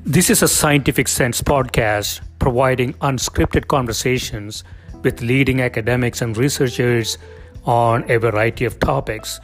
This 0.04 0.30
is 0.30 0.42
a 0.42 0.48
Scientific 0.48 1.08
Sense 1.08 1.42
podcast 1.42 2.20
providing 2.40 2.94
unscripted 2.96 3.68
conversations 3.68 4.66
with 5.04 5.22
leading 5.22 5.62
academics 5.62 6.22
and 6.22 6.36
researchers 6.36 7.18
on 7.66 8.04
a 8.12 8.18
variety 8.18 8.66
of 8.66 8.80
topics. 8.80 9.40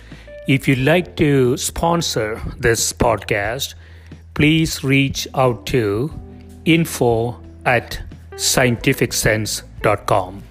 If 0.47 0.65
you'd 0.65 0.79
like 0.79 1.17
to 1.17 1.57
sponsor 1.57 2.41
this 2.57 2.93
podcast, 2.93 3.73
please 4.33 4.81
reach 4.81 5.27
out 5.35 5.65
to 5.67 6.09
info 6.63 7.41
at 7.65 8.01
scientificsense.com. 8.35 10.46